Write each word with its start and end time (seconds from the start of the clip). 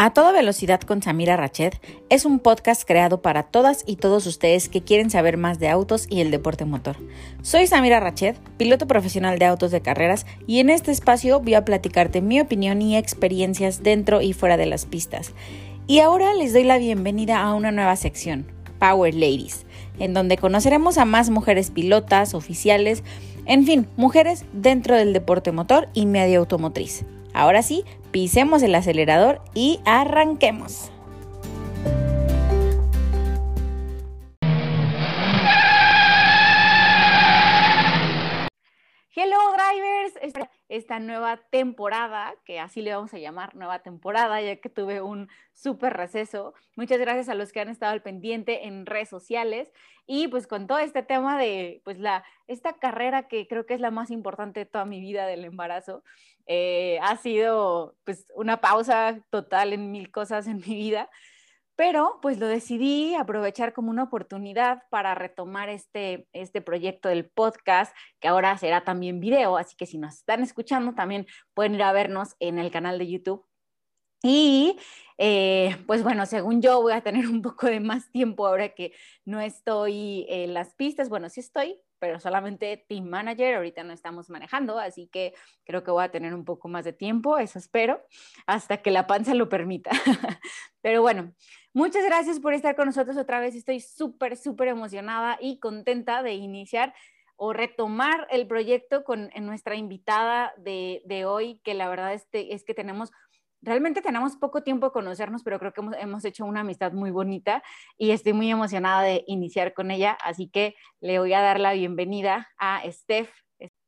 A 0.00 0.10
toda 0.10 0.30
velocidad 0.30 0.80
con 0.80 1.02
Samira 1.02 1.36
Rachet 1.36 1.80
es 2.08 2.24
un 2.24 2.38
podcast 2.38 2.86
creado 2.86 3.20
para 3.20 3.42
todas 3.42 3.82
y 3.84 3.96
todos 3.96 4.26
ustedes 4.26 4.68
que 4.68 4.84
quieren 4.84 5.10
saber 5.10 5.36
más 5.38 5.58
de 5.58 5.68
autos 5.68 6.06
y 6.08 6.20
el 6.20 6.30
deporte 6.30 6.64
motor. 6.64 6.94
Soy 7.42 7.66
Samira 7.66 7.98
Rachet, 7.98 8.38
piloto 8.58 8.86
profesional 8.86 9.40
de 9.40 9.46
autos 9.46 9.72
de 9.72 9.80
carreras 9.80 10.24
y 10.46 10.60
en 10.60 10.70
este 10.70 10.92
espacio 10.92 11.40
voy 11.40 11.54
a 11.54 11.64
platicarte 11.64 12.22
mi 12.22 12.40
opinión 12.40 12.80
y 12.80 12.96
experiencias 12.96 13.82
dentro 13.82 14.22
y 14.22 14.34
fuera 14.34 14.56
de 14.56 14.66
las 14.66 14.86
pistas. 14.86 15.32
Y 15.88 15.98
ahora 15.98 16.32
les 16.32 16.52
doy 16.52 16.62
la 16.62 16.78
bienvenida 16.78 17.42
a 17.42 17.52
una 17.54 17.72
nueva 17.72 17.96
sección, 17.96 18.46
Power 18.78 19.14
Ladies, 19.14 19.66
en 19.98 20.14
donde 20.14 20.36
conoceremos 20.36 20.96
a 20.96 21.06
más 21.06 21.28
mujeres 21.28 21.72
pilotas, 21.72 22.34
oficiales, 22.34 23.02
en 23.46 23.66
fin, 23.66 23.88
mujeres 23.96 24.44
dentro 24.52 24.94
del 24.94 25.12
deporte 25.12 25.50
motor 25.50 25.88
y 25.92 26.06
medio 26.06 26.38
automotriz. 26.38 27.04
Ahora 27.38 27.62
sí, 27.62 27.84
pisemos 28.10 28.64
el 28.64 28.74
acelerador 28.74 29.40
y 29.54 29.78
arranquemos. 29.84 30.90
Hello 39.14 39.38
drivers, 39.52 40.16
esta, 40.68 40.98
nueva 41.00 41.38
temporada, 41.50 42.34
que 42.44 42.60
así 42.60 42.82
le 42.82 42.94
vamos 42.94 43.12
a 43.14 43.18
llamar, 43.18 43.54
nueva 43.54 43.80
temporada, 43.80 44.40
ya 44.40 44.56
que 44.56 44.68
tuve 44.68 45.00
un 45.00 45.28
súper 45.52 45.94
receso. 45.94 46.54
Muchas 46.76 46.98
gracias 46.98 47.28
a 47.28 47.34
los 47.34 47.52
que 47.52 47.60
han 47.60 47.68
estado 47.68 47.92
al 47.92 48.02
pendiente 48.02 48.66
en 48.66 48.86
redes 48.86 49.08
sociales 49.08 49.72
y 50.06 50.28
pues 50.28 50.46
con 50.46 50.66
todo 50.66 50.78
este 50.78 51.02
tema 51.02 51.38
de 51.38 51.80
pues 51.84 51.98
la, 51.98 52.24
esta 52.46 52.74
carrera 52.74 53.28
que 53.28 53.46
creo 53.46 53.66
que 53.66 53.74
es 53.74 53.80
la 53.80 53.90
más 53.90 54.10
importante 54.10 54.60
de 54.60 54.66
toda 54.66 54.84
mi 54.84 55.00
vida 55.00 55.26
del 55.26 55.44
embarazo. 55.44 56.02
Eh, 56.46 56.98
ha 57.02 57.16
sido 57.16 57.94
pues 58.04 58.26
una 58.34 58.60
pausa 58.60 59.20
total 59.30 59.72
en 59.72 59.90
mil 59.90 60.10
cosas 60.10 60.46
en 60.46 60.56
mi 60.56 60.74
vida 60.74 61.10
pero 61.78 62.18
pues 62.20 62.40
lo 62.40 62.48
decidí 62.48 63.14
aprovechar 63.14 63.72
como 63.72 63.90
una 63.90 64.02
oportunidad 64.02 64.82
para 64.90 65.14
retomar 65.14 65.68
este, 65.68 66.26
este 66.32 66.60
proyecto 66.60 67.08
del 67.08 67.30
podcast, 67.30 67.94
que 68.18 68.26
ahora 68.26 68.58
será 68.58 68.82
también 68.82 69.20
video, 69.20 69.56
así 69.56 69.76
que 69.76 69.86
si 69.86 69.96
nos 69.96 70.14
están 70.14 70.42
escuchando 70.42 70.96
también 70.96 71.28
pueden 71.54 71.76
ir 71.76 71.84
a 71.84 71.92
vernos 71.92 72.34
en 72.40 72.58
el 72.58 72.72
canal 72.72 72.98
de 72.98 73.08
YouTube. 73.08 73.46
Y 74.24 74.76
eh, 75.18 75.76
pues 75.86 76.02
bueno, 76.02 76.26
según 76.26 76.60
yo 76.60 76.82
voy 76.82 76.94
a 76.94 77.02
tener 77.02 77.28
un 77.28 77.42
poco 77.42 77.68
de 77.68 77.78
más 77.78 78.10
tiempo 78.10 78.48
ahora 78.48 78.70
que 78.70 78.92
no 79.24 79.40
estoy 79.40 80.26
en 80.28 80.54
las 80.54 80.74
pistas, 80.74 81.08
bueno, 81.08 81.28
sí 81.28 81.38
estoy, 81.38 81.80
pero 81.98 82.20
solamente 82.20 82.84
Team 82.88 83.06
Manager, 83.06 83.56
ahorita 83.56 83.84
no 83.84 83.92
estamos 83.92 84.30
manejando, 84.30 84.78
así 84.78 85.08
que 85.08 85.34
creo 85.64 85.82
que 85.82 85.90
voy 85.90 86.04
a 86.04 86.10
tener 86.10 86.34
un 86.34 86.44
poco 86.44 86.68
más 86.68 86.84
de 86.84 86.92
tiempo, 86.92 87.38
eso 87.38 87.58
espero, 87.58 88.02
hasta 88.46 88.78
que 88.78 88.90
la 88.90 89.06
panza 89.06 89.34
lo 89.34 89.48
permita. 89.48 89.90
pero 90.80 91.02
bueno, 91.02 91.32
Muchas 91.74 92.04
gracias 92.04 92.40
por 92.40 92.54
estar 92.54 92.74
con 92.74 92.86
nosotros 92.86 93.16
otra 93.16 93.38
vez. 93.38 93.54
Estoy 93.54 93.78
súper, 93.78 94.36
súper 94.36 94.66
emocionada 94.66 95.38
y 95.40 95.60
contenta 95.60 96.24
de 96.24 96.32
iniciar 96.32 96.92
o 97.36 97.52
retomar 97.52 98.26
el 98.30 98.48
proyecto 98.48 99.04
con 99.04 99.30
nuestra 99.42 99.76
invitada 99.76 100.52
de, 100.56 101.02
de 101.04 101.24
hoy, 101.24 101.60
que 101.62 101.74
la 101.74 101.88
verdad 101.88 102.14
es, 102.14 102.26
es, 102.32 102.64
que 102.64 102.74
tenemos, 102.74 103.12
realmente 103.62 104.02
tenemos 104.02 104.36
poco 104.36 104.62
tiempo 104.62 104.86
de 104.86 104.92
conocernos, 104.92 105.42
pero 105.42 105.58
creo 105.58 105.72
que 105.72 105.80
hemos, 105.80 105.96
hemos, 105.98 106.24
hecho 106.24 106.44
una 106.44 106.60
amistad 106.60 106.92
muy 106.92 107.10
bonita 107.10 107.62
y 107.96 108.10
estoy 108.10 108.32
muy 108.32 108.50
emocionada 108.50 109.02
de 109.02 109.24
iniciar 109.26 109.74
con 109.74 109.90
ella, 109.90 110.16
así 110.24 110.48
que 110.48 110.74
le 111.00 111.18
voy 111.18 111.32
a 111.32 111.40
dar 111.40 111.60
la 111.60 111.72
bienvenida 111.72 112.48
a 112.58 112.82
Steph. 112.90 113.30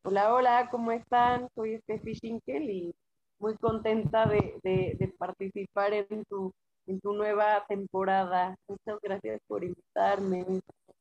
Hola, 0.03 0.35
hola, 0.35 0.69
¿cómo 0.71 0.93
están? 0.93 1.49
Soy 1.55 1.79
Steph 1.79 2.07
Schinkel 2.15 2.71
y 2.71 2.95
muy 3.39 3.57
contenta 3.57 4.27
de, 4.27 4.59
de, 4.62 5.15
participar 5.19 5.93
en 5.93 6.25
tu 6.25 6.53
en 6.87 7.01
tu 7.01 7.12
nueva 7.12 7.65
temporada. 7.69 8.56
Muchas 8.69 8.99
gracias 9.03 9.41
por 9.47 9.62
invitarme. 9.62 10.44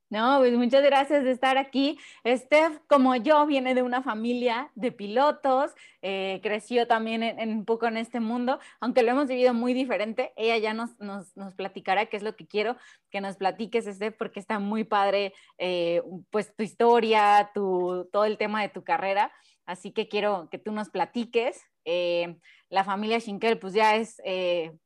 No, 0.09 0.39
pues 0.39 0.53
muchas 0.53 0.83
gracias 0.83 1.23
de 1.23 1.31
estar 1.31 1.59
aquí. 1.59 1.99
Steph, 2.25 2.79
como 2.87 3.15
yo, 3.15 3.45
viene 3.45 3.75
de 3.75 3.83
una 3.83 4.01
familia 4.01 4.71
de 4.73 4.91
pilotos, 4.91 5.71
eh, 6.01 6.39
creció 6.41 6.87
también 6.87 7.21
en, 7.21 7.49
un 7.49 7.63
poco 7.63 7.85
en 7.85 7.95
este 7.95 8.19
mundo, 8.19 8.59
aunque 8.79 9.03
lo 9.03 9.11
hemos 9.11 9.27
vivido 9.27 9.53
muy 9.53 9.75
diferente. 9.75 10.33
Ella 10.35 10.57
ya 10.57 10.73
nos, 10.73 10.99
nos, 10.99 11.37
nos 11.37 11.53
platicará 11.53 12.07
qué 12.07 12.17
es 12.17 12.23
lo 12.23 12.35
que 12.35 12.47
quiero 12.47 12.75
que 13.11 13.21
nos 13.21 13.37
platiques, 13.37 13.85
Steph, 13.85 14.15
porque 14.17 14.39
está 14.39 14.57
muy 14.57 14.83
padre, 14.83 15.33
eh, 15.59 16.01
pues 16.31 16.55
tu 16.55 16.63
historia, 16.63 17.51
tu, 17.53 18.09
todo 18.11 18.25
el 18.25 18.37
tema 18.39 18.63
de 18.63 18.69
tu 18.69 18.83
carrera. 18.83 19.31
Así 19.65 19.91
que 19.91 20.07
quiero 20.07 20.49
que 20.49 20.57
tú 20.57 20.71
nos 20.71 20.89
platiques. 20.89 21.63
Eh, 21.91 22.37
la 22.69 22.83
familia 22.83 23.19
Schinkel, 23.19 23.57
pues 23.57 23.73
ya 23.73 23.95
es, 23.95 24.21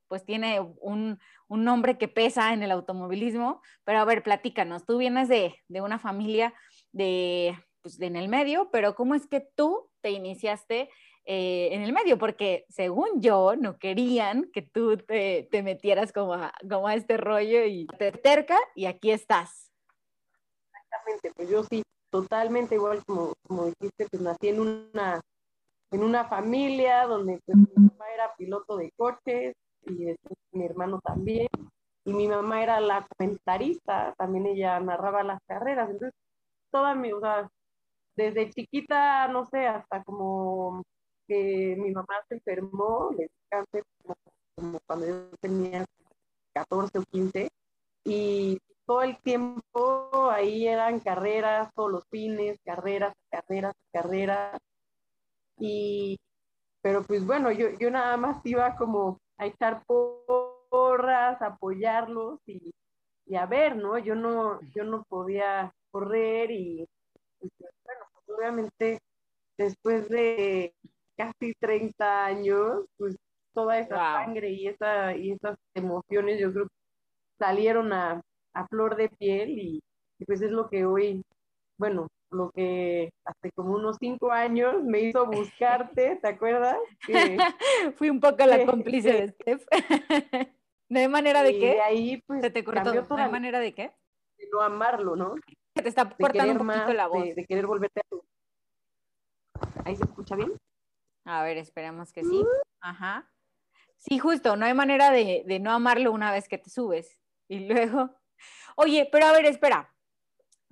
pues 0.08 0.24
tiene 0.24 0.58
un, 0.60 1.18
un 1.48 1.64
nombre 1.64 1.98
que 1.98 2.08
pesa 2.08 2.52
en 2.52 2.62
el 2.62 2.70
automovilismo, 2.70 3.60
pero 3.84 3.98
a 3.98 4.04
ver, 4.04 4.22
platícanos, 4.22 4.86
tú 4.86 4.98
vienes 4.98 5.28
de, 5.28 5.54
de 5.68 5.80
una 5.82 5.98
familia 5.98 6.54
de, 6.92 7.56
pues, 7.82 7.98
de 7.98 8.06
en 8.06 8.16
el 8.16 8.28
medio, 8.28 8.70
pero 8.70 8.94
¿cómo 8.94 9.14
es 9.14 9.26
que 9.26 9.46
tú 9.54 9.90
te 10.00 10.10
iniciaste 10.10 10.88
eh, 11.26 11.68
en 11.72 11.82
el 11.82 11.92
medio? 11.92 12.16
Porque 12.16 12.64
según 12.70 13.20
yo, 13.20 13.56
no 13.56 13.78
querían 13.78 14.50
que 14.52 14.62
tú 14.62 14.96
te, 14.96 15.48
te 15.50 15.62
metieras 15.62 16.12
como 16.12 16.34
a, 16.34 16.52
como 16.68 16.88
a 16.88 16.94
este 16.94 17.18
rollo 17.18 17.64
y 17.66 17.86
te 17.98 18.12
terca 18.12 18.58
y 18.74 18.86
aquí 18.86 19.10
estás. 19.10 19.70
Exactamente, 20.72 21.32
pues 21.36 21.50
yo 21.50 21.62
sí, 21.64 21.82
totalmente 22.10 22.76
igual 22.76 23.04
como, 23.04 23.34
como 23.46 23.66
dijiste, 23.66 24.06
pues 24.10 24.22
nací 24.22 24.48
en 24.48 24.60
una, 24.60 25.20
en 25.90 26.02
una 26.02 26.24
familia 26.26 27.06
donde 27.06 27.40
pues, 27.44 27.56
mi 27.56 27.88
papá 27.88 28.04
era 28.12 28.34
piloto 28.36 28.76
de 28.76 28.92
coches, 28.96 29.54
y 29.86 30.14
mi 30.52 30.64
hermano 30.64 31.00
también. 31.00 31.48
Y 32.06 32.12
mi 32.12 32.28
mamá 32.28 32.62
era 32.62 32.80
la 32.80 33.06
comentarista, 33.16 34.14
también 34.18 34.46
ella 34.46 34.78
narraba 34.80 35.22
las 35.22 35.40
carreras. 35.46 35.88
Entonces, 35.88 36.12
toda 36.70 36.94
mi, 36.94 37.12
o 37.12 37.20
sea, 37.20 37.48
desde 38.16 38.50
chiquita, 38.50 39.28
no 39.28 39.46
sé, 39.46 39.66
hasta 39.66 40.02
como 40.04 40.82
que 41.26 41.76
mi 41.78 41.90
mamá 41.90 42.14
se 42.28 42.34
enfermó, 42.34 43.10
le 43.16 43.28
cáncer 43.48 43.82
como, 44.02 44.78
cuando 44.86 45.06
yo 45.06 45.30
tenía 45.40 45.84
14 46.54 46.98
o 46.98 47.02
15, 47.10 47.48
y 48.04 48.58
todo 48.86 49.02
el 49.02 49.18
tiempo 49.22 50.30
ahí 50.30 50.66
eran 50.66 51.00
carreras, 51.00 51.72
todos 51.74 51.90
los 51.90 52.04
fines, 52.10 52.58
carreras, 52.64 53.14
carreras, 53.30 53.74
carreras. 53.92 54.58
Y, 55.58 56.18
pero 56.82 57.02
pues 57.04 57.24
bueno, 57.26 57.50
yo, 57.52 57.70
yo 57.78 57.90
nada 57.90 58.16
más 58.16 58.44
iba 58.44 58.76
como 58.76 59.18
a 59.38 59.46
echar 59.46 59.82
porras, 59.86 61.40
a 61.40 61.46
apoyarlos 61.46 62.40
y, 62.46 62.72
a 63.36 63.46
ver, 63.46 63.76
¿no? 63.76 63.98
Yo 63.98 64.14
no, 64.14 64.60
yo 64.74 64.84
no 64.84 65.04
podía 65.04 65.72
correr 65.90 66.50
y, 66.50 66.86
pues, 67.38 67.52
bueno, 67.84 68.00
pues, 68.12 68.38
obviamente 68.38 68.98
después 69.56 70.08
de 70.08 70.74
casi 71.16 71.54
30 71.60 72.26
años, 72.26 72.84
pues 72.96 73.16
toda 73.54 73.78
esa 73.78 73.96
sangre 73.96 74.50
y, 74.50 74.66
esa, 74.66 75.16
y 75.16 75.32
esas 75.32 75.56
emociones 75.74 76.40
yo 76.40 76.52
creo 76.52 76.64
que 76.64 76.74
salieron 77.38 77.92
a, 77.92 78.20
flor 78.70 78.96
de 78.96 79.08
piel 79.08 79.58
y, 79.58 79.80
y, 80.18 80.24
pues 80.24 80.42
es 80.42 80.50
lo 80.50 80.68
que 80.68 80.84
hoy, 80.84 81.22
bueno, 81.78 82.08
lo 82.34 82.50
que 82.50 83.12
hace 83.24 83.50
como 83.52 83.74
unos 83.74 83.96
cinco 83.98 84.30
años 84.30 84.82
me 84.82 85.00
hizo 85.00 85.26
buscarte, 85.26 86.16
¿te 86.16 86.28
acuerdas? 86.28 86.76
Fui 87.96 88.10
un 88.10 88.20
poco 88.20 88.44
la 88.44 88.66
cómplice 88.66 89.12
de 89.12 89.28
Steph. 89.32 89.64
¿No 90.88 91.00
hay 91.00 91.08
manera 91.08 91.42
de 91.42 91.58
qué? 91.58 91.74
De 91.74 91.80
ahí, 91.80 92.22
pues, 92.26 92.42
¿Se 92.42 92.50
te 92.50 92.62
cortó? 92.62 92.92
¿No 92.92 93.16
hay 93.16 93.30
manera 93.30 93.58
de 93.60 93.72
qué? 93.72 93.92
De 94.36 94.48
no 94.52 94.60
amarlo, 94.60 95.16
¿no? 95.16 95.34
Te 95.72 95.88
está 95.88 96.08
cortando 96.08 96.60
un 96.60 96.66
poquito 96.66 96.92
la 96.92 97.06
voz. 97.06 97.34
De, 97.34 97.46
querer 97.46 97.66
volverte 97.66 98.00
a... 98.00 98.04
¿Ahí 99.84 99.96
se 99.96 100.04
escucha 100.04 100.36
bien? 100.36 100.52
A 101.24 101.42
ver, 101.42 101.56
esperemos 101.56 102.12
que 102.12 102.22
sí. 102.22 102.44
Ajá. 102.80 103.30
Sí, 103.96 104.18
justo, 104.18 104.56
no 104.56 104.66
hay 104.66 104.74
manera 104.74 105.10
de, 105.10 105.42
de 105.46 105.58
no 105.58 105.72
amarlo 105.72 106.12
una 106.12 106.30
vez 106.30 106.48
que 106.48 106.58
te 106.58 106.68
subes. 106.68 107.18
Y 107.48 107.60
luego... 107.60 108.10
Oye, 108.76 109.08
pero 109.10 109.26
a 109.26 109.32
ver, 109.32 109.46
espera 109.46 109.93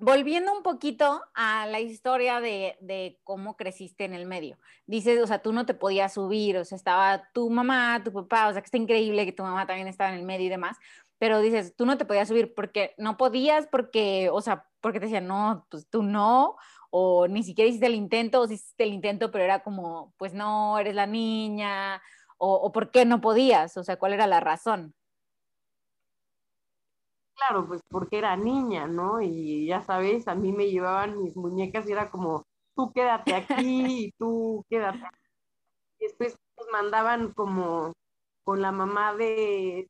volviendo 0.03 0.53
un 0.53 0.65
poquito 0.65 1.23
a 1.33 1.65
la 1.67 1.79
historia 1.79 2.41
de, 2.41 3.21
cómo 3.23 3.57
creciste 3.57 4.05
en 4.05 4.15
el 4.15 4.27
medio. 4.27 4.59
Dices, 4.85 5.23
o 5.23 5.29
sea, 5.29 5.41
tú 5.41 5.53
no 5.53 5.65
te 5.65 5.75
podías 5.75 6.15
subir, 6.15 6.57
o 6.57 6.65
sea, 6.65 6.75
estaba 6.75 7.31
tu 7.33 7.49
mamá, 7.51 8.03
tu 8.05 8.13
papá, 8.13 8.49
o 8.49 8.53
sea, 8.53 8.61
que 8.63 8.67
está 8.67 8.79
increíble 8.79 9.25
que 9.25 9.33
tu 9.33 9.45
mamá 9.45 9.65
también 9.65 9.87
estaba 9.87 10.11
en 10.11 10.19
el 10.19 10.25
medio 10.25 10.47
y 10.47 10.49
demás, 10.49 10.77
pero 11.19 11.41
dices, 11.41 11.77
tú 11.77 11.87
no 11.87 11.99
te 11.99 12.05
podías 12.05 12.27
subir 12.27 12.53
porque 12.53 12.95
no 12.99 13.17
podías, 13.17 13.69
porque, 13.69 14.29
o 14.33 14.41
sea, 14.41 14.67
porque 14.81 14.99
te 14.99 15.07
decían, 15.07 15.29
no, 15.29 15.69
pues 15.71 15.89
tú 15.89 16.03
no, 16.03 16.57
o 16.91 17.29
ni 17.29 17.45
siquiera 17.45 17.69
hiciste 17.69 17.87
el 17.87 17.95
intento, 17.95 18.41
o 18.41 18.45
hiciste 18.45 18.83
el 18.83 18.93
intento, 18.93 19.31
pero 19.31 19.45
era 19.45 19.63
como, 19.63 20.15
pues 20.19 20.35
no, 20.35 20.81
eres 20.81 20.97
la 20.97 21.07
niña, 21.07 22.03
o, 22.39 22.55
o 22.55 22.73
por 22.73 22.91
qué 22.91 23.05
no 23.05 23.21
podías, 23.21 23.77
o 23.77 23.85
sea, 23.85 23.99
cuál 23.99 24.15
era 24.15 24.27
la 24.27 24.41
razón 24.41 24.97
claro, 27.37 27.67
pues 27.67 27.81
porque 27.89 28.19
era 28.19 28.37
niña, 28.37 28.87
¿no? 28.87 29.21
Y 29.21 29.67
ya 29.67 29.83
sabes, 29.83 30.29
a 30.29 30.35
mí 30.35 30.53
me 30.53 30.71
llevaban 30.71 31.19
mis 31.23 31.37
muñecas 31.37 31.89
y 31.89 31.93
era 31.93 32.11
como, 32.11 32.45
tú 32.77 32.93
quédate 32.93 33.35
aquí 33.35 34.07
y 34.07 34.13
tú 34.19 34.65
quédate. 34.69 35.01
Y 35.99 36.05
después 36.05 36.37
nos 36.59 36.69
mandaban 36.73 37.33
como 37.33 37.93
con 38.45 38.61
la 38.63 38.73
mamá 38.73 39.15
de, 39.15 39.89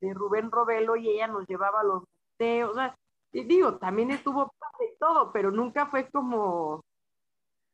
de 0.00 0.14
Rubén 0.14 0.50
Robelo 0.50 0.96
y 0.96 1.08
ella 1.10 1.28
nos 1.28 1.46
llevaba 1.48 1.82
los 1.84 2.04
museos, 2.38 2.70
o 2.70 2.74
sea, 2.74 2.94
y 3.32 3.44
digo, 3.44 3.78
también 3.78 4.10
estuvo 4.10 4.52
padre 4.58 4.92
y 4.94 4.98
todo, 4.98 5.32
pero 5.32 5.50
nunca 5.50 5.86
fue 5.86 6.08
como, 6.10 6.82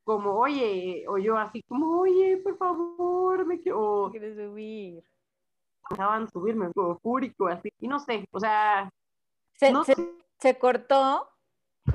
como, 0.05 0.33
oye, 0.39 1.05
o 1.09 1.19
yo 1.19 1.37
así 1.39 1.63
como, 1.65 2.01
oye, 2.01 2.39
por 2.39 2.57
favor, 2.59 3.47
me 3.47 3.61
quiero, 3.61 4.09
¿Quieres 4.11 4.37
subir? 4.37 5.03
dejaban 5.91 6.29
subirme, 6.31 6.73
como 6.73 6.99
fúrico, 6.99 7.47
así, 7.49 7.71
y 7.79 7.89
no 7.89 7.99
sé, 8.01 8.27
o 8.33 8.41
sea, 8.41 8.91
Se, 9.57 9.73
No 9.73 9.85
se- 9.85 9.95
se 10.41 10.59
cortó, 10.59 11.29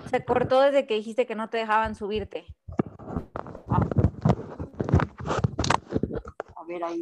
se 0.10 0.24
cortó 0.24 0.62
desde 0.62 0.88
que 0.88 0.96
dijiste 0.96 1.26
que 1.26 1.36
no 1.36 1.50
te 1.50 1.58
dejaban 1.58 1.96
subirte. 1.96 2.46
a 6.56 6.64
ver 6.68 6.84
ahí. 6.84 7.02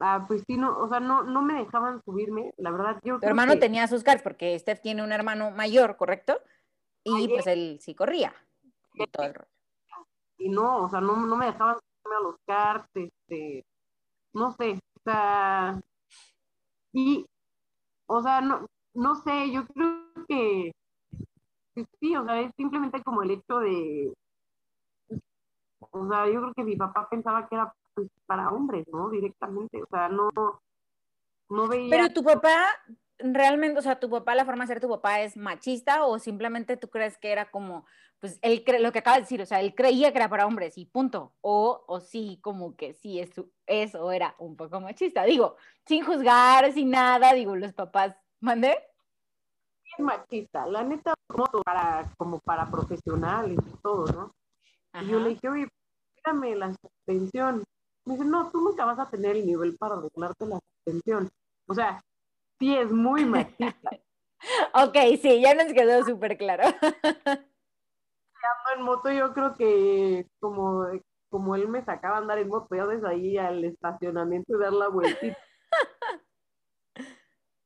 Ah, 0.00 0.24
pues 0.26 0.42
sí, 0.46 0.56
no, 0.56 0.76
o 0.78 0.88
sea, 0.88 1.00
no, 1.00 1.22
no 1.22 1.40
me 1.42 1.54
dejaban 1.54 2.02
subirme, 2.04 2.52
la 2.58 2.70
verdad, 2.70 2.98
yo 3.04 3.18
Tu 3.20 3.26
hermano 3.26 3.54
que- 3.54 3.60
tenía 3.60 3.86
sus 3.86 4.02
cards 4.02 4.22
porque 4.22 4.58
Steph 4.58 4.80
tiene 4.82 5.02
un 5.02 5.12
hermano 5.12 5.50
mayor, 5.50 5.96
¿correcto? 5.96 6.38
Y 7.04 7.28
pues 7.28 7.46
él 7.46 7.78
sí 7.80 7.94
corría. 7.94 8.34
y 8.94 9.06
todo 9.08 9.26
el 9.26 9.34
rollo. 9.34 9.48
y 10.38 10.48
no, 10.50 10.82
o 10.84 10.88
sea, 10.90 11.00
no, 11.00 11.16
no 11.26 11.36
me 11.36 11.46
dejaban 11.46 11.76
subirme 11.78 12.16
a 12.16 12.20
los 12.22 12.36
karts, 12.46 12.88
este, 12.94 13.64
no 14.34 14.52
sé, 14.52 14.72
o 14.72 15.00
sea, 15.04 15.80
y, 16.92 17.26
o 18.06 18.22
sea, 18.22 18.40
no, 18.40 18.66
no 18.94 19.14
sé, 19.16 19.50
yo 19.50 19.66
creo 19.66 20.26
que, 20.28 20.72
sí, 22.00 22.16
o 22.16 22.24
sea, 22.24 22.40
es 22.40 22.52
simplemente 22.56 23.02
como 23.02 23.22
el 23.22 23.30
hecho 23.30 23.58
de, 23.58 24.12
o 25.90 26.08
sea, 26.08 26.26
yo 26.28 26.40
creo 26.40 26.54
que 26.54 26.64
mi 26.64 26.76
papá 26.76 27.08
pensaba 27.08 27.48
que 27.48 27.54
era 27.54 27.72
para 28.26 28.50
hombres, 28.50 28.86
¿no? 28.92 29.08
Directamente, 29.10 29.82
o 29.82 29.86
sea, 29.86 30.08
no, 30.08 30.30
no 31.48 31.68
veía... 31.68 31.90
Pero 31.90 32.12
tu 32.12 32.24
papá, 32.24 32.66
realmente, 33.18 33.78
o 33.78 33.82
sea, 33.82 33.98
tu 34.00 34.10
papá, 34.10 34.34
la 34.34 34.44
forma 34.44 34.64
de 34.64 34.68
ser 34.68 34.80
tu 34.80 34.88
papá 34.88 35.20
es 35.20 35.36
machista 35.36 36.04
o 36.04 36.18
simplemente 36.18 36.76
tú 36.76 36.88
crees 36.88 37.16
que 37.18 37.32
era 37.32 37.50
como, 37.50 37.86
pues 38.20 38.38
él 38.42 38.64
lo 38.80 38.92
que 38.92 38.98
acaba 38.98 39.16
de 39.16 39.22
decir, 39.22 39.40
o 39.42 39.46
sea, 39.46 39.60
él 39.60 39.74
creía 39.74 40.12
que 40.12 40.18
era 40.18 40.28
para 40.28 40.46
hombres 40.46 40.78
y 40.78 40.86
punto. 40.86 41.34
O, 41.40 41.84
o 41.86 42.00
sí, 42.00 42.38
como 42.42 42.76
que 42.76 42.94
sí, 42.94 43.20
es, 43.20 43.30
eso 43.66 44.12
era 44.12 44.34
un 44.38 44.56
poco 44.56 44.80
machista. 44.80 45.24
Digo, 45.24 45.56
sin 45.86 46.04
juzgar, 46.04 46.72
sin 46.72 46.90
nada, 46.90 47.32
digo, 47.32 47.56
los 47.56 47.72
papás, 47.72 48.16
¿mandé? 48.40 48.78
es 49.96 50.04
machista, 50.04 50.66
la 50.66 50.82
neta, 50.82 51.14
como 51.26 51.46
para, 51.62 52.10
como 52.16 52.38
para 52.40 52.70
profesionales 52.70 53.58
y 53.58 53.76
todo, 53.82 54.06
¿no? 54.06 54.34
Y 55.00 55.06
yo 55.08 55.18
Ajá. 55.18 55.24
le 55.24 55.30
dije, 55.30 55.48
oye, 55.48 55.68
dame 56.24 56.54
la 56.54 56.72
suspensión. 56.74 57.64
Me 58.04 58.14
dice, 58.14 58.24
no, 58.24 58.50
tú 58.50 58.60
nunca 58.60 58.84
vas 58.84 58.98
a 58.98 59.08
tener 59.08 59.36
el 59.36 59.46
nivel 59.46 59.76
para 59.76 59.94
arreglarte 59.96 60.46
la 60.46 60.58
suspensión. 60.60 61.30
O 61.66 61.74
sea, 61.74 62.02
sí 62.58 62.76
es 62.76 62.90
muy 62.90 63.24
machista. 63.24 63.90
Ok, 64.74 64.94
sí, 65.22 65.40
ya 65.40 65.54
nos 65.54 65.72
quedó 65.72 66.04
súper 66.04 66.36
claro. 66.36 66.64
en 68.76 68.82
moto 68.82 69.10
yo 69.10 69.32
creo 69.32 69.54
que 69.54 70.26
como, 70.40 70.86
como 71.30 71.54
él 71.56 71.68
me 71.68 71.84
sacaba 71.84 72.16
a 72.16 72.18
andar 72.20 72.38
en 72.38 72.48
moto, 72.48 72.74
ya 72.74 72.86
desde 72.86 73.08
ahí 73.08 73.38
al 73.38 73.64
estacionamiento 73.64 74.56
y 74.56 74.60
dar 74.60 74.72
la 74.72 74.88
vueltita. 74.88 75.38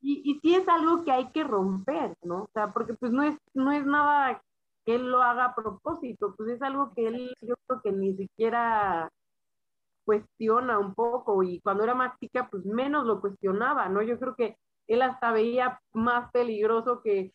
Y, 0.00 0.22
y 0.30 0.38
sí 0.38 0.54
es 0.54 0.68
algo 0.68 1.04
que 1.04 1.10
hay 1.10 1.28
que 1.32 1.42
romper, 1.42 2.14
¿no? 2.22 2.44
O 2.44 2.50
sea, 2.54 2.72
porque 2.72 2.94
pues 2.94 3.10
no 3.10 3.24
es, 3.24 3.36
no 3.52 3.72
es 3.72 3.84
nada 3.84 4.40
que 4.84 4.94
él 4.94 5.10
lo 5.10 5.20
haga 5.20 5.46
a 5.46 5.54
propósito, 5.56 6.34
pues 6.36 6.50
es 6.50 6.62
algo 6.62 6.94
que 6.94 7.08
él 7.08 7.34
yo 7.42 7.56
creo 7.66 7.82
que 7.82 7.90
ni 7.90 8.16
siquiera 8.16 9.10
cuestiona 10.04 10.78
un 10.78 10.94
poco 10.94 11.42
y 11.42 11.60
cuando 11.60 11.82
era 11.82 11.94
más 11.94 12.16
chica 12.20 12.48
pues 12.48 12.64
menos 12.64 13.06
lo 13.06 13.20
cuestionaba, 13.20 13.88
¿no? 13.88 14.00
Yo 14.00 14.20
creo 14.20 14.36
que 14.36 14.56
él 14.88 15.02
hasta 15.02 15.30
veía 15.32 15.80
más 15.92 16.30
peligroso 16.32 17.00
que, 17.02 17.32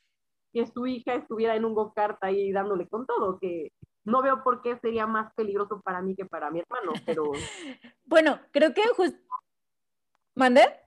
que 0.51 0.67
su 0.67 0.85
hija 0.88 1.13
estuviera 1.13 1.55
en 1.55 1.65
un 1.65 1.73
go-kart 1.73 2.17
ahí 2.21 2.51
dándole 2.51 2.88
con 2.88 3.05
todo, 3.05 3.39
que 3.39 3.71
no 4.03 4.21
veo 4.21 4.44
por 4.44 4.61
qué 4.61 4.77
sería 4.79 5.07
más 5.07 5.33
peligroso 5.35 5.81
para 5.81 6.01
mí 6.01 6.15
que 6.15 6.25
para 6.25 6.51
mi 6.51 6.59
hermano, 6.59 6.91
pero 7.05 7.23
Bueno, 8.05 8.39
creo 8.51 8.73
que 8.73 8.83
justo... 8.95 9.17
¿Mandé? 10.35 10.83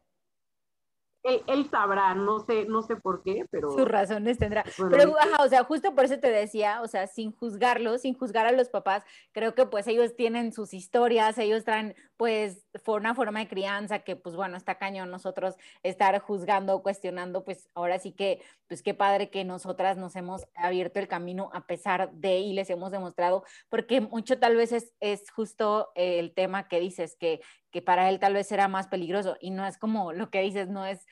él, 1.26 1.42
él 1.46 1.68
sabrá, 1.70 2.14
no 2.14 2.40
sé, 2.40 2.66
no 2.66 2.82
sé 2.82 2.96
por 2.96 3.22
qué, 3.22 3.44
pero 3.50 3.70
Sus 3.72 3.86
razones 3.86 4.38
tendrá. 4.38 4.64
bueno, 4.78 4.96
Pero, 4.96 5.18
ajá, 5.18 5.42
o 5.44 5.48
sea, 5.48 5.64
justo 5.64 5.94
por 5.94 6.04
eso 6.04 6.18
te 6.18 6.30
decía, 6.30 6.80
o 6.82 6.88
sea, 6.88 7.06
sin 7.06 7.32
juzgarlos, 7.32 8.02
sin 8.02 8.14
juzgar 8.14 8.46
a 8.46 8.52
los 8.52 8.68
papás, 8.68 9.02
creo 9.32 9.54
que 9.54 9.66
pues 9.66 9.86
ellos 9.88 10.14
tienen 10.14 10.52
sus 10.52 10.72
historias, 10.72 11.36
ellos 11.38 11.64
traen 11.64 11.94
pues 12.16 12.66
for 12.82 13.00
una 13.00 13.14
forma 13.14 13.40
de 13.40 13.48
crianza 13.48 13.98
que 14.00 14.16
pues 14.16 14.34
bueno, 14.34 14.56
está 14.56 14.76
cañón 14.76 15.10
nosotros 15.10 15.56
estar 15.82 16.18
juzgando, 16.20 16.82
cuestionando, 16.82 17.44
pues 17.44 17.68
ahora 17.74 17.98
sí 17.98 18.12
que, 18.12 18.42
pues 18.68 18.82
qué 18.82 18.94
padre 18.94 19.30
que 19.30 19.44
nosotras 19.44 19.96
nos 19.96 20.16
hemos 20.16 20.46
abierto 20.54 20.98
el 20.98 21.08
camino 21.08 21.50
a 21.52 21.66
pesar 21.66 22.10
de 22.12 22.38
y 22.38 22.52
les 22.54 22.70
hemos 22.70 22.90
demostrado, 22.90 23.44
porque 23.68 24.00
mucho 24.00 24.38
tal 24.38 24.56
vez 24.56 24.72
es, 24.72 24.92
es 25.00 25.30
justo 25.30 25.90
el 25.94 26.32
tema 26.32 26.68
que 26.68 26.80
dices, 26.80 27.16
que, 27.16 27.40
que 27.70 27.82
para 27.82 28.08
él 28.08 28.18
tal 28.18 28.34
vez 28.34 28.50
era 28.52 28.68
más 28.68 28.88
peligroso. 28.88 29.36
Y 29.40 29.50
no 29.50 29.66
es 29.66 29.78
como 29.78 30.12
lo 30.12 30.30
que 30.30 30.40
dices, 30.40 30.68
no 30.68 30.86
es 30.86 31.06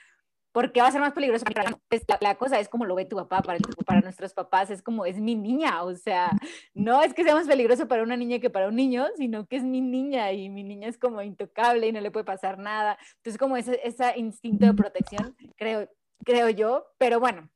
porque 0.54 0.80
va 0.80 0.86
a 0.86 0.92
ser 0.92 1.00
más 1.00 1.12
peligroso 1.12 1.44
la, 1.52 1.76
la, 2.20 2.34
cosa 2.36 2.60
es 2.60 2.68
como 2.68 2.84
lo 2.84 2.94
ve 2.94 3.04
tu 3.06 3.16
papá 3.16 3.42
para 3.42 4.00
nuestros 4.00 4.32
papás 4.32 4.70
es 4.70 4.82
como 4.82 5.04
es 5.04 5.18
mi 5.18 5.34
niña 5.34 5.82
o 5.82 5.94
sea 5.96 6.30
no 6.74 7.02
es 7.02 7.12
que 7.12 7.24
sea 7.24 7.34
más 7.34 7.48
peligroso 7.48 7.88
para 7.88 8.04
una 8.04 8.16
niña 8.16 8.38
que 8.38 8.50
para 8.50 8.68
un 8.68 8.76
niño 8.76 9.08
sino 9.16 9.46
que 9.46 9.56
es 9.56 9.64
mi 9.64 9.80
niña 9.80 10.32
y 10.32 10.48
mi 10.48 10.62
niña 10.62 10.88
es 10.88 10.96
como 10.96 11.20
intocable 11.22 11.88
y 11.88 11.92
no 11.92 12.00
le 12.00 12.10
puede 12.10 12.24
pasar 12.24 12.58
nada. 12.58 12.96
Entonces 13.16 13.38
como 13.38 13.56
ese, 13.56 13.80
ese 13.82 14.16
instinto 14.16 14.66
de 14.66 14.74
protección 14.74 15.36
creo 15.56 15.88
creo 16.24 16.48
yo 16.50 16.86
pero 16.98 17.18
bueno 17.18 17.50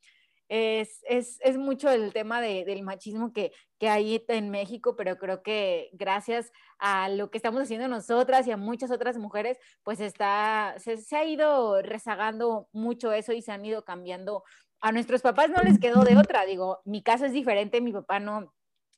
es, 0.48 1.00
es, 1.08 1.38
es, 1.42 1.58
mucho 1.58 1.90
el 1.90 2.12
tema 2.12 2.40
de, 2.40 2.64
del 2.64 2.82
machismo 2.82 3.32
que, 3.32 3.52
que 3.78 3.88
hay 3.88 4.24
en 4.28 4.50
México, 4.50 4.96
pero 4.96 5.18
creo 5.18 5.42
que 5.42 5.90
gracias 5.92 6.50
a 6.78 7.08
lo 7.08 7.30
que 7.30 7.38
estamos 7.38 7.62
haciendo 7.62 7.86
nosotras 7.86 8.46
y 8.46 8.50
a 8.50 8.56
muchas 8.56 8.90
otras 8.90 9.18
mujeres, 9.18 9.58
pues 9.82 10.00
está, 10.00 10.74
se, 10.78 10.96
se 10.96 11.16
ha 11.16 11.24
ido 11.24 11.82
rezagando 11.82 12.68
mucho 12.72 13.12
eso 13.12 13.32
y 13.32 13.42
se 13.42 13.52
han 13.52 13.64
ido 13.64 13.84
cambiando. 13.84 14.42
A 14.80 14.92
nuestros 14.92 15.22
papás 15.22 15.50
no 15.50 15.62
les 15.62 15.78
quedó 15.78 16.02
de 16.02 16.16
otra, 16.16 16.44
digo, 16.46 16.80
mi 16.84 17.02
caso 17.02 17.26
es 17.26 17.32
diferente, 17.32 17.80
mi 17.80 17.92
papá 17.92 18.20
no, 18.20 18.54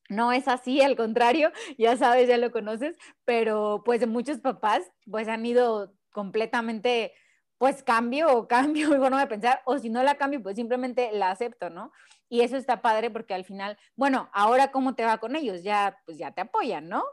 no 0.09 0.33
es 0.33 0.47
así, 0.47 0.81
al 0.83 0.97
contrario, 0.97 1.51
ya 1.79 1.97
sabes, 1.97 2.29
ya 2.29 2.37
lo 2.37 2.51
conoces, 2.51 2.97
pero 3.25 3.83
pues 3.85 4.07
muchos 4.07 4.39
papás 4.39 4.83
pues 5.11 5.27
han 5.29 5.45
ido 5.47 5.95
completamente 6.11 7.13
pues 7.61 7.83
cambio 7.83 8.35
o 8.35 8.49
cambio 8.49 8.89
mi 8.89 8.97
forma 8.97 9.21
de 9.21 9.27
pensar, 9.27 9.61
o 9.67 9.77
si 9.77 9.91
no 9.91 10.03
la 10.03 10.15
cambio, 10.15 10.43
pues 10.43 10.57
simplemente 10.57 11.13
la 11.13 11.31
acepto, 11.31 11.69
¿no? 11.69 11.93
Y 12.31 12.41
eso 12.41 12.57
está 12.57 12.81
padre 12.81 13.11
porque 13.11 13.35
al 13.35 13.45
final, 13.45 13.77
bueno, 13.97 14.31
ahora 14.33 14.73
cómo 14.73 14.95
te 14.95 15.05
va 15.05 15.19
con 15.19 15.37
ellos, 15.37 15.63
ya, 15.63 15.99
pues 16.07 16.17
ya 16.17 16.33
te 16.33 16.41
apoyan, 16.41 16.89
¿no? 16.89 17.05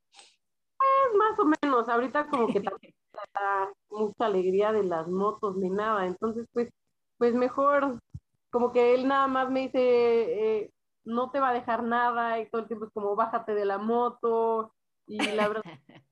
Es 0.00 1.16
más 1.18 1.38
o 1.38 1.44
menos, 1.44 1.86
ahorita 1.86 2.28
como 2.28 2.46
que 2.46 2.62
también 2.62 2.94
da 3.34 3.70
mucha 3.90 4.24
alegría 4.24 4.72
de 4.72 4.84
las 4.84 5.06
motos 5.06 5.54
ni 5.54 5.68
nada, 5.68 6.06
entonces 6.06 6.46
pues, 6.54 6.70
pues 7.18 7.34
mejor, 7.34 8.00
como 8.48 8.72
que 8.72 8.94
él 8.94 9.06
nada 9.06 9.26
más 9.26 9.50
me 9.50 9.60
dice, 9.60 9.80
eh, 9.80 10.72
no 11.04 11.30
te 11.30 11.40
va 11.40 11.50
a 11.50 11.54
dejar 11.54 11.82
nada, 11.82 12.40
y 12.40 12.48
todo 12.48 12.62
el 12.62 12.68
tiempo 12.68 12.86
es 12.86 12.92
como, 12.94 13.14
bájate 13.16 13.52
de 13.52 13.66
la 13.66 13.76
moto, 13.76 14.72
y 15.06 15.18
la 15.18 15.46
verdad 15.46 15.62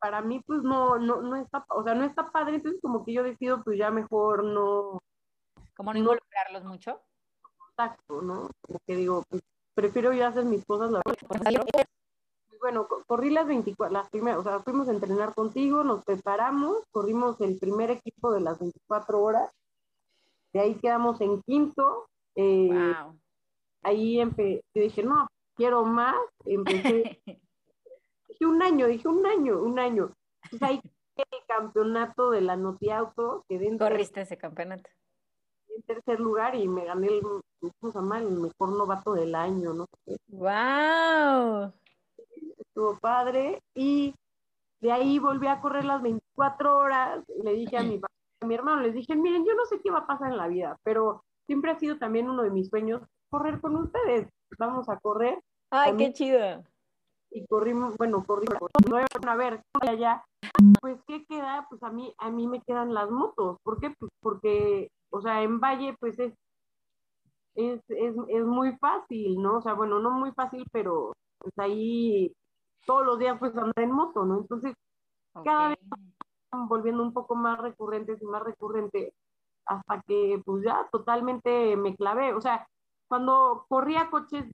para 0.00 0.22
mí 0.22 0.42
pues 0.46 0.62
no, 0.62 0.98
no, 0.98 1.20
no 1.20 1.36
está, 1.36 1.64
o 1.68 1.84
sea, 1.84 1.94
no 1.94 2.04
está 2.04 2.30
padre, 2.30 2.56
entonces 2.56 2.80
como 2.80 3.04
que 3.04 3.12
yo 3.12 3.22
decido 3.22 3.62
pues 3.62 3.78
ya 3.78 3.90
mejor 3.90 4.44
no. 4.44 5.00
Como 5.76 5.92
no 5.92 5.98
involucrarlos 5.98 6.64
mucho. 6.64 7.00
Exacto, 7.70 8.22
¿no? 8.22 8.50
Como 8.62 8.78
que 8.86 8.96
digo, 8.96 9.22
pues 9.28 9.42
prefiero 9.74 10.12
ya 10.12 10.28
hacer 10.28 10.44
mis 10.44 10.64
cosas. 10.64 10.90
La 10.90 11.00
bueno, 12.60 12.86
corrí 13.06 13.30
las 13.30 13.46
24, 13.46 13.92
las 13.92 14.10
primeras, 14.10 14.40
o 14.40 14.42
sea, 14.42 14.58
fuimos 14.60 14.88
a 14.88 14.92
entrenar 14.92 15.34
contigo, 15.34 15.82
nos 15.82 16.04
preparamos, 16.04 16.82
corrimos 16.90 17.40
el 17.40 17.58
primer 17.58 17.90
equipo 17.90 18.30
de 18.32 18.40
las 18.40 18.58
24 18.58 19.22
horas, 19.22 19.50
de 20.52 20.60
ahí 20.60 20.74
quedamos 20.74 21.20
en 21.22 21.40
quinto. 21.42 22.06
Eh, 22.34 22.68
wow. 22.70 23.18
Ahí 23.82 24.20
empecé, 24.20 24.62
yo 24.74 24.82
dije, 24.82 25.02
no, 25.02 25.26
quiero 25.56 25.84
más, 25.84 26.16
empecé 26.44 27.22
dije 28.40 28.50
un 28.50 28.62
año, 28.62 28.86
dije 28.86 29.08
un 29.08 29.26
año, 29.26 29.60
un 29.60 29.78
año. 29.78 30.12
Entonces 30.44 30.68
ahí 30.68 30.80
el 31.16 31.46
campeonato 31.46 32.30
de 32.30 32.40
la 32.40 32.56
Noti 32.56 32.90
Auto, 32.90 33.44
quedé 33.46 33.68
en 33.68 33.76
Corriste 33.76 34.22
ese 34.22 34.38
campeonato. 34.38 34.88
En 35.76 35.82
tercer 35.82 36.18
lugar 36.18 36.54
y 36.54 36.66
me 36.66 36.86
gané 36.86 37.08
el, 37.08 37.20
¿cómo 37.20 37.92
se 37.92 37.98
llama? 37.98 38.18
el 38.18 38.30
mejor 38.30 38.70
novato 38.70 39.12
del 39.12 39.34
año, 39.34 39.74
¿no? 39.74 39.86
¡Wow! 40.28 41.72
Estuvo 42.56 42.98
padre. 42.98 43.62
Y 43.74 44.14
de 44.80 44.92
ahí 44.92 45.18
volví 45.18 45.46
a 45.46 45.60
correr 45.60 45.84
las 45.84 46.00
24 46.00 46.78
horas. 46.78 47.22
Le 47.44 47.52
dije 47.52 47.76
a 47.76 47.82
mi, 47.82 48.00
a 48.40 48.46
mi 48.46 48.54
hermano, 48.54 48.80
les 48.80 48.94
dije, 48.94 49.14
miren, 49.14 49.44
yo 49.44 49.54
no 49.54 49.66
sé 49.66 49.78
qué 49.82 49.90
va 49.90 49.98
a 49.98 50.06
pasar 50.06 50.30
en 50.30 50.38
la 50.38 50.48
vida, 50.48 50.78
pero 50.82 51.22
siempre 51.46 51.70
ha 51.70 51.78
sido 51.78 51.98
también 51.98 52.30
uno 52.30 52.42
de 52.42 52.50
mis 52.50 52.68
sueños 52.68 53.02
correr 53.28 53.60
con 53.60 53.76
ustedes. 53.76 54.26
Vamos 54.58 54.88
a 54.88 54.98
correr. 54.98 55.38
¡Ay, 55.70 55.96
qué 55.96 56.12
chido! 56.14 56.64
Y 57.30 57.46
corrimos, 57.46 57.96
bueno, 57.96 58.24
corrimos, 58.24 58.58
a 59.26 59.36
ver, 59.36 59.62
allá, 59.80 60.24
pues, 60.80 60.98
¿qué 61.06 61.24
queda? 61.26 61.66
Pues 61.68 61.82
a 61.82 61.90
mí, 61.90 62.12
a 62.18 62.30
mí 62.30 62.46
me 62.48 62.60
quedan 62.62 62.92
las 62.92 63.10
motos. 63.10 63.58
¿Por 63.62 63.80
qué? 63.80 63.94
Pues 63.98 64.10
porque, 64.20 64.90
o 65.10 65.20
sea, 65.20 65.42
en 65.42 65.60
Valle, 65.60 65.94
pues 66.00 66.18
es, 66.18 66.34
es, 67.54 67.80
es, 67.88 68.14
es 68.28 68.44
muy 68.44 68.76
fácil, 68.78 69.40
¿no? 69.40 69.58
O 69.58 69.62
sea, 69.62 69.74
bueno, 69.74 70.00
no 70.00 70.10
muy 70.10 70.32
fácil, 70.32 70.66
pero 70.72 71.12
pues 71.38 71.52
ahí 71.58 72.32
todos 72.86 73.04
los 73.04 73.18
días 73.18 73.38
pues 73.38 73.56
andar 73.56 73.72
en 73.78 73.92
moto, 73.92 74.24
¿no? 74.24 74.38
Entonces, 74.38 74.74
cada 75.44 75.68
vez 75.68 75.78
volviendo 76.52 77.02
un 77.02 77.12
poco 77.12 77.34
más 77.34 77.58
recurrentes 77.58 78.20
y 78.20 78.26
más 78.26 78.42
recurrentes 78.42 79.12
hasta 79.66 80.02
que 80.02 80.42
pues 80.44 80.64
ya 80.64 80.88
totalmente 80.90 81.76
me 81.76 81.94
clavé. 81.94 82.34
O 82.34 82.40
sea, 82.40 82.66
cuando 83.08 83.66
corría 83.68 84.10
coches, 84.10 84.44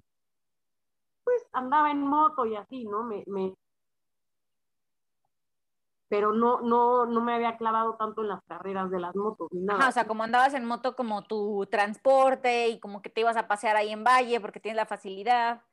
pues 1.27 1.45
andaba 1.53 1.91
en 1.91 2.07
moto 2.07 2.47
y 2.47 2.55
así, 2.55 2.85
¿no? 2.85 3.03
Me, 3.03 3.25
me... 3.27 3.53
Pero 6.09 6.33
no, 6.33 6.61
no, 6.61 7.05
no 7.05 7.21
me 7.21 7.35
había 7.35 7.57
clavado 7.57 7.97
tanto 7.97 8.23
en 8.23 8.29
las 8.29 8.41
carreras 8.45 8.93
de 8.93 9.01
las 9.01 9.17
motos 9.17 9.49
nada. 9.51 9.89
o 9.89 9.93
sea, 9.93 10.07
como 10.07 10.23
andabas 10.23 10.55
en 10.55 10.65
moto 10.65 10.95
como 10.95 11.25
tu 11.25 11.67
transporte 11.69 12.69
y 12.69 12.79
como 12.79 13.03
que 13.03 13.11
te 13.11 13.23
ibas 13.23 13.37
a 13.37 13.49
pasear 13.49 13.75
ahí 13.75 13.91
en 13.91 14.05
Valle 14.05 14.41
porque 14.41 14.61
tienes 14.61 14.77
la 14.77 14.87
facilidad. 14.87 15.65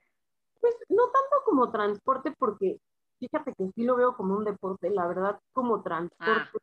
Pues 0.60 0.75
no 0.89 1.03
tanto 1.03 1.45
como 1.45 1.69
transporte 1.69 2.33
porque 2.39 2.79
fíjate 3.19 3.53
que 3.53 3.69
sí 3.75 3.83
lo 3.83 3.95
veo 3.95 4.17
como 4.17 4.36
un 4.36 4.43
deporte, 4.43 4.89
la 4.89 5.05
verdad, 5.05 5.39
como 5.53 5.83
transporte, 5.83 6.57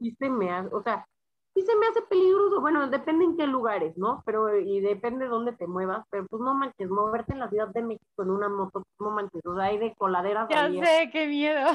y 0.00 0.10
ah. 0.10 0.16
se 0.18 0.28
me 0.28 0.66
o 0.66 0.82
sea, 0.82 1.06
sí 1.54 1.62
se 1.62 1.76
me 1.76 1.86
hace 1.86 2.02
peligroso, 2.02 2.60
bueno, 2.60 2.88
depende 2.88 3.24
en 3.24 3.36
qué 3.36 3.46
lugares, 3.46 3.96
¿no? 3.96 4.22
Pero, 4.26 4.58
y 4.58 4.80
depende 4.80 5.24
de 5.24 5.30
dónde 5.30 5.52
te 5.52 5.66
muevas, 5.66 6.04
pero 6.10 6.26
pues 6.26 6.42
no 6.42 6.54
manches, 6.54 6.90
moverte 6.90 7.32
en 7.32 7.38
la 7.38 7.48
Ciudad 7.48 7.68
de 7.68 7.82
México 7.82 8.22
en 8.22 8.30
una 8.30 8.48
moto, 8.48 8.82
pues, 8.82 8.86
no 8.98 9.10
manches, 9.10 9.40
o 9.46 9.54
sea, 9.54 9.64
hay 9.64 9.78
de 9.78 9.94
coladeras. 9.94 10.48
Ya 10.48 10.68
sé, 10.68 11.10
qué 11.12 11.26
miedo. 11.28 11.70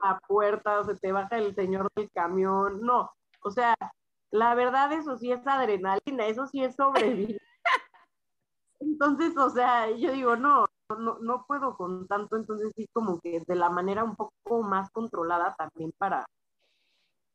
A 0.00 0.18
puerta, 0.20 0.84
se 0.84 0.94
te 0.96 1.12
baja 1.12 1.38
el 1.38 1.54
señor 1.54 1.88
del 1.96 2.10
camión, 2.12 2.80
no, 2.80 3.10
o 3.42 3.50
sea, 3.50 3.74
la 4.30 4.54
verdad 4.54 4.92
eso 4.92 5.16
sí 5.16 5.32
es 5.32 5.46
adrenalina, 5.46 6.26
eso 6.26 6.46
sí 6.46 6.62
es 6.62 6.76
sobrevivir. 6.76 7.38
Entonces, 8.80 9.36
o 9.36 9.50
sea, 9.50 9.90
yo 9.90 10.12
digo, 10.12 10.36
no, 10.36 10.66
no, 10.98 11.18
no 11.20 11.44
puedo 11.46 11.76
con 11.76 12.06
tanto, 12.06 12.36
entonces 12.36 12.72
sí 12.76 12.86
como 12.92 13.18
que 13.20 13.42
de 13.46 13.54
la 13.54 13.70
manera 13.70 14.04
un 14.04 14.14
poco 14.14 14.62
más 14.62 14.90
controlada 14.90 15.54
también 15.56 15.92
para, 15.98 16.26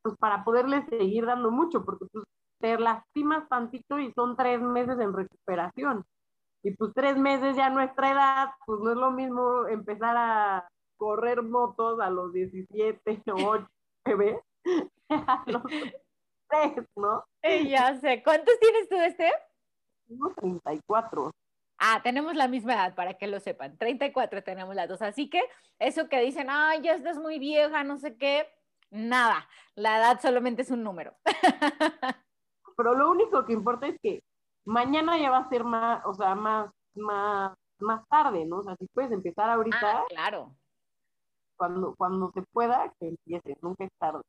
pues 0.01 0.15
para 0.17 0.43
poderle 0.43 0.85
seguir 0.87 1.25
dando 1.25 1.51
mucho, 1.51 1.83
porque 1.83 2.05
pues 2.11 2.25
te 2.59 2.77
lastimas 2.77 3.47
tantito 3.49 3.99
y 3.99 4.11
son 4.13 4.35
tres 4.35 4.61
meses 4.61 4.99
en 4.99 5.13
recuperación. 5.13 6.05
Y 6.63 6.71
pues 6.71 6.91
tres 6.93 7.17
meses 7.17 7.55
ya 7.55 7.69
nuestra 7.69 8.11
edad, 8.11 8.49
pues 8.65 8.79
no 8.81 8.91
es 8.91 8.97
lo 8.97 9.11
mismo 9.11 9.65
empezar 9.67 10.15
a 10.17 10.67
correr 10.97 11.41
motos 11.41 11.99
a 12.01 12.09
los 12.09 12.33
17 12.33 13.23
o 13.31 13.47
8, 13.47 13.67
¿ves? 14.17 14.37
a 15.09 15.43
los 15.47 15.63
tres, 15.63 16.85
¿no? 16.95 17.23
ya 17.67 17.99
sé. 17.99 18.21
¿Cuántos 18.23 18.59
tienes 18.59 18.89
tú, 18.89 18.95
este? 18.97 19.31
Tengo 20.07 20.33
34. 20.35 21.31
Ah, 21.77 22.01
tenemos 22.03 22.35
la 22.35 22.49
misma 22.49 22.73
edad, 22.73 22.95
para 22.95 23.13
que 23.13 23.27
lo 23.27 23.39
sepan. 23.39 23.77
34 23.77 24.43
tenemos 24.43 24.75
las 24.75 24.89
dos. 24.89 25.01
Así 25.01 25.29
que 25.29 25.41
eso 25.79 26.09
que 26.09 26.19
dicen, 26.19 26.47
ay, 26.49 26.81
ya 26.81 26.93
estás 26.93 27.17
muy 27.17 27.39
vieja, 27.39 27.85
no 27.85 27.97
sé 27.97 28.17
qué, 28.17 28.49
nada. 28.91 29.47
La 29.75 29.97
edad 29.97 30.21
solamente 30.21 30.61
es 30.61 30.71
un 30.71 30.83
número. 30.83 31.15
Pero 32.77 32.95
lo 32.95 33.11
único 33.11 33.45
que 33.45 33.53
importa 33.53 33.87
es 33.87 33.97
que 34.01 34.23
mañana 34.65 35.17
ya 35.17 35.31
va 35.31 35.39
a 35.39 35.49
ser 35.49 35.63
más, 35.63 36.05
o 36.05 36.13
sea, 36.13 36.35
más, 36.35 36.71
más, 36.95 37.57
más 37.79 38.07
tarde, 38.07 38.45
¿no? 38.45 38.57
O 38.57 38.63
sea, 38.63 38.75
si 38.77 38.87
puedes 38.93 39.11
empezar 39.11 39.49
ahorita. 39.49 39.77
Ah, 39.81 40.03
claro. 40.09 40.55
Cuando, 41.57 41.93
cuando 41.97 42.31
se 42.33 42.41
pueda, 42.53 42.93
que 42.99 43.09
empieces, 43.09 43.57
nunca 43.61 43.83
es 43.83 43.91
tarde. 43.99 44.21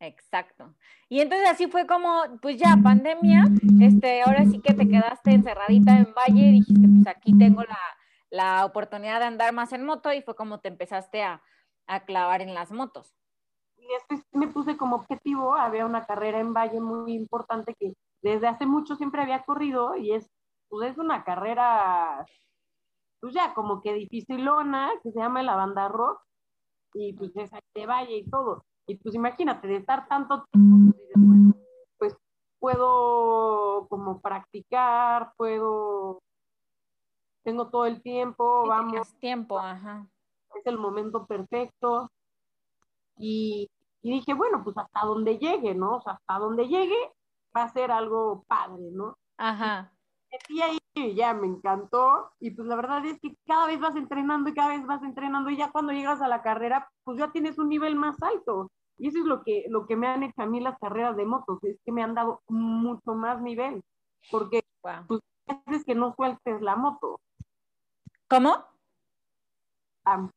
Exacto. 0.00 0.74
Y 1.08 1.20
entonces 1.20 1.48
así 1.48 1.68
fue 1.68 1.86
como, 1.86 2.22
pues 2.40 2.56
ya, 2.56 2.76
pandemia, 2.82 3.44
este, 3.80 4.22
ahora 4.22 4.44
sí 4.46 4.60
que 4.60 4.74
te 4.74 4.88
quedaste 4.88 5.30
encerradita 5.30 5.96
en 5.96 6.12
Valle 6.12 6.42
y 6.42 6.52
dijiste, 6.54 6.88
pues 6.88 7.06
aquí 7.06 7.38
tengo 7.38 7.62
la, 7.62 7.78
la 8.28 8.64
oportunidad 8.64 9.20
de 9.20 9.26
andar 9.26 9.52
más 9.52 9.72
en 9.72 9.84
moto 9.84 10.12
y 10.12 10.22
fue 10.22 10.34
como 10.34 10.58
te 10.58 10.68
empezaste 10.68 11.22
a, 11.22 11.40
a, 11.86 12.04
clavar 12.04 12.40
en 12.40 12.52
las 12.52 12.72
motos. 12.72 13.14
Y 13.82 13.88
después 13.88 14.22
me 14.32 14.48
puse 14.48 14.76
como 14.76 14.96
objetivo, 14.96 15.54
había 15.54 15.84
una 15.86 16.06
carrera 16.06 16.38
en 16.38 16.54
Valle 16.54 16.80
muy 16.80 17.14
importante 17.14 17.74
que 17.74 17.94
desde 18.22 18.46
hace 18.46 18.64
mucho 18.64 18.94
siempre 18.96 19.22
había 19.22 19.42
corrido 19.42 19.96
y 19.96 20.12
es, 20.12 20.30
pues 20.68 20.92
es 20.92 20.98
una 20.98 21.24
carrera, 21.24 22.24
pues 23.20 23.34
ya 23.34 23.52
como 23.54 23.82
que 23.82 23.92
dificilona, 23.92 24.90
que 25.02 25.10
se 25.10 25.18
llama 25.18 25.42
la 25.42 25.56
banda 25.56 25.88
rock 25.88 26.20
y 26.94 27.12
pues 27.14 27.34
es 27.36 27.50
de 27.74 27.86
Valle 27.86 28.18
y 28.18 28.30
todo 28.30 28.64
y 28.86 28.96
pues 28.96 29.14
imagínate, 29.14 29.68
de 29.68 29.76
estar 29.76 30.08
tanto 30.08 30.44
tiempo, 30.50 31.56
pues, 31.98 32.16
puedo 32.58 33.86
como 33.88 34.20
practicar, 34.20 35.32
puedo, 35.36 36.22
tengo 37.44 37.68
todo 37.68 37.86
el 37.86 38.02
tiempo, 38.02 38.66
vamos. 38.66 39.14
tiempo, 39.18 39.58
ajá. 39.58 40.06
Es 40.54 40.66
el 40.66 40.78
momento 40.78 41.26
perfecto. 41.26 42.10
Y, 43.16 43.70
y 44.02 44.12
dije, 44.12 44.34
bueno, 44.34 44.62
pues 44.64 44.76
hasta 44.76 45.06
donde 45.06 45.38
llegue, 45.38 45.74
¿no? 45.74 45.96
O 45.96 46.02
sea, 46.02 46.14
hasta 46.14 46.38
donde 46.38 46.68
llegue 46.68 46.96
va 47.56 47.64
a 47.64 47.72
ser 47.72 47.90
algo 47.90 48.44
padre, 48.48 48.90
¿no? 48.92 49.16
Ajá. 49.38 49.92
Y 50.48 50.60
ahí 50.62 50.78
ya 51.14 51.34
me 51.34 51.46
encantó 51.46 52.32
y 52.40 52.50
pues 52.50 52.66
la 52.66 52.76
verdad 52.76 53.04
es 53.04 53.20
que 53.20 53.36
cada 53.46 53.66
vez 53.66 53.80
vas 53.80 53.96
entrenando 53.96 54.48
y 54.48 54.54
cada 54.54 54.68
vez 54.68 54.86
vas 54.86 55.02
entrenando 55.02 55.50
y 55.50 55.56
ya 55.56 55.70
cuando 55.70 55.92
llegas 55.92 56.22
a 56.22 56.28
la 56.28 56.42
carrera 56.42 56.88
pues 57.04 57.18
ya 57.18 57.30
tienes 57.32 57.58
un 57.58 57.68
nivel 57.68 57.96
más 57.96 58.16
alto 58.22 58.70
y 58.98 59.08
eso 59.08 59.18
es 59.18 59.24
lo 59.24 59.42
que, 59.42 59.66
lo 59.68 59.86
que 59.86 59.96
me 59.96 60.06
han 60.06 60.22
hecho 60.22 60.42
a 60.42 60.46
mí 60.46 60.60
las 60.60 60.78
carreras 60.78 61.16
de 61.16 61.26
motos, 61.26 61.58
es 61.64 61.76
que 61.84 61.92
me 61.92 62.02
han 62.02 62.14
dado 62.14 62.40
mucho 62.48 63.14
más 63.14 63.40
nivel 63.42 63.82
porque 64.30 64.64
pues 65.06 65.20
es 65.66 65.84
que 65.84 65.94
no 65.94 66.14
sueltes 66.14 66.60
la 66.62 66.76
moto. 66.76 67.20
¿Cómo? 68.28 68.64
Ah, 70.04 70.28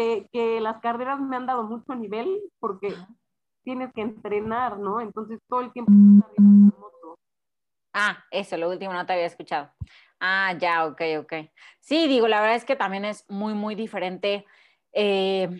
que, 0.00 0.28
que, 0.32 0.60
las 0.60 0.80
carreras 0.80 1.20
me 1.20 1.36
han 1.36 1.46
dado 1.46 1.64
mucho 1.64 1.94
nivel 1.94 2.40
porque 2.58 2.96
tienes 3.62 3.92
que 3.92 4.00
entrenar, 4.00 4.78
¿no? 4.78 5.00
Entonces 5.00 5.38
todo 5.46 5.60
el 5.60 5.72
tiempo 5.72 5.92
estás 5.92 6.30
arriba 6.30 6.46
de 6.56 6.72
la 6.72 6.78
moto. 6.78 7.18
Ah, 7.92 8.24
eso, 8.30 8.56
lo 8.56 8.70
último 8.70 8.94
no 8.94 9.04
te 9.04 9.12
había 9.12 9.26
escuchado. 9.26 9.70
Ah, 10.18 10.54
ya, 10.58 10.86
ok, 10.86 11.02
ok. 11.18 11.32
Sí, 11.80 12.08
digo, 12.08 12.28
la 12.28 12.40
verdad 12.40 12.56
es 12.56 12.64
que 12.64 12.76
también 12.76 13.04
es 13.04 13.28
muy, 13.28 13.52
muy 13.52 13.74
diferente, 13.74 14.46
eh, 14.92 15.50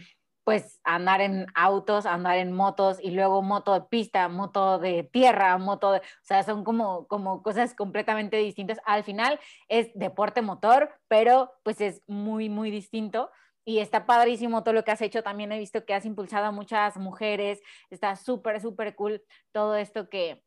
pues, 0.44 0.80
andar 0.84 1.20
en 1.20 1.46
autos, 1.54 2.06
andar 2.06 2.38
en 2.38 2.52
motos 2.52 2.98
y 3.02 3.10
luego 3.10 3.42
moto 3.42 3.74
de 3.74 3.82
pista, 3.82 4.28
moto 4.28 4.78
de 4.78 5.02
tierra, 5.04 5.58
moto 5.58 5.92
de, 5.92 5.98
o 5.98 6.22
sea, 6.22 6.42
son 6.44 6.64
como, 6.64 7.06
como 7.08 7.42
cosas 7.42 7.74
completamente 7.74 8.38
distintas. 8.38 8.80
Al 8.86 9.04
final 9.04 9.38
es 9.68 9.90
deporte 9.94 10.40
motor, 10.40 10.94
pero 11.08 11.52
pues 11.62 11.82
es 11.82 12.02
muy, 12.06 12.48
muy 12.48 12.70
distinto. 12.70 13.30
Y 13.64 13.78
está 13.78 14.06
padrísimo 14.06 14.62
todo 14.62 14.74
lo 14.74 14.84
que 14.84 14.90
has 14.90 15.02
hecho. 15.02 15.22
También 15.22 15.52
he 15.52 15.58
visto 15.58 15.84
que 15.84 15.94
has 15.94 16.04
impulsado 16.04 16.46
a 16.46 16.52
muchas 16.52 16.96
mujeres. 16.96 17.60
Está 17.90 18.16
súper, 18.16 18.60
súper 18.60 18.94
cool 18.94 19.22
todo 19.52 19.76
esto 19.76 20.08
que, 20.08 20.42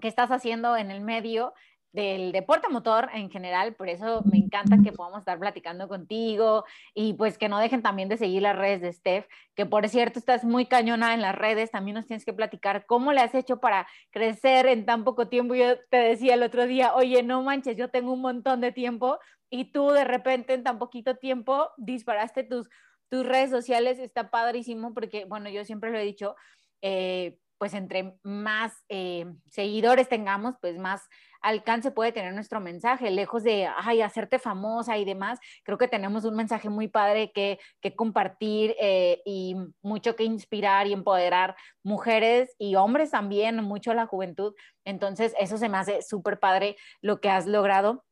que 0.00 0.08
estás 0.08 0.30
haciendo 0.30 0.76
en 0.76 0.90
el 0.90 1.00
medio 1.00 1.52
del 1.92 2.30
deporte 2.30 2.68
motor 2.68 3.08
en 3.12 3.30
general, 3.30 3.74
por 3.74 3.88
eso 3.88 4.22
me 4.30 4.38
encanta 4.38 4.76
que 4.82 4.92
podamos 4.92 5.20
estar 5.20 5.38
platicando 5.38 5.88
contigo 5.88 6.64
y 6.94 7.14
pues 7.14 7.36
que 7.36 7.48
no 7.48 7.58
dejen 7.58 7.82
también 7.82 8.08
de 8.08 8.16
seguir 8.16 8.42
las 8.42 8.56
redes 8.56 8.80
de 8.80 8.92
Steph, 8.92 9.26
que 9.54 9.66
por 9.66 9.88
cierto 9.88 10.18
estás 10.18 10.44
muy 10.44 10.66
cañona 10.66 11.14
en 11.14 11.20
las 11.20 11.34
redes, 11.34 11.70
también 11.70 11.96
nos 11.96 12.06
tienes 12.06 12.24
que 12.24 12.32
platicar 12.32 12.86
cómo 12.86 13.12
le 13.12 13.20
has 13.20 13.34
hecho 13.34 13.58
para 13.58 13.88
crecer 14.10 14.66
en 14.66 14.86
tan 14.86 15.02
poco 15.02 15.28
tiempo. 15.28 15.54
Yo 15.54 15.78
te 15.90 15.96
decía 15.96 16.34
el 16.34 16.42
otro 16.42 16.66
día, 16.66 16.94
oye, 16.94 17.22
no 17.22 17.42
manches, 17.42 17.76
yo 17.76 17.90
tengo 17.90 18.12
un 18.12 18.20
montón 18.20 18.60
de 18.60 18.70
tiempo 18.70 19.18
y 19.50 19.72
tú 19.72 19.90
de 19.90 20.04
repente 20.04 20.54
en 20.54 20.62
tan 20.62 20.78
poquito 20.78 21.16
tiempo 21.16 21.70
disparaste 21.76 22.44
tus, 22.44 22.68
tus 23.08 23.26
redes 23.26 23.50
sociales, 23.50 23.98
está 23.98 24.30
padrísimo 24.30 24.94
porque, 24.94 25.24
bueno, 25.24 25.50
yo 25.50 25.64
siempre 25.64 25.90
lo 25.90 25.98
he 25.98 26.04
dicho, 26.04 26.36
eh, 26.82 27.36
pues 27.60 27.74
entre 27.74 28.16
más 28.22 28.72
eh, 28.88 29.26
seguidores 29.50 30.08
tengamos, 30.08 30.54
pues 30.62 30.78
más 30.78 31.06
alcance 31.42 31.90
puede 31.90 32.10
tener 32.10 32.32
nuestro 32.32 32.58
mensaje, 32.58 33.10
lejos 33.10 33.42
de, 33.42 33.68
ay, 33.76 34.00
hacerte 34.00 34.38
famosa 34.38 34.96
y 34.96 35.04
demás, 35.04 35.38
creo 35.62 35.76
que 35.76 35.86
tenemos 35.86 36.24
un 36.24 36.36
mensaje 36.36 36.70
muy 36.70 36.88
padre 36.88 37.32
que, 37.32 37.58
que 37.82 37.94
compartir 37.94 38.74
eh, 38.80 39.20
y 39.26 39.56
mucho 39.82 40.16
que 40.16 40.24
inspirar 40.24 40.86
y 40.86 40.94
empoderar 40.94 41.54
mujeres 41.82 42.56
y 42.58 42.76
hombres 42.76 43.10
también, 43.10 43.62
mucho 43.62 43.90
a 43.90 43.94
la 43.94 44.06
juventud. 44.06 44.54
Entonces, 44.86 45.34
eso 45.38 45.58
se 45.58 45.68
me 45.68 45.76
hace 45.76 46.00
súper 46.00 46.40
padre 46.40 46.78
lo 47.02 47.20
que 47.20 47.28
has 47.28 47.46
logrado. 47.46 48.06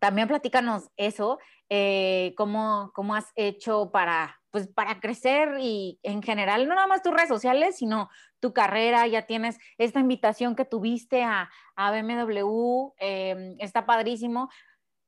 También 0.00 0.28
platícanos 0.28 0.90
eso, 0.96 1.40
eh, 1.70 2.34
cómo, 2.36 2.92
cómo 2.94 3.16
has 3.16 3.32
hecho 3.34 3.90
para 3.90 4.40
pues 4.56 4.68
para 4.68 5.00
crecer 5.00 5.58
y 5.60 6.00
en 6.02 6.22
general, 6.22 6.66
no 6.66 6.74
nada 6.74 6.86
más 6.86 7.02
tus 7.02 7.12
redes 7.12 7.28
sociales, 7.28 7.76
sino 7.76 8.08
tu 8.40 8.54
carrera, 8.54 9.06
ya 9.06 9.26
tienes 9.26 9.58
esta 9.76 10.00
invitación 10.00 10.56
que 10.56 10.64
tuviste 10.64 11.22
a, 11.22 11.50
a 11.74 11.90
BMW, 11.90 12.94
em, 12.96 13.54
está 13.58 13.84
padrísimo. 13.84 14.48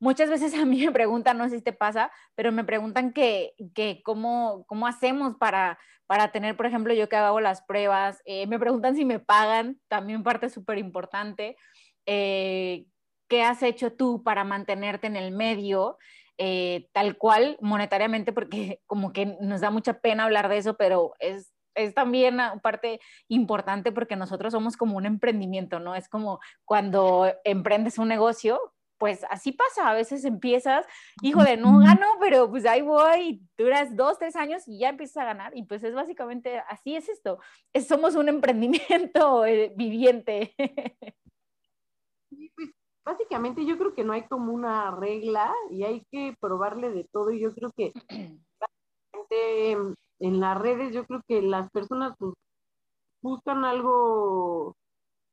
muchas 0.01 0.29
veces 0.29 0.53
a 0.53 0.67
mí 0.67 0.85
me 0.85 0.93
preguntan, 0.93 1.39
no 1.39 1.49
sé 1.49 1.57
si 1.57 1.63
te 1.63 1.73
pasa, 1.73 2.11
pero 2.35 2.53
me 2.53 2.63
preguntan 2.63 3.15
que, 3.15 3.55
que 3.75 4.03
cómo, 4.05 4.67
cómo 4.67 4.87
hacemos 4.87 5.37
para, 5.37 5.79
para 6.07 6.31
tener, 6.31 6.55
por 6.55 6.67
ejemplo, 6.67 6.93
yo 6.93 7.09
que 7.09 7.17
hago 7.17 7.41
las 7.41 7.63
pruebas, 7.63 8.21
eh, 8.27 8.47
me 8.49 8.59
preguntan 8.59 8.97
si 8.97 9.07
me 9.07 9.19
pagan, 9.19 9.81
también 9.89 10.23
parte 10.23 10.51
súper 10.51 10.77
importante. 10.77 11.57
Eh, 12.05 12.85
¿Qué 13.31 13.43
has 13.43 13.63
hecho 13.63 13.95
tú 13.95 14.23
para 14.23 14.45
mantenerte 14.45 15.07
en 15.07 15.17
el 15.17 15.33
medio? 15.33 15.97
Eh, 16.41 16.89
tal 16.93 17.19
cual 17.19 17.59
monetariamente, 17.61 18.33
porque 18.33 18.81
como 18.87 19.13
que 19.13 19.37
nos 19.41 19.61
da 19.61 19.71
mucha 19.71 20.01
pena 20.01 20.25
hablar 20.25 20.49
de 20.49 20.59
eso, 20.59 20.77
pero 20.77 21.15
es, 21.19 21.53
es 21.75 21.95
también 21.95 22.39
parte 22.63 23.01
importante 23.29 23.91
porque 23.91 24.17
nosotros 24.17 24.53
somos 24.53 24.77
como 24.77 24.97
un 24.97 25.07
emprendimiento, 25.07 25.81
¿no? 25.81 25.97
Es 25.97 26.09
como 26.09 26.39
cuando 26.65 27.33
emprendes 27.45 27.99
un 27.99 28.09
negocio, 28.09 28.61
pues 28.99 29.25
así 29.31 29.53
pasa, 29.53 29.91
a 29.91 29.95
veces 29.95 30.25
empiezas, 30.25 30.87
hijo 31.23 31.43
de 31.43 31.57
no 31.57 31.79
gano, 31.79 32.07
pero 32.21 32.51
pues 32.51 32.67
ahí 32.67 32.83
voy, 32.83 33.41
duras 33.57 33.97
dos, 33.97 34.19
tres 34.19 34.37
años 34.37 34.67
y 34.67 34.79
ya 34.79 34.91
empiezas 34.91 35.19
a 35.19 35.25
ganar 35.25 35.57
y 35.57 35.63
pues 35.65 35.83
es 35.85 35.95
básicamente, 35.95 36.59
así 36.69 36.97
es 36.97 37.09
esto, 37.09 37.39
somos 37.89 38.15
un 38.17 38.29
emprendimiento 38.29 39.45
eh, 39.47 39.73
viviente. 39.77 40.55
Pues, 42.29 42.78
básicamente 43.09 43.65
yo 43.65 43.79
creo 43.79 43.95
que 43.95 44.05
no 44.05 44.13
hay 44.13 44.27
como 44.29 44.53
una 44.53 44.91
regla 44.91 45.55
y 45.71 45.85
hay 45.85 46.05
que 46.11 46.37
probarle 46.41 46.91
de 46.91 47.05
todo 47.05 47.31
y 47.31 47.41
yo 47.41 47.55
creo 47.55 47.71
que 47.73 47.93
en 50.21 50.41
las 50.41 50.59
redes 50.59 50.93
yo 50.93 51.07
creo 51.07 51.23
que 51.27 51.41
las 51.41 51.71
personas 51.71 52.15
pues, 52.19 52.35
buscan 53.23 53.65
algo 53.65 54.77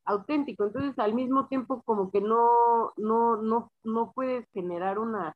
auténtico. 0.05 0.65
Entonces, 0.65 0.97
al 0.99 1.13
mismo 1.13 1.47
tiempo, 1.47 1.81
como 1.83 2.11
que 2.11 2.21
no, 2.21 2.93
no, 2.95 3.37
no, 3.37 3.71
no 3.83 4.11
puedes 4.13 4.47
generar 4.53 4.97
una, 4.99 5.33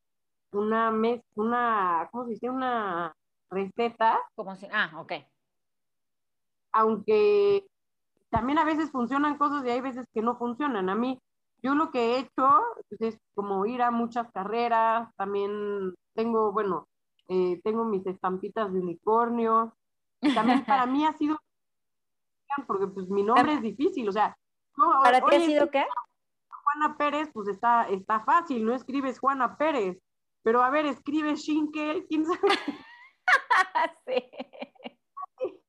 una, 0.51 0.91
mes, 0.91 1.22
una, 1.36 2.08
¿cómo 2.12 2.25
se 2.25 2.31
dice? 2.31 2.50
Una 2.50 3.13
receta. 3.50 4.19
Como 4.36 4.55
si, 4.55 4.67
ah, 4.72 4.91
ok. 4.98 5.13
Aunque 6.72 7.65
también 8.29 8.60
a 8.60 8.65
veces 8.65 8.91
funcionan 8.91 9.38
cosas 9.38 9.65
y 9.65 9.69
hay 9.69 9.81
veces 9.81 10.05
que 10.13 10.22
no 10.22 10.38
funcionan. 10.38 10.89
A 10.89 10.96
mí, 10.96 11.19
yo 11.62 11.75
lo 11.75 11.92
que 11.92 12.16
he 12.16 12.20
hecho 12.20 12.62
pues, 12.89 13.01
es 13.01 13.20
como 13.36 13.66
ir 13.66 13.82
a 13.82 13.92
muchas 13.92 14.32
carreras, 14.32 15.10
también 15.16 15.94
tengo, 16.13 16.51
bueno, 16.51 16.88
eh, 17.28 17.60
tengo 17.63 17.86
mis 17.86 18.06
estampitas 18.06 18.72
de 18.74 18.80
unicornio. 18.80 19.75
también 20.34 20.66
para 20.66 20.86
mí 20.88 21.06
ha 21.06 21.13
sido 21.13 21.38
porque 22.68 22.88
pues 22.88 23.08
mi 23.10 23.24
nombre 23.24 23.54
es 23.54 23.62
difícil, 23.62 24.10
o 24.10 24.12
sea, 24.12 24.36
¿Para 25.04 25.22
ti 25.22 25.36
ha 25.36 25.39
sido 25.39 25.70
qué? 25.70 25.86
Juana 26.63 26.98
Pérez, 26.98 27.30
pues 27.34 27.48
está, 27.48 27.88
está 27.89 28.22
fácil, 28.22 28.66
no 28.66 28.74
escribes 28.74 29.20
Juana 29.20 29.58
Pérez, 29.58 29.98
pero 30.44 30.62
a 30.62 30.70
ver, 30.70 30.86
escribes 30.86 31.42
Shinkel, 31.42 32.06
quién 32.08 32.25
sabe. 32.25 32.39
sí. 34.08 34.24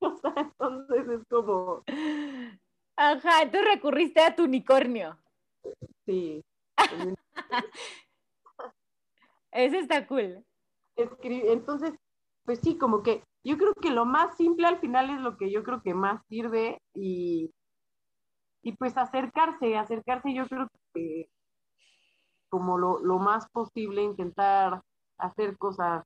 O 0.01 0.17
sea, 0.17 0.35
entonces 0.37 1.09
es 1.09 1.27
como. 1.29 1.83
Ajá, 2.97 3.43
entonces 3.43 3.75
recurriste 3.75 4.21
a 4.21 4.35
tu 4.35 4.45
unicornio. 4.45 5.19
Sí. 6.11 6.45
Ese 9.53 9.79
está 9.79 10.09
cool. 10.09 10.45
Entonces, 10.97 11.93
pues 12.45 12.59
sí, 12.61 12.77
como 12.77 13.05
que 13.05 13.23
yo 13.45 13.57
creo 13.57 13.75
que 13.75 13.91
lo 13.91 14.05
más 14.05 14.37
simple 14.37 14.67
al 14.67 14.81
final 14.81 15.11
es 15.11 15.21
lo 15.21 15.37
que 15.37 15.53
yo 15.53 15.63
creo 15.63 15.83
que 15.83 15.95
más 15.95 16.21
sirve 16.27 16.83
y, 16.95 17.53
y 18.63 18.73
pues 18.73 18.97
acercarse, 18.97 19.77
acercarse 19.77 20.35
yo 20.35 20.49
creo 20.49 20.67
que 20.93 21.31
como 22.49 22.77
lo, 22.77 22.99
lo 22.99 23.21
más 23.21 23.49
posible, 23.51 24.03
intentar 24.03 24.83
hacer 25.17 25.57
cosas 25.59 26.05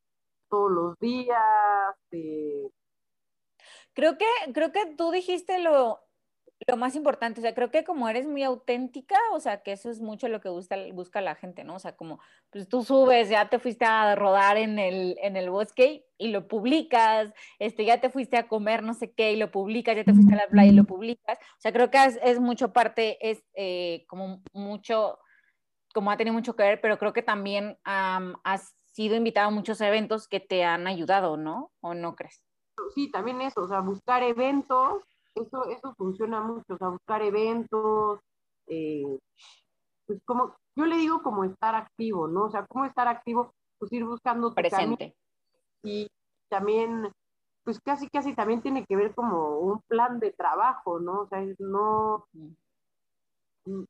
todos 0.50 0.70
los 0.70 0.98
días. 0.98 1.96
Eh. 2.10 2.68
Creo 3.94 4.18
que, 4.18 4.26
creo 4.52 4.70
que 4.70 4.94
tú 4.96 5.10
dijiste 5.10 5.60
lo, 5.60 6.03
lo 6.66 6.76
más 6.76 6.96
importante, 6.96 7.40
o 7.40 7.42
sea, 7.42 7.54
creo 7.54 7.70
que 7.70 7.84
como 7.84 8.08
eres 8.08 8.26
muy 8.26 8.42
auténtica, 8.42 9.16
o 9.32 9.40
sea, 9.40 9.62
que 9.62 9.72
eso 9.72 9.90
es 9.90 10.00
mucho 10.00 10.28
lo 10.28 10.40
que 10.40 10.48
busca, 10.48 10.76
busca 10.92 11.20
la 11.20 11.34
gente, 11.34 11.64
¿no? 11.64 11.74
O 11.74 11.78
sea, 11.78 11.96
como 11.96 12.20
pues 12.50 12.68
tú 12.68 12.82
subes, 12.82 13.28
ya 13.28 13.48
te 13.48 13.58
fuiste 13.58 13.84
a 13.84 14.14
rodar 14.14 14.56
en 14.56 14.78
el, 14.78 15.16
en 15.22 15.36
el 15.36 15.50
bosque 15.50 16.06
y 16.18 16.28
lo 16.28 16.48
publicas, 16.48 17.32
este, 17.58 17.84
ya 17.84 18.00
te 18.00 18.10
fuiste 18.10 18.36
a 18.36 18.48
comer 18.48 18.82
no 18.82 18.94
sé 18.94 19.12
qué 19.12 19.32
y 19.32 19.36
lo 19.36 19.50
publicas, 19.50 19.96
ya 19.96 20.04
te 20.04 20.14
fuiste 20.14 20.34
a 20.34 20.38
la 20.38 20.48
playa 20.48 20.72
y 20.72 20.74
lo 20.74 20.84
publicas. 20.84 21.38
O 21.38 21.60
sea, 21.60 21.72
creo 21.72 21.90
que 21.90 22.02
es, 22.04 22.18
es 22.22 22.40
mucho 22.40 22.72
parte, 22.72 23.18
es 23.20 23.44
eh, 23.54 24.04
como 24.08 24.42
mucho, 24.52 25.18
como 25.92 26.10
ha 26.10 26.16
tenido 26.16 26.34
mucho 26.34 26.56
que 26.56 26.62
ver, 26.62 26.80
pero 26.80 26.98
creo 26.98 27.12
que 27.12 27.22
también 27.22 27.78
has 27.84 28.76
sido 28.84 29.16
invitado 29.16 29.48
a 29.48 29.50
muchos 29.50 29.80
eventos 29.80 30.28
que 30.28 30.40
te 30.40 30.64
han 30.64 30.86
ayudado, 30.86 31.36
¿no? 31.36 31.72
¿O 31.80 31.94
no 31.94 32.14
crees? 32.14 32.42
Sí, 32.94 33.10
también 33.10 33.40
eso, 33.40 33.62
o 33.62 33.68
sea, 33.68 33.80
buscar 33.80 34.22
eventos 34.22 35.02
eso, 35.34 35.68
eso 35.68 35.94
funciona 35.96 36.40
mucho, 36.40 36.74
o 36.74 36.78
sea, 36.78 36.88
buscar 36.88 37.22
eventos, 37.22 38.20
eh, 38.66 39.18
pues 40.06 40.20
como, 40.24 40.54
yo 40.76 40.86
le 40.86 40.96
digo 40.96 41.22
como 41.22 41.44
estar 41.44 41.74
activo, 41.74 42.28
¿no? 42.28 42.44
O 42.44 42.50
sea, 42.50 42.66
cómo 42.66 42.84
estar 42.84 43.08
activo, 43.08 43.52
pues 43.78 43.92
ir 43.92 44.04
buscando 44.04 44.50
tu 44.50 44.54
presente. 44.54 45.14
Y 45.82 46.08
también, 46.48 47.10
pues 47.64 47.80
casi, 47.80 48.08
casi 48.08 48.34
también 48.34 48.62
tiene 48.62 48.84
que 48.84 48.96
ver 48.96 49.14
como 49.14 49.58
un 49.58 49.80
plan 49.88 50.20
de 50.20 50.32
trabajo, 50.32 51.00
¿no? 51.00 51.22
O 51.22 51.26
sea, 51.26 51.44
no, 51.58 52.26
mm, 52.32 53.84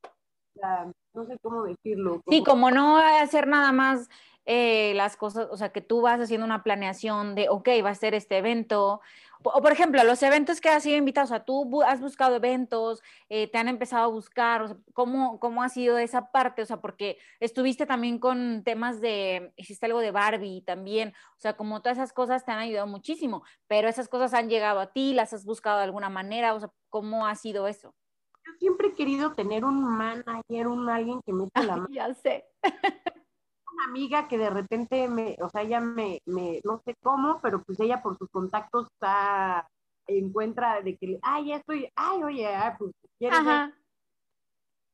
no 1.15 1.27
sé 1.27 1.39
cómo 1.43 1.65
decirlo. 1.65 2.23
Sí, 2.29 2.43
como 2.45 2.71
no 2.71 2.99
hacer 2.99 3.47
nada 3.47 3.73
más 3.73 4.09
eh, 4.47 4.93
las 4.95 5.17
cosas, 5.17 5.49
o 5.51 5.57
sea, 5.57 5.71
que 5.71 5.81
tú 5.81 6.03
vas 6.03 6.21
haciendo 6.21 6.45
una 6.45 6.63
planeación 6.63 7.35
de, 7.35 7.49
ok, 7.49 7.69
va 7.85 7.91
a 7.91 7.95
ser 7.95 8.15
este 8.15 8.39
evento, 8.39 9.01
o 9.43 9.61
por 9.63 9.73
ejemplo, 9.73 10.03
los 10.05 10.23
eventos 10.23 10.61
que 10.61 10.69
has 10.69 10.83
sido 10.83 10.97
invitado, 10.97 11.25
o 11.25 11.29
sea, 11.29 11.45
tú 11.45 11.83
has 11.83 12.01
buscado 12.01 12.37
eventos, 12.37 13.03
eh, 13.29 13.47
te 13.49 13.59
han 13.59 13.69
empezado 13.69 14.05
a 14.05 14.09
buscar, 14.09 14.63
o 14.63 14.69
sea, 14.69 14.77
¿cómo, 14.93 15.39
¿cómo 15.39 15.63
ha 15.63 15.69
sido 15.69 15.99
esa 15.99 16.31
parte? 16.31 16.63
O 16.63 16.67
sea, 16.67 16.81
porque 16.81 17.19
estuviste 17.41 17.87
también 17.87 18.19
con 18.19 18.63
temas 18.65 19.01
de, 19.01 19.53
hiciste 19.57 19.87
algo 19.87 20.01
de 20.01 20.11
Barbie 20.11 20.63
también, 20.63 21.15
o 21.37 21.41
sea, 21.41 21.57
como 21.57 21.83
todas 21.83 21.99
esas 21.99 22.13
cosas 22.13 22.45
te 22.45 22.53
han 22.53 22.59
ayudado 22.59 22.87
muchísimo, 22.87 23.45
pero 23.67 23.89
esas 23.89 24.09
cosas 24.09 24.35
han 24.35 24.49
llegado 24.49 24.81
a 24.81 24.93
ti, 24.93 25.13
las 25.15 25.33
has 25.33 25.45
buscado 25.45 25.79
de 25.79 25.85
alguna 25.85 26.09
manera, 26.11 26.55
o 26.55 26.61
sea, 26.61 26.71
¿cómo 26.89 27.27
ha 27.27 27.35
sido 27.35 27.67
eso? 27.67 27.95
Yo 28.47 28.53
siempre 28.59 28.89
he 28.89 28.93
querido 28.93 29.33
tener 29.33 29.65
un 29.65 29.83
manager, 29.83 30.69
un 30.69 30.89
alguien 30.89 31.21
que 31.23 31.33
me 31.33 31.49
la 31.55 31.63
mano. 31.77 31.89
ya 31.91 32.13
sé. 32.15 32.47
una 33.75 33.85
amiga 33.85 34.29
que 34.29 34.39
de 34.39 34.51
repente 34.51 35.09
me, 35.09 35.37
o 35.41 35.49
sea, 35.51 35.63
ella 35.63 35.81
me, 35.81 36.21
me, 36.27 36.61
no 36.65 36.81
sé 36.85 36.95
cómo, 37.03 37.41
pero 37.43 37.63
pues 37.63 37.79
ella 37.81 38.03
por 38.03 38.17
sus 38.17 38.29
contactos 38.31 38.87
está, 38.93 39.69
encuentra 40.07 40.81
de 40.83 40.97
que, 40.97 41.19
ay, 41.23 41.49
ya 41.49 41.57
estoy, 41.57 41.89
ay, 41.97 42.23
oye, 42.23 42.49
pues 42.79 42.93
quieres. 43.19 43.41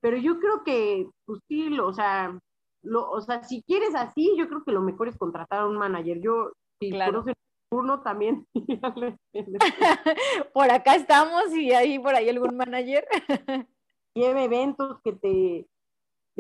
Pero 0.00 0.16
yo 0.16 0.38
creo 0.38 0.64
que, 0.64 1.08
pues 1.26 1.40
sí, 1.46 1.68
lo, 1.68 1.86
o 1.86 1.92
sea, 1.92 2.38
lo, 2.82 3.10
o 3.10 3.20
sea, 3.20 3.44
si 3.44 3.62
quieres 3.62 3.94
así, 3.94 4.34
yo 4.36 4.48
creo 4.48 4.64
que 4.64 4.72
lo 4.72 4.80
mejor 4.80 5.08
es 5.08 5.18
contratar 5.18 5.60
a 5.60 5.66
un 5.66 5.76
manager. 5.76 6.20
Yo, 6.20 6.52
si 6.80 6.90
claro. 6.90 7.24
uno 7.70 8.00
también. 8.02 8.46
por 10.54 10.70
acá 10.70 10.94
estamos 10.94 11.54
y 11.54 11.72
ahí 11.72 11.98
por 11.98 12.14
ahí 12.14 12.28
algún 12.28 12.56
manager. 12.56 13.06
Lleve 14.14 14.44
eventos 14.44 15.00
que 15.04 15.12
te, 15.12 15.66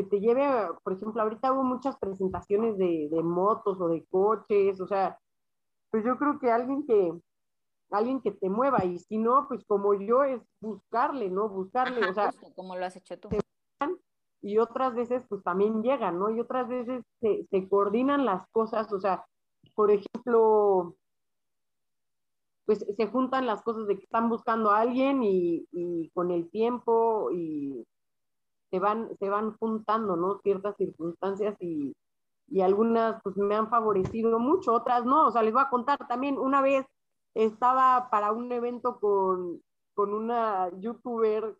que 0.02 0.08
te 0.08 0.20
lleve, 0.20 0.42
por 0.82 0.94
ejemplo, 0.94 1.22
ahorita 1.22 1.52
hubo 1.52 1.62
muchas 1.62 1.96
presentaciones 1.98 2.78
de, 2.78 3.08
de, 3.10 3.22
motos 3.22 3.80
o 3.80 3.88
de 3.88 4.04
coches, 4.10 4.80
o 4.80 4.86
sea, 4.86 5.18
pues 5.90 6.04
yo 6.04 6.16
creo 6.16 6.38
que 6.38 6.50
alguien 6.50 6.86
que 6.86 7.12
alguien 7.90 8.20
que 8.20 8.30
te 8.30 8.48
mueva 8.48 8.84
y 8.84 8.98
si 8.98 9.18
no, 9.18 9.46
pues 9.48 9.64
como 9.64 9.94
yo 9.94 10.22
es 10.22 10.40
buscarle, 10.60 11.28
¿no? 11.28 11.48
Buscarle, 11.48 12.08
o 12.08 12.14
sea, 12.14 12.32
como 12.54 12.76
lo 12.76 12.86
has 12.86 12.96
hecho 12.96 13.18
tú. 13.18 13.28
Y 14.42 14.58
otras 14.58 14.94
veces 14.94 15.26
pues 15.28 15.42
también 15.42 15.82
llegan, 15.82 16.18
¿no? 16.18 16.30
Y 16.30 16.40
otras 16.40 16.68
veces 16.68 17.02
se, 17.20 17.44
se 17.50 17.68
coordinan 17.68 18.24
las 18.24 18.46
cosas, 18.52 18.90
o 18.92 19.00
sea, 19.00 19.26
por 19.74 19.90
ejemplo, 19.90 20.94
pues 22.64 22.86
se 22.96 23.06
juntan 23.08 23.46
las 23.46 23.60
cosas 23.62 23.88
de 23.88 23.98
que 23.98 24.04
están 24.04 24.28
buscando 24.28 24.70
a 24.70 24.80
alguien 24.80 25.22
y, 25.24 25.66
y 25.72 26.10
con 26.10 26.30
el 26.30 26.48
tiempo 26.48 27.30
y 27.32 27.84
se 28.70 28.78
van, 28.78 29.10
se 29.18 29.28
van 29.28 29.56
juntando, 29.58 30.16
¿no? 30.16 30.38
Ciertas 30.38 30.76
circunstancias 30.76 31.56
y, 31.60 31.92
y 32.48 32.60
algunas 32.60 33.20
pues 33.22 33.36
me 33.36 33.54
han 33.54 33.68
favorecido 33.68 34.38
mucho, 34.38 34.72
otras 34.72 35.04
no, 35.04 35.26
o 35.26 35.30
sea, 35.30 35.42
les 35.42 35.52
voy 35.52 35.62
a 35.62 35.70
contar 35.70 35.98
también, 36.08 36.38
una 36.38 36.62
vez 36.62 36.86
estaba 37.34 38.08
para 38.10 38.32
un 38.32 38.50
evento 38.52 38.98
con, 38.98 39.60
con 39.94 40.14
una 40.14 40.70
youtuber, 40.78 41.56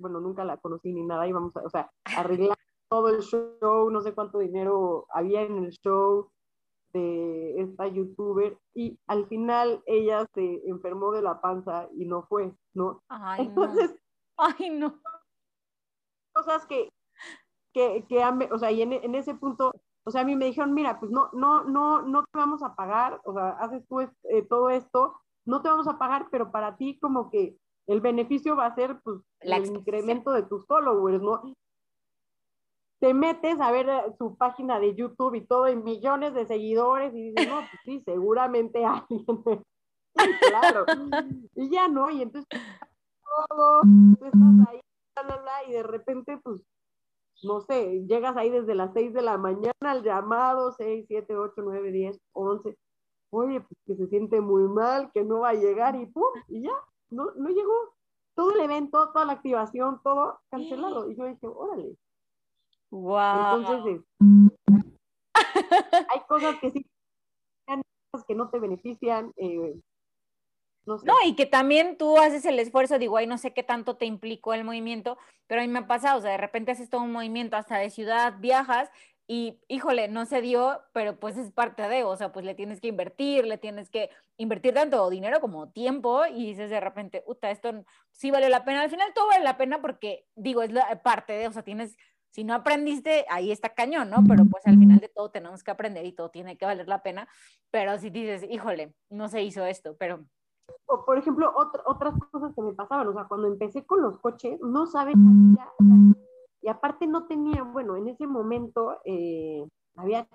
bueno, 0.00 0.20
nunca 0.20 0.44
la 0.44 0.56
conocí 0.58 0.92
ni 0.92 1.02
nada, 1.02 1.26
íbamos 1.26 1.56
a, 1.56 1.62
o 1.62 1.70
sea, 1.70 1.90
arreglar 2.16 2.56
todo 2.88 3.08
el 3.08 3.22
show, 3.22 3.90
no 3.90 4.00
sé 4.02 4.12
cuánto 4.12 4.38
dinero 4.38 5.06
había 5.10 5.42
en 5.42 5.64
el 5.64 5.70
show 5.70 6.30
de 6.92 7.60
esta 7.60 7.88
youtuber 7.88 8.56
y 8.72 8.98
al 9.08 9.26
final 9.26 9.82
ella 9.84 10.26
se 10.32 10.62
enfermó 10.68 11.10
de 11.10 11.22
la 11.22 11.40
panza 11.40 11.88
y 11.96 12.04
no 12.04 12.22
fue, 12.22 12.54
¿no? 12.72 13.02
Ay, 13.08 13.46
Entonces, 13.46 13.96
Ay, 14.36 14.70
no 14.70 15.00
cosas 16.34 16.66
que, 16.66 16.90
que, 17.72 18.04
que 18.08 18.22
han, 18.22 18.40
o 18.52 18.58
sea, 18.58 18.70
y 18.70 18.82
en, 18.82 18.92
en, 18.92 19.14
ese 19.14 19.34
punto 19.34 19.72
o 20.06 20.10
sea, 20.10 20.20
a 20.20 20.24
mí 20.24 20.36
me 20.36 20.44
dijeron, 20.44 20.74
mira, 20.74 21.00
pues 21.00 21.10
no, 21.10 21.30
no, 21.32 21.64
no, 21.64 22.02
no 22.02 22.24
te 22.24 22.38
vamos 22.38 22.62
a 22.62 22.74
pagar, 22.74 23.20
o 23.24 23.32
sea, 23.32 23.50
haces 23.52 23.86
tú 23.88 24.00
eh, 24.00 24.42
todo 24.48 24.68
esto, 24.68 25.18
no 25.46 25.62
te 25.62 25.68
vamos 25.68 25.88
a 25.88 25.98
pagar, 25.98 26.28
pero 26.30 26.50
para 26.50 26.76
ti 26.76 26.98
como 26.98 27.30
que 27.30 27.56
el 27.86 28.00
beneficio 28.00 28.54
va 28.54 28.66
a 28.66 28.74
ser 28.74 29.00
pues 29.02 29.20
el 29.40 29.66
incremento 29.66 30.32
de 30.32 30.42
tus 30.42 30.66
followers, 30.66 31.22
¿no? 31.22 31.42
Te 33.00 33.14
metes 33.14 33.58
a 33.60 33.70
ver 33.70 33.88
eh, 33.88 34.02
su 34.18 34.36
página 34.36 34.78
de 34.78 34.94
YouTube 34.94 35.34
y 35.34 35.46
todo, 35.46 35.66
en 35.66 35.82
millones 35.82 36.34
de 36.34 36.46
seguidores, 36.46 37.14
y 37.14 37.30
dices, 37.30 37.48
no, 37.48 37.56
pues 37.56 37.80
sí, 37.84 38.02
seguramente 38.04 38.84
alguien. 38.84 39.24
claro. 40.50 40.84
y 41.54 41.70
ya 41.70 41.88
no, 41.88 42.10
y 42.10 42.22
entonces 42.22 42.48
todo, 43.48 43.80
tú 44.18 44.24
estás 44.24 44.68
ahí, 44.68 44.80
y 45.66 45.72
de 45.72 45.82
repente, 45.82 46.38
pues, 46.42 46.60
no 47.42 47.60
sé, 47.62 48.04
llegas 48.06 48.36
ahí 48.36 48.50
desde 48.50 48.74
las 48.74 48.92
6 48.92 49.12
de 49.12 49.22
la 49.22 49.38
mañana 49.38 49.72
al 49.80 50.02
llamado, 50.02 50.72
6, 50.72 51.06
7, 51.08 51.36
8, 51.36 51.54
9, 51.62 51.90
10, 51.90 52.20
11. 52.32 52.78
Oye, 53.30 53.60
pues 53.60 53.78
que 53.86 53.96
se 53.96 54.06
siente 54.08 54.40
muy 54.40 54.68
mal, 54.68 55.10
que 55.12 55.24
no 55.24 55.40
va 55.40 55.50
a 55.50 55.54
llegar 55.54 55.96
y 55.96 56.06
pum, 56.06 56.24
y 56.48 56.62
ya, 56.62 56.74
no, 57.10 57.32
no 57.36 57.48
llegó. 57.48 57.94
Todo 58.34 58.52
el 58.52 58.60
evento, 58.60 59.10
toda 59.12 59.24
la 59.24 59.34
activación, 59.34 60.00
todo 60.02 60.40
cancelado. 60.50 61.08
Y 61.08 61.16
yo 61.16 61.26
dije, 61.26 61.46
órale. 61.46 61.96
Wow. 62.90 63.58
Entonces, 63.58 64.02
hay 66.08 66.20
cosas 66.28 66.58
que 66.60 66.70
sí, 66.70 66.86
que 68.26 68.34
no 68.34 68.48
te 68.50 68.58
benefician. 68.58 69.32
Eh, 69.36 69.80
no, 70.86 71.14
y 71.24 71.34
que 71.34 71.46
también 71.46 71.96
tú 71.96 72.18
haces 72.18 72.44
el 72.44 72.58
esfuerzo, 72.58 72.98
digo, 72.98 73.16
ay, 73.16 73.26
no 73.26 73.38
sé 73.38 73.52
qué 73.52 73.62
tanto 73.62 73.96
te 73.96 74.06
implicó 74.06 74.54
el 74.54 74.64
movimiento, 74.64 75.18
pero 75.46 75.60
a 75.60 75.64
mí 75.64 75.70
me 75.70 75.80
ha 75.80 75.86
pasado, 75.86 76.18
o 76.18 76.22
sea, 76.22 76.32
de 76.32 76.38
repente 76.38 76.72
haces 76.72 76.90
todo 76.90 77.02
un 77.02 77.12
movimiento 77.12 77.56
hasta 77.56 77.78
de 77.78 77.90
ciudad, 77.90 78.34
viajas 78.38 78.90
y, 79.26 79.58
híjole, 79.68 80.08
no 80.08 80.26
se 80.26 80.42
dio, 80.42 80.82
pero 80.92 81.18
pues 81.18 81.38
es 81.38 81.50
parte 81.50 81.88
de, 81.88 82.04
o 82.04 82.14
sea, 82.16 82.30
pues 82.32 82.44
le 82.44 82.54
tienes 82.54 82.80
que 82.80 82.88
invertir, 82.88 83.46
le 83.46 83.56
tienes 83.56 83.88
que 83.88 84.10
invertir 84.36 84.74
tanto 84.74 85.08
dinero 85.08 85.40
como 85.40 85.70
tiempo 85.70 86.26
y 86.26 86.48
dices 86.48 86.68
de 86.68 86.80
repente, 86.80 87.24
uta, 87.26 87.50
esto 87.50 87.84
sí 88.10 88.30
vale 88.30 88.50
la 88.50 88.64
pena. 88.64 88.82
Al 88.82 88.90
final 88.90 89.12
todo 89.14 89.28
vale 89.28 89.42
la 89.42 89.56
pena 89.56 89.80
porque, 89.80 90.26
digo, 90.34 90.62
es 90.62 90.70
parte 91.02 91.32
de, 91.32 91.48
o 91.48 91.52
sea, 91.52 91.62
tienes, 91.62 91.96
si 92.28 92.44
no 92.44 92.52
aprendiste, 92.52 93.24
ahí 93.30 93.50
está 93.50 93.70
cañón, 93.70 94.10
¿no? 94.10 94.22
Pero 94.28 94.44
pues 94.44 94.66
al 94.66 94.78
final 94.78 94.98
de 94.98 95.08
todo 95.08 95.30
tenemos 95.30 95.64
que 95.64 95.70
aprender 95.70 96.04
y 96.04 96.12
todo 96.12 96.30
tiene 96.30 96.58
que 96.58 96.66
valer 96.66 96.86
la 96.86 97.02
pena. 97.02 97.26
Pero 97.70 97.98
si 97.98 98.10
dices, 98.10 98.44
híjole, 98.50 98.92
no 99.08 99.28
se 99.28 99.40
hizo 99.40 99.64
esto, 99.64 99.96
pero 99.96 100.26
o 100.86 101.04
por 101.04 101.18
ejemplo, 101.18 101.52
otras 101.86 102.14
cosas 102.30 102.54
que 102.54 102.62
me 102.62 102.72
pasaban, 102.72 103.08
o 103.08 103.12
sea, 103.12 103.24
cuando 103.24 103.48
empecé 103.48 103.84
con 103.84 104.02
los 104.02 104.20
coches, 104.20 104.60
no 104.60 104.86
sabes, 104.86 105.14
y 106.60 106.68
aparte 106.68 107.06
no 107.06 107.26
tenía, 107.26 107.62
bueno, 107.62 107.96
en 107.96 108.08
ese 108.08 108.26
momento 108.26 108.98
eh, 109.04 109.66
había, 109.96 110.26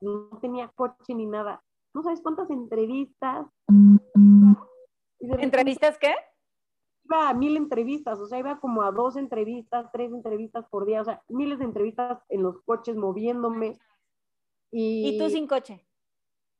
no 0.00 0.38
tenía 0.40 0.68
coche 0.68 1.14
ni 1.14 1.26
nada, 1.26 1.62
no 1.94 2.02
sabes 2.02 2.20
cuántas 2.20 2.50
entrevistas. 2.50 3.46
¿Entrevistas 5.18 5.98
qué? 5.98 6.14
Iba 7.04 7.30
a 7.30 7.34
mil 7.34 7.56
entrevistas, 7.56 8.20
o 8.20 8.26
sea, 8.26 8.38
iba 8.38 8.60
como 8.60 8.82
a 8.82 8.92
dos 8.92 9.16
entrevistas, 9.16 9.90
tres 9.92 10.12
entrevistas 10.12 10.66
por 10.68 10.86
día, 10.86 11.00
o 11.00 11.04
sea, 11.04 11.22
miles 11.28 11.58
de 11.58 11.64
entrevistas 11.64 12.22
en 12.28 12.42
los 12.42 12.60
coches 12.62 12.96
moviéndome. 12.96 13.78
¿Y, 14.70 15.08
¿Y 15.08 15.18
tú 15.18 15.28
sin 15.28 15.46
coche? 15.46 15.84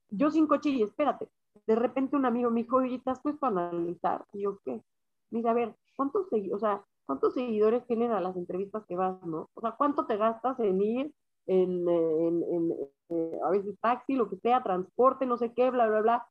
Yo 0.09 0.31
sin 0.31 0.47
coche 0.47 0.71
y 0.71 0.83
espérate, 0.83 1.29
de 1.71 1.77
repente 1.77 2.17
un 2.17 2.27
amigo 2.27 2.51
me 2.51 2.65
dijo, 2.65 2.79
oye, 2.79 2.97
¿estás 2.97 3.21
pues 3.23 3.37
para 3.37 3.69
analizar? 3.69 4.25
Y 4.33 4.43
yo, 4.43 4.59
¿qué? 4.65 4.83
Mira, 5.31 5.53
a 5.53 5.55
ver, 5.55 5.77
¿cuántos, 5.95 6.27
o 6.53 6.59
sea, 6.59 6.85
¿cuántos 7.07 7.35
seguidores 7.35 7.87
tienen 7.87 8.11
a 8.11 8.21
las 8.21 8.35
entrevistas 8.35 8.85
que 8.89 8.97
vas, 8.97 9.23
no? 9.25 9.49
O 9.55 9.61
sea, 9.61 9.77
¿cuánto 9.79 10.05
te 10.05 10.17
gastas 10.17 10.59
en 10.59 10.83
ir, 10.83 11.15
en, 11.47 11.89
en, 11.89 12.43
en, 12.43 12.73
eh, 13.11 13.39
a 13.47 13.51
veces 13.51 13.79
taxi, 13.81 14.15
lo 14.15 14.29
que 14.29 14.37
sea, 14.39 14.65
transporte, 14.65 15.27
no 15.27 15.37
sé 15.37 15.55
qué, 15.55 15.71
bla, 15.71 15.87
bla, 15.87 16.01
bla? 16.01 16.27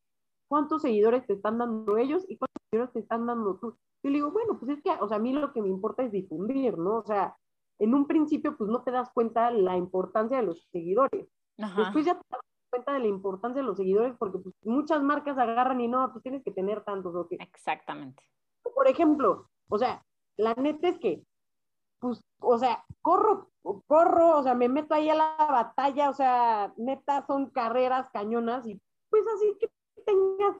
¿Cuántos 0.50 0.82
seguidores 0.82 1.26
te 1.26 1.32
están 1.32 1.58
dando 1.58 1.96
ellos 1.96 2.26
y 2.28 2.38
cuántos 2.38 2.62
seguidores 2.70 2.92
te 2.92 3.00
están 3.00 3.26
dando 3.26 3.56
tú? 3.60 3.78
Yo 4.04 4.10
le 4.10 4.16
digo, 4.16 4.32
bueno, 4.32 4.60
pues 4.60 4.72
es 4.78 4.84
que, 4.84 4.92
o 5.00 5.08
sea, 5.08 5.18
a 5.18 5.22
mí 5.22 5.32
lo 5.32 5.54
que 5.54 5.62
me 5.62 5.70
importa 5.70 6.04
es 6.04 6.12
difundir, 6.12 6.78
¿no? 6.78 6.98
O 6.98 7.06
sea, 7.06 7.38
en 7.80 7.94
un 7.94 8.08
principio, 8.08 8.58
pues 8.58 8.70
no 8.70 8.84
te 8.84 8.92
das 8.92 9.10
cuenta 9.14 9.52
la 9.52 9.78
importancia 9.78 10.36
de 10.36 10.44
los 10.48 10.68
seguidores. 10.74 11.30
Después 11.78 12.06
ya 12.06 12.16
te 12.16 12.36
cuenta 12.70 12.94
de 12.94 13.00
la 13.00 13.08
importancia 13.08 13.62
de 13.62 13.68
los 13.68 13.78
seguidores 13.78 14.16
porque 14.18 14.40
pues, 14.40 14.56
muchas 14.64 15.02
marcas 15.02 15.38
agarran 15.38 15.82
y 15.82 15.88
no, 15.88 16.12
pues 16.12 16.24
tienes 16.24 16.44
que 16.44 16.52
tener 16.52 16.84
tantos. 16.84 17.16
¿o 17.16 17.28
Exactamente. 17.32 18.24
Por 18.62 18.88
ejemplo, 18.88 19.50
o 19.70 19.78
sea, 19.78 20.04
la 20.38 20.54
neta 20.54 20.88
es 20.88 21.00
que, 21.00 21.24
pues, 22.00 22.22
o 22.40 22.58
sea, 22.58 22.84
corro, 23.02 23.50
corro, 23.88 24.38
o 24.38 24.44
sea, 24.44 24.54
me 24.54 24.70
meto 24.70 24.94
ahí 24.94 25.10
a 25.10 25.16
la 25.16 25.36
batalla, 25.38 26.10
o 26.10 26.14
sea, 26.14 26.74
neta 26.78 27.26
son 27.26 27.50
carreras 27.50 28.10
cañonas 28.12 28.66
y 28.66 28.80
pues 29.10 29.24
así 29.36 29.58
que 29.60 29.70
tengas, 30.06 30.56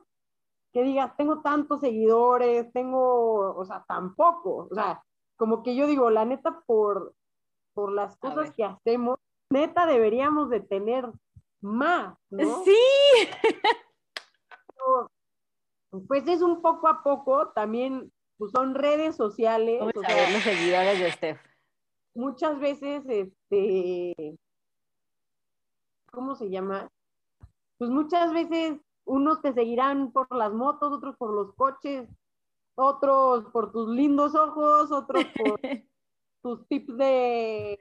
que 0.74 0.84
digas, 0.84 1.16
tengo 1.16 1.42
tantos 1.42 1.82
seguidores, 1.82 2.72
tengo, 2.74 3.56
o 3.56 3.66
sea, 3.66 3.86
tampoco, 3.88 4.68
o 4.70 4.76
sea, 4.76 5.04
como 5.36 5.64
que 5.64 5.76
yo 5.76 5.88
digo, 5.88 6.10
la 6.10 6.26
neta 6.26 6.62
por, 6.66 7.14
por 7.74 7.92
las 7.92 8.18
cosas 8.18 8.52
que 8.52 8.66
hacemos, 8.66 9.18
neta 9.50 9.86
deberíamos 9.86 10.50
de 10.50 10.60
tener 10.60 11.10
¿no? 11.62 12.18
Sí. 12.30 12.78
pues 16.08 16.28
es 16.28 16.42
un 16.42 16.62
poco 16.62 16.88
a 16.88 17.04
poco, 17.04 17.50
también 17.50 18.12
pues 18.38 18.52
son 18.52 18.76
redes 18.76 19.16
sociales. 19.16 19.82
o 19.82 20.02
sea, 20.02 20.32
los 20.32 20.44
seguidores 20.44 21.00
de 21.00 21.12
Steph. 21.12 21.40
Muchas 22.16 22.60
veces, 22.60 23.04
este, 23.08 24.38
¿cómo 26.12 26.36
se 26.36 26.50
llama? 26.50 26.90
Pues 27.78 27.90
muchas 27.90 28.34
veces 28.34 28.80
unos 29.06 29.42
te 29.42 29.54
seguirán 29.54 30.12
por 30.12 30.34
las 30.36 30.54
motos, 30.54 30.92
otros 30.92 31.16
por 31.18 31.34
los 31.34 31.54
coches, 31.56 32.10
otros 32.76 33.46
por 33.52 33.72
tus 33.72 33.90
lindos 33.90 34.36
ojos, 34.36 34.92
otros 34.92 35.26
por 35.36 35.60
tus 36.44 36.68
tips 36.68 36.98
de 36.98 37.80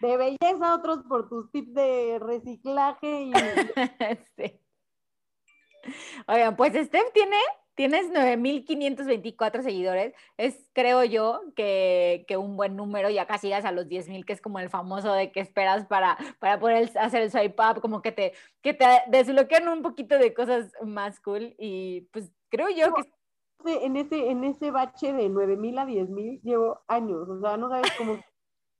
de 0.00 0.16
belleza, 0.16 0.74
otros 0.74 1.04
por 1.08 1.28
tus 1.28 1.50
tips 1.50 1.74
de 1.74 2.18
reciclaje. 2.20 3.22
Y... 3.22 3.32
sí. 4.36 4.60
Oigan, 6.26 6.56
pues 6.56 6.74
Steph 6.74 7.12
tiene, 7.12 7.36
tienes 7.74 8.10
9.524 8.12 9.62
seguidores. 9.62 10.14
Es, 10.36 10.70
creo 10.72 11.04
yo, 11.04 11.40
que, 11.56 12.24
un 12.38 12.56
buen 12.56 12.76
número. 12.76 13.10
Ya 13.10 13.26
casi 13.26 13.48
llegas 13.48 13.64
a 13.64 13.72
los 13.72 13.86
10.000, 13.86 14.24
que 14.24 14.32
es 14.32 14.40
como 14.40 14.58
el 14.58 14.70
famoso 14.70 15.12
de 15.12 15.32
que 15.32 15.40
esperas 15.40 15.86
para, 15.86 16.18
para 16.38 16.58
poder 16.58 16.90
hacer 16.98 17.22
el 17.22 17.30
swipe 17.30 17.62
up, 17.62 17.80
como 17.80 18.02
que 18.02 18.12
te, 18.12 18.32
que 18.62 18.74
te 18.74 18.86
desbloquean 19.08 19.68
un 19.68 19.82
poquito 19.82 20.18
de 20.18 20.34
cosas 20.34 20.72
más 20.84 21.20
cool. 21.20 21.54
Y 21.58 22.02
pues 22.12 22.30
creo 22.48 22.68
yo 22.70 22.94
que... 22.94 23.02
En 23.64 23.96
ese, 23.96 24.30
en 24.30 24.44
ese 24.44 24.70
bache 24.70 25.12
de 25.12 25.28
9.000 25.28 25.80
a 25.80 25.84
10.000 25.84 26.40
llevo 26.42 26.80
años. 26.86 27.28
O 27.28 27.40
sea, 27.40 27.56
no 27.56 27.68
sabes 27.68 27.90
cómo 27.98 28.20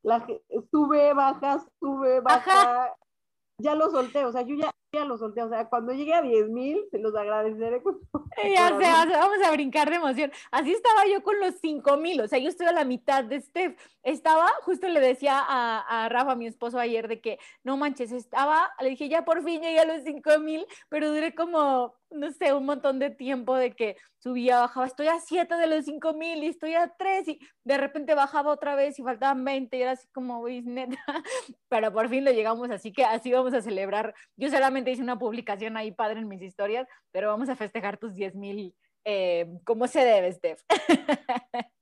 la, 0.08 0.26
sube, 0.70 1.12
baja, 1.12 1.64
sube, 1.78 2.20
baja. 2.20 2.94
Ya 3.60 3.74
lo 3.74 3.90
solté, 3.90 4.24
o 4.24 4.30
sea, 4.30 4.42
yo 4.42 4.54
ya, 4.54 4.70
ya 4.92 5.04
lo 5.04 5.18
solté, 5.18 5.42
o 5.42 5.48
sea, 5.48 5.68
cuando 5.68 5.92
llegue 5.92 6.14
a 6.14 6.22
10 6.22 6.48
mil, 6.48 6.80
se 6.92 6.98
los 7.00 7.14
agradeceré. 7.16 7.82
ya 8.56 8.68
sé, 8.68 9.12
vamos 9.12 9.38
a 9.44 9.50
brincar 9.50 9.90
de 9.90 9.96
emoción. 9.96 10.30
Así 10.52 10.72
estaba 10.72 11.06
yo 11.06 11.24
con 11.24 11.40
los 11.40 11.56
5 11.60 11.96
mil, 11.96 12.20
o 12.20 12.28
sea, 12.28 12.38
yo 12.38 12.48
estoy 12.48 12.68
a 12.68 12.72
la 12.72 12.84
mitad 12.84 13.24
de 13.24 13.40
Steph. 13.40 13.76
Estaba, 14.04 14.48
justo 14.62 14.88
le 14.88 15.00
decía 15.00 15.40
a, 15.40 16.04
a, 16.04 16.08
Rafa, 16.08 16.36
mi 16.36 16.46
esposo, 16.46 16.78
ayer, 16.78 17.08
de 17.08 17.20
que 17.20 17.38
no 17.64 17.76
manches, 17.76 18.12
estaba, 18.12 18.70
le 18.80 18.90
dije, 18.90 19.08
ya 19.08 19.24
por 19.24 19.42
fin 19.42 19.60
llegué 19.60 19.80
a 19.80 19.84
los 19.86 20.04
5 20.04 20.38
mil, 20.38 20.64
pero 20.88 21.10
duré 21.10 21.34
como 21.34 21.97
no 22.10 22.32
sé, 22.32 22.52
un 22.52 22.66
montón 22.66 22.98
de 22.98 23.10
tiempo 23.10 23.56
de 23.56 23.72
que 23.72 23.96
subía, 24.18 24.60
bajaba, 24.60 24.86
estoy 24.86 25.08
a 25.08 25.20
7 25.20 25.54
de 25.56 25.66
los 25.66 25.84
5 25.84 26.14
mil 26.14 26.42
y 26.42 26.48
estoy 26.48 26.74
a 26.74 26.94
3 26.96 27.28
y 27.28 27.40
de 27.64 27.78
repente 27.78 28.14
bajaba 28.14 28.52
otra 28.52 28.74
vez 28.74 28.98
y 28.98 29.02
faltaban 29.02 29.44
20 29.44 29.76
y 29.76 29.82
era 29.82 29.92
así 29.92 30.08
como, 30.12 30.40
uy, 30.40 30.64
pero 31.68 31.92
por 31.92 32.08
fin 32.08 32.24
lo 32.24 32.32
llegamos, 32.32 32.70
así 32.70 32.92
que 32.92 33.04
así 33.04 33.32
vamos 33.32 33.54
a 33.54 33.62
celebrar. 33.62 34.14
Yo 34.36 34.48
solamente 34.48 34.90
hice 34.90 35.02
una 35.02 35.18
publicación 35.18 35.76
ahí 35.76 35.92
padre 35.92 36.20
en 36.20 36.28
mis 36.28 36.42
historias, 36.42 36.88
pero 37.12 37.28
vamos 37.28 37.48
a 37.48 37.56
festejar 37.56 37.98
tus 37.98 38.14
10 38.14 38.34
mil 38.34 38.74
eh, 39.04 39.46
como 39.64 39.86
se 39.86 40.00
debe, 40.00 40.32
Steph. 40.32 40.62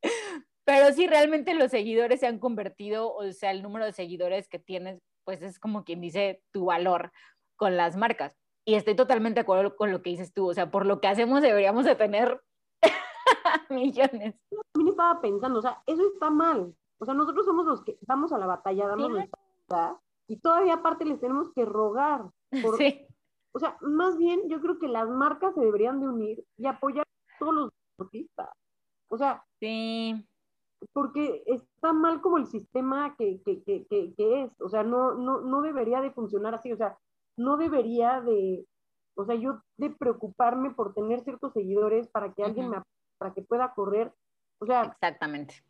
pero 0.64 0.92
sí, 0.92 1.06
realmente 1.06 1.54
los 1.54 1.70
seguidores 1.70 2.20
se 2.20 2.26
han 2.26 2.38
convertido, 2.38 3.12
o 3.14 3.32
sea, 3.32 3.50
el 3.50 3.62
número 3.62 3.84
de 3.84 3.92
seguidores 3.92 4.48
que 4.48 4.58
tienes, 4.58 5.00
pues 5.24 5.42
es 5.42 5.58
como 5.58 5.84
quien 5.84 6.00
dice 6.00 6.42
tu 6.52 6.66
valor 6.66 7.12
con 7.56 7.76
las 7.76 7.96
marcas 7.96 8.36
y 8.66 8.74
estoy 8.74 8.96
totalmente 8.96 9.36
de 9.36 9.42
acuerdo 9.42 9.76
con 9.76 9.92
lo 9.92 10.02
que 10.02 10.10
dices 10.10 10.34
tú, 10.34 10.50
o 10.50 10.54
sea, 10.54 10.70
por 10.70 10.84
lo 10.86 11.00
que 11.00 11.06
hacemos 11.06 11.40
deberíamos 11.40 11.84
de 11.84 11.94
tener 11.94 12.42
millones. 13.70 14.34
También 14.72 14.90
estaba 14.90 15.20
pensando, 15.20 15.60
o 15.60 15.62
sea, 15.62 15.82
eso 15.86 16.04
está 16.12 16.30
mal. 16.30 16.74
O 16.98 17.04
sea, 17.04 17.14
nosotros 17.14 17.46
somos 17.46 17.64
los 17.64 17.84
que 17.84 17.96
vamos 18.06 18.32
a 18.32 18.38
la 18.38 18.46
batalla, 18.46 18.88
damos 18.88 19.10
nuestra 19.10 20.00
y 20.28 20.38
todavía 20.38 20.74
aparte 20.74 21.04
les 21.04 21.20
tenemos 21.20 21.52
que 21.52 21.64
rogar. 21.64 22.28
sí. 22.76 23.06
O 23.52 23.58
sea, 23.58 23.76
más 23.80 24.18
bien 24.18 24.48
yo 24.48 24.60
creo 24.60 24.78
que 24.78 24.88
las 24.88 25.08
marcas 25.08 25.54
se 25.54 25.60
deberían 25.60 26.00
de 26.00 26.08
unir 26.08 26.44
y 26.58 26.66
apoyar 26.66 27.06
a 27.06 27.38
todos 27.38 27.54
los 27.54 27.70
deportistas. 27.92 28.50
O 29.08 29.16
sea, 29.16 29.46
sí. 29.60 30.26
porque 30.92 31.42
está 31.46 31.92
mal 31.92 32.20
como 32.20 32.36
el 32.36 32.46
sistema 32.46 33.14
que, 33.16 33.40
que, 33.42 33.62
que, 33.62 33.86
que, 33.86 34.42
es, 34.42 34.60
o 34.60 34.68
sea, 34.68 34.82
no, 34.82 35.14
no, 35.14 35.40
no 35.40 35.62
debería 35.62 36.00
de 36.00 36.10
funcionar 36.10 36.54
así, 36.54 36.72
o 36.72 36.76
sea, 36.76 36.98
no 37.36 37.56
debería 37.56 38.20
de, 38.20 38.66
o 39.14 39.24
sea, 39.24 39.34
yo 39.34 39.62
de 39.76 39.90
preocuparme 39.90 40.70
por 40.70 40.94
tener 40.94 41.20
ciertos 41.20 41.52
seguidores 41.52 42.08
para 42.08 42.32
que 42.32 42.44
alguien 42.44 42.70
me, 42.70 42.82
para 43.18 43.32
que 43.32 43.42
pueda 43.42 43.72
correr, 43.74 44.12
o 44.58 44.66
sea. 44.66 44.84
Exactamente. 44.84 45.62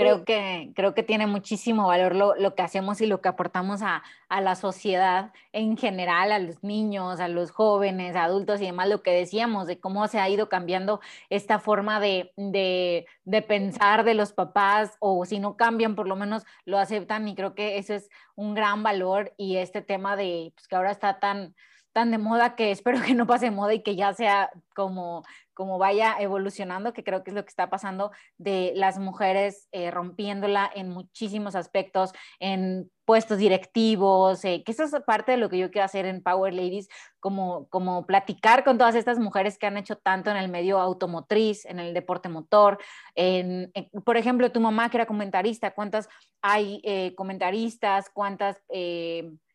Creo 0.00 0.24
que, 0.24 0.72
creo 0.74 0.94
que 0.94 1.02
tiene 1.02 1.26
muchísimo 1.26 1.86
valor 1.86 2.14
lo, 2.14 2.34
lo 2.34 2.54
que 2.54 2.62
hacemos 2.62 3.00
y 3.00 3.06
lo 3.06 3.20
que 3.20 3.28
aportamos 3.28 3.82
a, 3.82 4.02
a, 4.28 4.40
la 4.40 4.54
sociedad 4.54 5.32
en 5.52 5.76
general, 5.76 6.32
a 6.32 6.38
los 6.38 6.62
niños, 6.62 7.20
a 7.20 7.28
los 7.28 7.50
jóvenes, 7.50 8.16
adultos 8.16 8.60
y 8.60 8.66
demás, 8.66 8.88
lo 8.88 9.02
que 9.02 9.12
decíamos 9.12 9.66
de 9.66 9.78
cómo 9.78 10.08
se 10.08 10.18
ha 10.18 10.28
ido 10.28 10.48
cambiando 10.48 11.00
esta 11.28 11.58
forma 11.58 12.00
de, 12.00 12.32
de, 12.36 13.06
de 13.24 13.42
pensar 13.42 14.04
de 14.04 14.14
los 14.14 14.32
papás 14.32 14.96
o 15.00 15.24
si 15.24 15.38
no 15.38 15.56
cambian, 15.56 15.94
por 15.94 16.08
lo 16.08 16.16
menos 16.16 16.44
lo 16.64 16.78
aceptan 16.78 17.28
y 17.28 17.34
creo 17.34 17.54
que 17.54 17.78
eso 17.78 17.94
es 17.94 18.08
un 18.34 18.54
gran 18.54 18.82
valor 18.82 19.32
y 19.36 19.56
este 19.56 19.82
tema 19.82 20.16
de 20.16 20.52
pues, 20.54 20.66
que 20.66 20.76
ahora 20.76 20.90
está 20.90 21.20
tan 21.20 21.54
tan 21.92 22.10
de 22.10 22.18
moda 22.18 22.54
que 22.54 22.70
espero 22.70 23.00
que 23.02 23.14
no 23.14 23.26
pase 23.26 23.46
de 23.46 23.50
moda 23.50 23.74
y 23.74 23.82
que 23.82 23.96
ya 23.96 24.14
sea 24.14 24.50
como, 24.74 25.24
como 25.54 25.78
vaya 25.78 26.16
evolucionando, 26.18 26.92
que 26.92 27.04
creo 27.04 27.22
que 27.22 27.30
es 27.30 27.34
lo 27.34 27.44
que 27.44 27.50
está 27.50 27.68
pasando 27.68 28.12
de 28.38 28.72
las 28.76 28.98
mujeres 28.98 29.68
eh, 29.72 29.90
rompiéndola 29.90 30.70
en 30.74 30.88
muchísimos 30.88 31.54
aspectos, 31.54 32.12
en 32.38 32.90
puestos 33.04 33.38
directivos, 33.38 34.44
eh, 34.44 34.62
que 34.64 34.72
eso 34.72 34.84
es 34.84 34.94
parte 35.04 35.32
de 35.32 35.38
lo 35.38 35.48
que 35.48 35.58
yo 35.58 35.70
quiero 35.70 35.84
hacer 35.84 36.06
en 36.06 36.22
Power 36.22 36.54
Ladies, 36.54 36.88
como, 37.18 37.68
como 37.68 38.06
platicar 38.06 38.62
con 38.62 38.78
todas 38.78 38.94
estas 38.94 39.18
mujeres 39.18 39.58
que 39.58 39.66
han 39.66 39.76
hecho 39.76 39.96
tanto 39.96 40.30
en 40.30 40.36
el 40.36 40.48
medio 40.48 40.78
automotriz, 40.78 41.66
en 41.66 41.80
el 41.80 41.92
deporte 41.92 42.28
motor, 42.28 42.78
en, 43.16 43.72
por 44.04 44.16
ejemplo, 44.16 44.52
tu 44.52 44.60
mamá 44.60 44.88
que 44.90 44.96
era 44.96 45.06
comentarista, 45.06 45.72
¿cuántas 45.72 46.08
hay 46.40 46.80
eh, 46.84 47.14
comentaristas? 47.16 48.08
¿Cuántas 48.10 48.62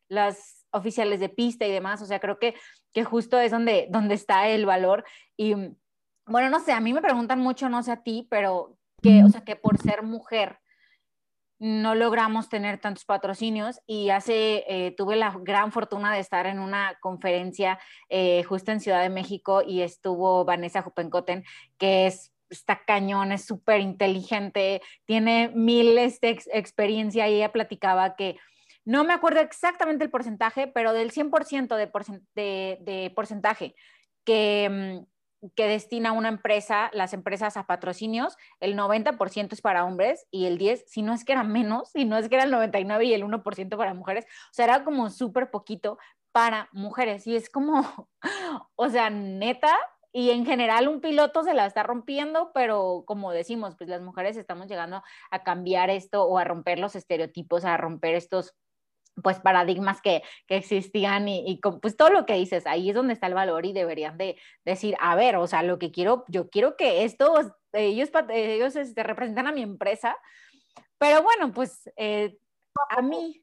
las 0.08 0.65
oficiales 0.76 1.20
de 1.20 1.30
pista 1.30 1.66
y 1.66 1.72
demás, 1.72 2.02
o 2.02 2.06
sea, 2.06 2.20
creo 2.20 2.38
que, 2.40 2.56
que 2.94 3.04
justo 3.04 3.40
es 3.40 3.52
donde, 3.52 3.88
donde 3.90 4.16
está 4.16 4.48
el 4.48 4.66
valor. 4.66 5.06
Y 5.38 5.56
bueno, 6.26 6.50
no 6.50 6.60
sé, 6.60 6.74
a 6.74 6.80
mí 6.80 6.94
me 6.94 7.02
preguntan 7.02 7.40
mucho, 7.40 7.70
no 7.70 7.84
sé 7.84 7.92
a 7.92 8.04
ti, 8.04 8.28
pero 8.30 8.78
que, 9.02 9.24
o 9.24 9.30
sea, 9.30 9.44
que 9.44 9.56
por 9.56 9.78
ser 9.78 10.04
mujer 10.04 10.60
no 11.58 11.96
logramos 11.96 12.50
tener 12.50 12.80
tantos 12.80 13.06
patrocinios 13.06 13.80
y 13.88 14.10
hace, 14.10 14.66
eh, 14.68 14.94
tuve 14.98 15.16
la 15.16 15.34
gran 15.42 15.72
fortuna 15.72 16.14
de 16.14 16.20
estar 16.20 16.48
en 16.48 16.60
una 16.60 16.98
conferencia 17.00 17.80
eh, 18.10 18.44
justo 18.44 18.72
en 18.72 18.82
Ciudad 18.82 19.02
de 19.02 19.10
México 19.10 19.62
y 19.66 19.82
estuvo 19.82 20.44
Vanessa 20.44 20.82
Jupencoten, 20.82 21.44
que 21.78 22.08
es 22.08 22.34
está 22.50 22.84
cañón, 22.86 23.32
es 23.32 23.46
súper 23.46 23.82
inteligente, 23.82 24.82
tiene 25.06 25.52
miles 25.56 26.20
de 26.22 26.40
experiencia 26.54 27.28
y 27.28 27.36
ella 27.36 27.52
platicaba 27.52 28.16
que 28.16 28.38
no 28.86 29.04
me 29.04 29.14
acuerdo 29.14 29.42
exactamente 29.42 30.04
el 30.04 30.12
porcentaje, 30.12 30.68
pero 30.68 30.94
del 30.94 31.12
100% 31.12 31.76
de, 31.76 32.78
de, 32.82 33.12
porcentaje 33.16 33.76
que, 34.24 35.04
mm, 35.42 35.50
que 35.56 35.68
destina 35.68 36.12
una 36.12 36.30
empresa, 36.30 36.90
las 36.94 37.14
empresas 37.14 37.58
a 37.58 37.68
patrocinios, 37.68 38.38
el 38.60 38.76
90% 38.76 39.54
es 39.54 39.62
para 39.62 39.86
hombres 39.86 40.28
y 40.32 40.46
el 40.46 40.58
10, 40.58 40.86
si 40.88 41.02
no 41.02 41.14
es 41.14 41.26
que 41.26 41.34
era 41.34 41.44
menos, 41.44 41.92
si 41.92 42.06
no 42.06 42.18
es 42.18 42.30
que 42.30 42.36
era 42.36 42.46
el 42.46 42.52
99 42.52 43.06
y 43.06 43.14
el 43.14 43.24
1% 43.24 43.78
para 43.78 43.94
mujeres, 43.94 44.26
o 44.26 44.54
sea, 44.54 44.66
era 44.66 44.84
como 44.84 45.10
súper 45.10 45.52
poquito 45.52 45.98
para 46.32 46.70
mujeres. 46.74 47.26
Y 47.28 47.36
es 47.36 47.50
como, 47.50 48.10
o 48.76 48.90
sea, 48.90 49.10
neta, 49.10 49.74
y 50.12 50.32
en 50.32 50.46
general 50.46 50.88
un 50.88 51.02
piloto 51.02 51.44
se 51.44 51.54
la 51.54 51.66
está 51.66 51.84
rompiendo, 51.84 52.52
pero 52.54 53.04
como 53.06 53.32
decimos, 53.32 53.76
pues 53.78 53.90
las 53.90 54.02
mujeres 54.02 54.38
estamos 54.38 54.68
llegando 54.68 55.04
a 55.30 55.44
cambiar 55.44 55.90
esto 55.90 56.24
o 56.24 56.38
a 56.38 56.46
romper 56.46 56.80
los 56.80 56.96
estereotipos, 56.96 57.66
a 57.66 57.76
romper 57.76 58.16
estos 58.16 58.56
pues 59.24 59.40
paradigmas 59.40 60.02
que, 60.02 60.24
que 60.48 60.58
existían 60.58 61.28
y, 61.28 61.44
y, 61.48 61.60
pues 61.82 61.96
todo 61.96 62.10
lo 62.10 62.26
que 62.26 62.34
dices, 62.34 62.68
ahí 62.68 62.90
es 62.90 62.96
donde 62.96 63.14
está 63.14 63.28
el 63.28 63.34
valor 63.34 63.66
y 63.66 63.74
deberían 63.74 64.18
de 64.18 64.38
decir, 64.64 64.96
a 65.00 65.16
ver, 65.16 65.38
o 65.38 65.48
sea, 65.48 65.64
lo 65.64 65.80
que 65.80 65.92
quiero, 65.92 66.26
yo 66.28 66.50
quiero 66.50 66.76
que 66.76 67.04
estos, 67.04 67.52
ellos, 67.74 68.10
ellos 68.30 68.76
este, 68.76 69.04
representan 69.04 69.48
a 69.48 69.52
mi 69.52 69.62
empresa, 69.62 70.18
pero 70.98 71.24
bueno, 71.24 71.52
pues 71.54 71.90
eh, 71.96 72.38
a, 72.90 73.02
mí... 73.02 73.42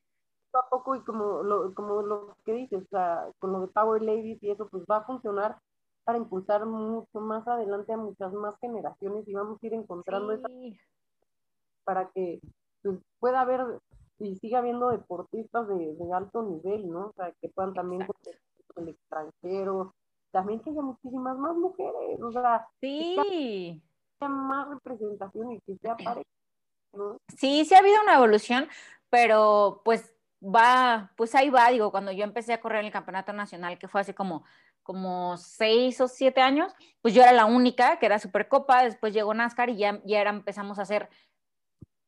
Poco 0.50 0.66
a 0.66 0.68
poco 0.68 0.96
y 0.96 1.00
como 1.04 1.42
lo, 1.42 1.74
como 1.74 2.02
lo 2.02 2.36
que 2.44 2.52
dices, 2.52 2.82
o 2.82 2.88
sea, 2.88 3.26
con 3.38 3.52
lo 3.52 3.60
de 3.62 3.68
Power 3.68 4.02
Ladies 4.02 4.42
y 4.42 4.50
eso, 4.50 4.68
pues 4.68 4.84
va 4.90 4.98
a 4.98 5.04
funcionar 5.04 5.58
para 6.04 6.18
impulsar 6.18 6.66
mucho 6.66 7.20
más 7.20 7.46
adelante 7.46 7.92
a 7.92 7.96
muchas 7.96 8.32
más 8.32 8.58
generaciones 8.58 9.26
y 9.26 9.34
vamos 9.34 9.62
a 9.62 9.66
ir 9.66 9.74
encontrando 9.74 10.32
esa 10.32 10.48
para 11.84 12.10
que 12.10 12.40
pues, 12.82 12.98
pueda 13.18 13.40
haber 13.40 13.60
y 14.22 14.36
siga 14.36 14.58
habiendo 14.58 14.90
deportistas 14.90 15.66
de, 15.68 15.96
alto 16.14 16.42
nivel, 16.42 16.88
¿no? 16.88 17.08
O 17.08 17.12
sea, 17.14 17.32
que 17.40 17.48
puedan 17.48 17.74
también 17.74 18.06
con 18.06 18.84
el 18.84 18.90
extranjero, 18.90 19.94
también 20.30 20.60
que 20.60 20.70
haya 20.70 20.80
muchísimas 20.80 21.36
más 21.36 21.56
mujeres, 21.56 22.20
o 22.22 22.30
sea, 22.30 22.66
sí. 22.80 23.16
que 23.16 24.24
haya 24.24 24.28
más 24.28 24.68
representación 24.68 25.52
y 25.52 25.60
que 25.60 25.76
sea 25.76 25.96
pareja, 25.96 26.28
¿no? 26.92 27.18
Sí, 27.36 27.64
sí 27.64 27.74
ha 27.74 27.78
habido 27.78 28.00
una 28.02 28.14
evolución, 28.14 28.68
pero 29.10 29.82
pues 29.84 30.14
va, 30.42 31.12
pues 31.16 31.34
ahí 31.34 31.50
va, 31.50 31.70
digo, 31.70 31.90
cuando 31.90 32.12
yo 32.12 32.22
empecé 32.22 32.52
a 32.52 32.60
correr 32.60 32.80
en 32.80 32.86
el 32.86 32.92
campeonato 32.92 33.32
nacional, 33.32 33.78
que 33.78 33.88
fue 33.88 34.00
hace 34.00 34.14
como, 34.14 34.44
como 34.84 35.36
seis 35.36 36.00
o 36.00 36.06
siete 36.06 36.40
años, 36.40 36.72
pues 37.00 37.12
yo 37.12 37.22
era 37.22 37.32
la 37.32 37.46
única 37.46 37.98
que 37.98 38.06
era 38.06 38.20
Supercopa, 38.20 38.84
después 38.84 39.12
llegó 39.12 39.34
NASCAR 39.34 39.70
y 39.70 39.78
ya, 39.78 40.00
ya 40.04 40.20
era, 40.20 40.30
empezamos 40.30 40.78
a 40.78 40.82
hacer 40.82 41.08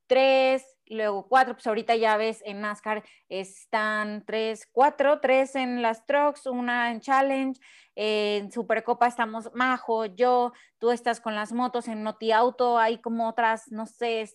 tres, 0.06 0.73
luego 0.86 1.28
cuatro, 1.28 1.54
pues 1.54 1.66
ahorita 1.66 1.96
ya 1.96 2.16
ves 2.16 2.42
en 2.44 2.60
NASCAR 2.60 3.04
están 3.28 4.24
tres, 4.26 4.68
cuatro, 4.70 5.20
tres 5.20 5.54
en 5.54 5.82
las 5.82 6.06
trucks, 6.06 6.46
una 6.46 6.90
en 6.90 7.00
Challenge, 7.00 7.60
en 7.94 8.50
Supercopa 8.50 9.06
estamos 9.06 9.50
Majo, 9.54 10.06
yo, 10.06 10.52
tú 10.78 10.90
estás 10.90 11.20
con 11.20 11.34
las 11.34 11.52
motos, 11.52 11.88
en 11.88 12.02
Noti 12.02 12.32
Auto 12.32 12.78
hay 12.78 12.98
como 13.00 13.28
otras, 13.28 13.70
no 13.70 13.86
sé, 13.86 14.28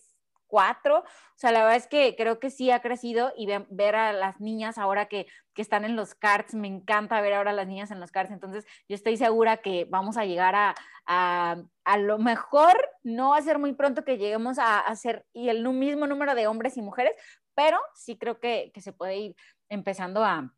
cuatro. 0.50 0.98
O 0.98 1.36
sea, 1.36 1.52
la 1.52 1.60
verdad 1.60 1.76
es 1.76 1.86
que 1.86 2.14
creo 2.16 2.38
que 2.38 2.50
sí 2.50 2.70
ha 2.70 2.80
crecido 2.80 3.32
y 3.36 3.46
ver 3.70 3.96
a 3.96 4.12
las 4.12 4.40
niñas 4.40 4.76
ahora 4.76 5.06
que, 5.06 5.26
que, 5.54 5.62
están 5.62 5.84
en 5.84 5.96
los 5.96 6.14
karts, 6.14 6.54
me 6.54 6.68
encanta 6.68 7.20
ver 7.20 7.34
ahora 7.34 7.52
a 7.52 7.54
las 7.54 7.66
niñas 7.66 7.90
en 7.90 8.00
los 8.00 8.10
karts. 8.10 8.32
Entonces, 8.32 8.66
yo 8.88 8.94
estoy 8.94 9.16
segura 9.16 9.58
que 9.58 9.86
vamos 9.88 10.16
a 10.16 10.26
llegar 10.26 10.54
a, 10.54 10.74
a, 11.06 11.56
a 11.84 11.98
lo 11.98 12.18
mejor, 12.18 12.76
no 13.02 13.30
va 13.30 13.38
a 13.38 13.42
ser 13.42 13.58
muy 13.58 13.72
pronto 13.72 14.04
que 14.04 14.18
lleguemos 14.18 14.58
a 14.58 14.80
hacer 14.80 15.24
y 15.32 15.48
el 15.48 15.66
mismo 15.68 16.06
número 16.06 16.34
de 16.34 16.46
hombres 16.46 16.76
y 16.76 16.82
mujeres, 16.82 17.14
pero 17.54 17.78
sí 17.94 18.18
creo 18.18 18.40
que, 18.40 18.70
que 18.74 18.80
se 18.80 18.92
puede 18.92 19.16
ir 19.16 19.36
empezando 19.68 20.24
a, 20.24 20.52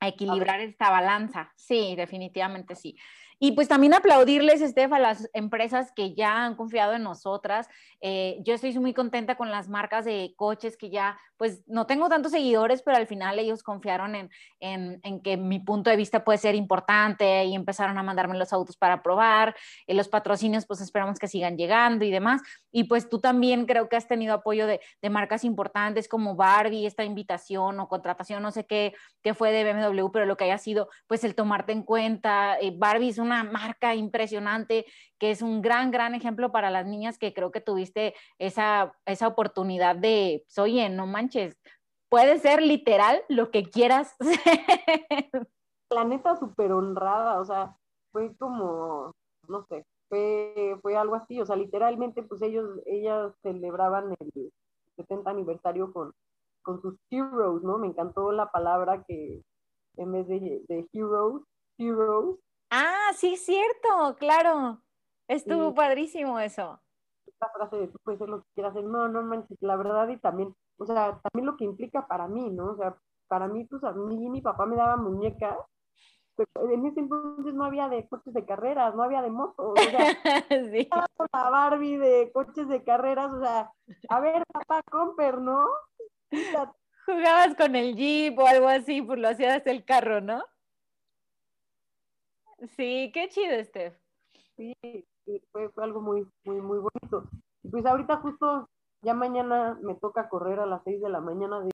a 0.00 0.08
equilibrar 0.08 0.60
esta 0.60 0.90
balanza. 0.90 1.52
Sí, 1.56 1.94
definitivamente 1.96 2.74
sí. 2.74 2.96
Y 3.44 3.52
pues 3.52 3.68
también 3.68 3.92
aplaudirles, 3.92 4.62
Estef, 4.62 4.90
a 4.94 4.98
las 4.98 5.28
empresas 5.34 5.92
que 5.92 6.14
ya 6.14 6.46
han 6.46 6.56
confiado 6.56 6.94
en 6.94 7.02
nosotras. 7.02 7.68
Eh, 8.00 8.38
yo 8.40 8.54
estoy 8.54 8.72
muy 8.78 8.94
contenta 8.94 9.34
con 9.34 9.50
las 9.50 9.68
marcas 9.68 10.06
de 10.06 10.32
coches 10.34 10.78
que 10.78 10.88
ya, 10.88 11.18
pues 11.36 11.62
no 11.66 11.86
tengo 11.86 12.08
tantos 12.08 12.32
seguidores, 12.32 12.80
pero 12.80 12.96
al 12.96 13.06
final 13.06 13.38
ellos 13.38 13.62
confiaron 13.62 14.14
en, 14.14 14.30
en, 14.60 14.98
en 15.02 15.20
que 15.20 15.36
mi 15.36 15.60
punto 15.60 15.90
de 15.90 15.96
vista 15.96 16.24
puede 16.24 16.38
ser 16.38 16.54
importante 16.54 17.44
y 17.44 17.54
empezaron 17.54 17.98
a 17.98 18.02
mandarme 18.02 18.38
los 18.38 18.50
autos 18.54 18.78
para 18.78 19.02
probar. 19.02 19.54
Eh, 19.86 19.92
los 19.92 20.08
patrocinios, 20.08 20.64
pues 20.64 20.80
esperamos 20.80 21.18
que 21.18 21.28
sigan 21.28 21.58
llegando 21.58 22.06
y 22.06 22.10
demás. 22.10 22.40
Y 22.72 22.84
pues 22.84 23.10
tú 23.10 23.20
también 23.20 23.66
creo 23.66 23.90
que 23.90 23.96
has 23.96 24.08
tenido 24.08 24.32
apoyo 24.32 24.66
de, 24.66 24.80
de 25.02 25.10
marcas 25.10 25.44
importantes 25.44 26.08
como 26.08 26.34
Barbie, 26.34 26.86
esta 26.86 27.04
invitación 27.04 27.78
o 27.78 27.88
contratación, 27.88 28.42
no 28.42 28.52
sé 28.52 28.64
qué, 28.64 28.94
qué 29.22 29.34
fue 29.34 29.52
de 29.52 29.70
BMW, 29.70 30.10
pero 30.10 30.24
lo 30.24 30.38
que 30.38 30.44
haya 30.44 30.56
sido, 30.56 30.88
pues 31.06 31.24
el 31.24 31.34
tomarte 31.34 31.72
en 31.72 31.82
cuenta. 31.82 32.56
Eh, 32.58 32.72
Barbie 32.74 33.10
es 33.10 33.18
una 33.18 33.33
marca 33.42 33.94
impresionante, 33.94 34.86
que 35.18 35.30
es 35.30 35.42
un 35.42 35.62
gran, 35.62 35.90
gran 35.90 36.14
ejemplo 36.14 36.52
para 36.52 36.70
las 36.70 36.86
niñas 36.86 37.18
que 37.18 37.34
creo 37.34 37.50
que 37.50 37.60
tuviste 37.60 38.14
esa, 38.38 38.94
esa 39.06 39.26
oportunidad 39.26 39.96
de, 39.96 40.44
oye, 40.58 40.88
no 40.90 41.06
manches, 41.06 41.58
puede 42.08 42.38
ser 42.38 42.62
literal 42.62 43.22
lo 43.28 43.50
que 43.50 43.64
quieras. 43.64 44.14
La 45.90 46.04
neta 46.04 46.36
súper 46.36 46.72
honrada, 46.72 47.40
o 47.40 47.44
sea, 47.44 47.76
fue 48.12 48.36
como, 48.36 49.12
no 49.48 49.64
sé, 49.64 49.84
fue, 50.08 50.76
fue 50.80 50.96
algo 50.96 51.16
así, 51.16 51.40
o 51.40 51.46
sea, 51.46 51.56
literalmente 51.56 52.22
pues 52.22 52.40
ellos, 52.42 52.78
ellas 52.86 53.32
celebraban 53.42 54.14
el 54.20 54.52
70 54.96 55.30
aniversario 55.30 55.92
con, 55.92 56.12
con 56.62 56.80
sus 56.80 56.94
heroes, 57.10 57.62
¿no? 57.62 57.78
Me 57.78 57.88
encantó 57.88 58.32
la 58.32 58.50
palabra 58.50 59.04
que 59.06 59.42
en 59.96 60.12
vez 60.12 60.28
de 60.28 60.88
heroes, 60.92 61.42
heroes, 61.78 62.36
Ah, 62.70 63.10
sí, 63.14 63.36
cierto, 63.36 64.16
claro. 64.18 64.82
Estuvo 65.28 65.74
padrísimo 65.74 66.38
eso. 66.38 66.80
Esta 67.26 67.50
frase 67.50 67.76
de 67.76 67.88
tú 67.88 67.98
puedes 68.04 68.18
ser 68.18 68.28
lo 68.28 68.42
que 68.42 68.48
quieras 68.54 68.72
hacer, 68.72 68.84
no, 68.84 69.08
no 69.08 69.22
manches, 69.22 69.56
la 69.60 69.76
verdad, 69.76 70.08
y 70.08 70.18
también, 70.18 70.54
o 70.78 70.86
sea, 70.86 71.20
también 71.22 71.46
lo 71.46 71.56
que 71.56 71.64
implica 71.64 72.06
para 72.06 72.28
mí, 72.28 72.50
¿no? 72.50 72.72
O 72.72 72.76
sea, 72.76 72.96
para 73.28 73.48
mí, 73.48 73.64
pues 73.64 73.82
a 73.84 73.92
mí 73.92 74.28
mi 74.28 74.42
papá 74.42 74.66
me 74.66 74.76
daba 74.76 74.96
muñecas 74.96 75.56
en 76.36 76.86
ese 76.86 77.00
entonces 77.00 77.54
no 77.54 77.64
había 77.64 77.88
de 77.88 78.08
coches 78.08 78.34
de 78.34 78.44
carreras, 78.44 78.94
no 78.94 79.02
había 79.02 79.22
de 79.22 79.30
motos, 79.30 79.72
o 79.72 79.74
sea, 79.76 79.98
sí. 80.72 80.88
la 81.32 81.50
Barbie 81.50 81.96
de 81.96 82.32
coches 82.32 82.68
de 82.68 82.82
carreras, 82.82 83.30
o 83.32 83.40
sea, 83.40 83.72
a 84.08 84.20
ver, 84.20 84.42
papá, 84.52 84.82
comper, 84.90 85.38
¿no? 85.38 85.64
Jugabas 87.06 87.54
con 87.56 87.76
el 87.76 87.94
jeep 87.94 88.38
o 88.38 88.46
algo 88.46 88.68
así, 88.68 89.02
pues 89.02 89.18
lo 89.18 89.28
hacías 89.28 89.66
el 89.66 89.84
carro, 89.84 90.20
¿no? 90.20 90.42
Sí, 92.76 93.10
qué 93.12 93.28
chido, 93.28 93.62
Steph. 93.64 93.96
Sí, 94.56 94.74
fue, 95.52 95.68
fue 95.70 95.84
algo 95.84 96.00
muy, 96.00 96.26
muy, 96.44 96.60
muy 96.60 96.78
bonito. 96.78 97.28
Pues 97.70 97.84
ahorita 97.86 98.16
justo 98.16 98.68
ya 99.02 99.14
mañana 99.14 99.78
me 99.82 99.94
toca 99.94 100.28
correr 100.28 100.60
a 100.60 100.66
las 100.66 100.82
6 100.84 101.00
de 101.00 101.08
la 101.08 101.20
mañana 101.20 101.60
de 101.60 101.70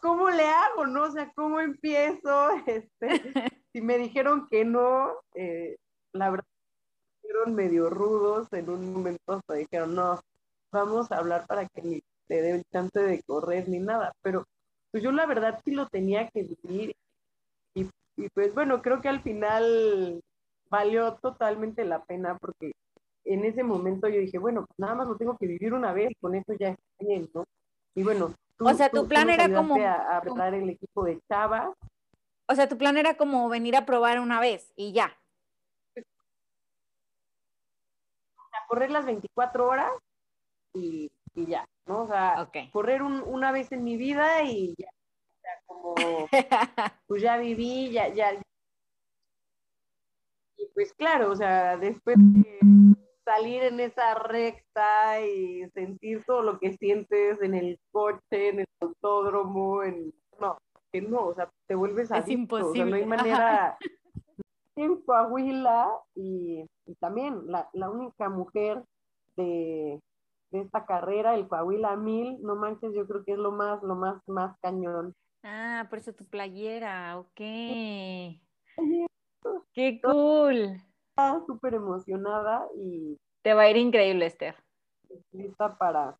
¿cómo, 0.00 0.30
le 0.30 0.46
hago? 0.46 0.86
¿No? 0.86 1.04
O 1.04 1.10
sea, 1.10 1.30
¿cómo 1.34 1.60
empiezo? 1.60 2.48
Este, 2.66 2.90
si 3.72 3.80
me 3.80 3.98
dijeron 3.98 4.46
que 4.48 4.64
no, 4.64 5.12
eh, 5.34 5.76
la 6.12 6.30
verdad, 6.30 6.46
fueron 7.22 7.54
medio 7.54 7.90
rudos 7.90 8.48
en 8.52 8.70
un 8.70 8.92
momento 8.92 9.20
hasta 9.32 9.54
dijeron, 9.54 9.94
no, 9.94 10.20
vamos 10.72 11.10
a 11.12 11.18
hablar 11.18 11.46
para 11.46 11.66
que 11.66 11.82
ni 11.82 12.00
te 12.26 12.42
dé 12.42 12.50
el 12.52 12.64
chance 12.72 12.98
de 12.98 13.22
correr 13.22 13.68
ni 13.68 13.78
nada, 13.78 14.12
pero 14.22 14.44
pues 14.90 15.02
yo 15.02 15.12
la 15.12 15.26
verdad 15.26 15.60
sí 15.64 15.72
lo 15.72 15.86
tenía 15.88 16.28
que 16.28 16.42
vivir 16.42 16.94
y, 18.18 18.28
pues 18.30 18.52
bueno, 18.52 18.82
creo 18.82 19.00
que 19.00 19.08
al 19.08 19.22
final 19.22 20.20
valió 20.68 21.14
totalmente 21.14 21.84
la 21.84 22.04
pena 22.04 22.36
porque 22.36 22.72
en 23.24 23.44
ese 23.44 23.62
momento 23.62 24.08
yo 24.08 24.18
dije, 24.18 24.38
bueno, 24.38 24.66
pues 24.66 24.78
nada 24.78 24.96
más 24.96 25.08
lo 25.08 25.16
tengo 25.16 25.36
que 25.38 25.46
vivir 25.46 25.72
una 25.72 25.92
vez, 25.92 26.10
con 26.20 26.34
esto 26.34 26.52
ya 26.58 26.70
está 26.70 26.82
bien, 26.98 27.30
¿no? 27.32 27.44
Y 27.94 28.02
bueno, 28.02 28.34
o 28.58 28.74
sea, 28.74 28.90
tu 28.90 29.06
plan 29.06 29.30
era 29.30 29.52
como... 29.52 29.76
A, 29.76 30.18
a 30.18 30.48
el 30.48 30.70
equipo 30.70 31.04
de 31.04 31.20
Chava. 31.28 31.72
O 32.48 32.54
sea, 32.54 32.68
tu 32.68 32.76
plan 32.76 32.96
era 32.96 33.16
como 33.16 33.48
venir 33.48 33.76
a 33.76 33.86
probar 33.86 34.18
una 34.18 34.40
vez 34.40 34.72
y 34.74 34.92
ya. 34.92 35.16
A 38.52 38.66
correr 38.66 38.90
las 38.90 39.04
24 39.04 39.68
horas 39.68 39.92
y, 40.74 41.10
y 41.34 41.46
ya, 41.46 41.68
¿no? 41.86 42.02
O 42.02 42.08
sea, 42.08 42.48
correr 42.72 43.02
una 43.02 43.52
vez 43.52 43.70
en 43.70 43.84
mi 43.84 43.96
vida 43.96 44.42
y 44.42 44.74
ya. 44.76 44.88
Pues 47.06 47.22
ya 47.22 47.38
viví, 47.38 47.90
ya, 47.90 48.08
ya. 48.08 48.32
Y 50.56 50.66
pues 50.74 50.92
claro, 50.94 51.30
o 51.30 51.36
sea, 51.36 51.76
después 51.76 52.16
de 52.18 52.58
salir 53.24 53.62
en 53.62 53.80
esa 53.80 54.14
recta 54.14 55.20
y 55.20 55.68
sentir 55.70 56.24
todo 56.26 56.42
lo 56.42 56.58
que 56.58 56.76
sientes 56.76 57.40
en 57.42 57.54
el 57.54 57.78
coche, 57.90 58.48
en 58.48 58.60
el 58.60 58.66
autódromo, 58.80 59.82
en 59.82 60.12
no, 60.40 60.58
que 60.92 61.02
no, 61.02 61.26
o 61.26 61.34
sea, 61.34 61.50
te 61.66 61.74
vuelves 61.74 62.10
a 62.10 62.18
Es 62.18 62.28
imposible. 62.28 62.70
O 62.70 62.74
sea, 62.74 62.84
no 62.86 62.96
hay 62.96 63.06
manera 63.06 63.78
en 64.76 65.02
Coahuila 65.02 65.90
y, 66.14 66.64
y 66.86 66.94
también 67.00 67.42
la, 67.46 67.68
la, 67.72 67.90
única 67.90 68.28
mujer 68.28 68.84
de, 69.36 70.00
de 70.50 70.60
esta 70.60 70.86
carrera, 70.86 71.34
el 71.34 71.48
Coahuila 71.48 71.96
1000, 71.96 72.42
no 72.42 72.56
manches, 72.56 72.94
yo 72.94 73.06
creo 73.06 73.24
que 73.24 73.32
es 73.32 73.38
lo 73.38 73.52
más, 73.52 73.82
lo 73.82 73.94
más, 73.94 74.20
más 74.28 74.56
cañón. 74.60 75.14
Ah, 75.42 75.86
por 75.88 75.98
eso 75.98 76.12
tu 76.14 76.24
playera, 76.26 77.18
ok. 77.18 77.36
Qué 79.72 80.00
cool 80.02 80.78
súper 81.46 81.74
emocionada 81.74 82.68
y... 82.76 83.18
Te 83.42 83.54
va 83.54 83.62
a 83.62 83.70
ir 83.70 83.76
increíble, 83.76 84.26
Esther. 84.26 84.56
Lista 85.32 85.76
para, 85.78 86.18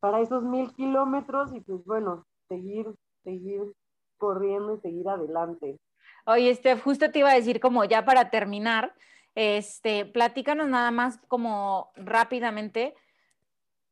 para 0.00 0.20
esos 0.20 0.42
mil 0.42 0.72
kilómetros 0.74 1.54
y 1.54 1.60
pues 1.60 1.84
bueno, 1.84 2.26
seguir, 2.48 2.86
seguir 3.24 3.72
corriendo 4.18 4.74
y 4.74 4.80
seguir 4.80 5.08
adelante. 5.08 5.78
Oye, 6.26 6.50
Esther, 6.50 6.78
justo 6.78 7.10
te 7.10 7.20
iba 7.20 7.30
a 7.30 7.34
decir 7.34 7.60
como 7.60 7.84
ya 7.84 8.04
para 8.04 8.30
terminar, 8.30 8.94
este, 9.34 10.04
platícanos 10.04 10.68
nada 10.68 10.90
más 10.90 11.18
como 11.28 11.90
rápidamente. 11.96 12.94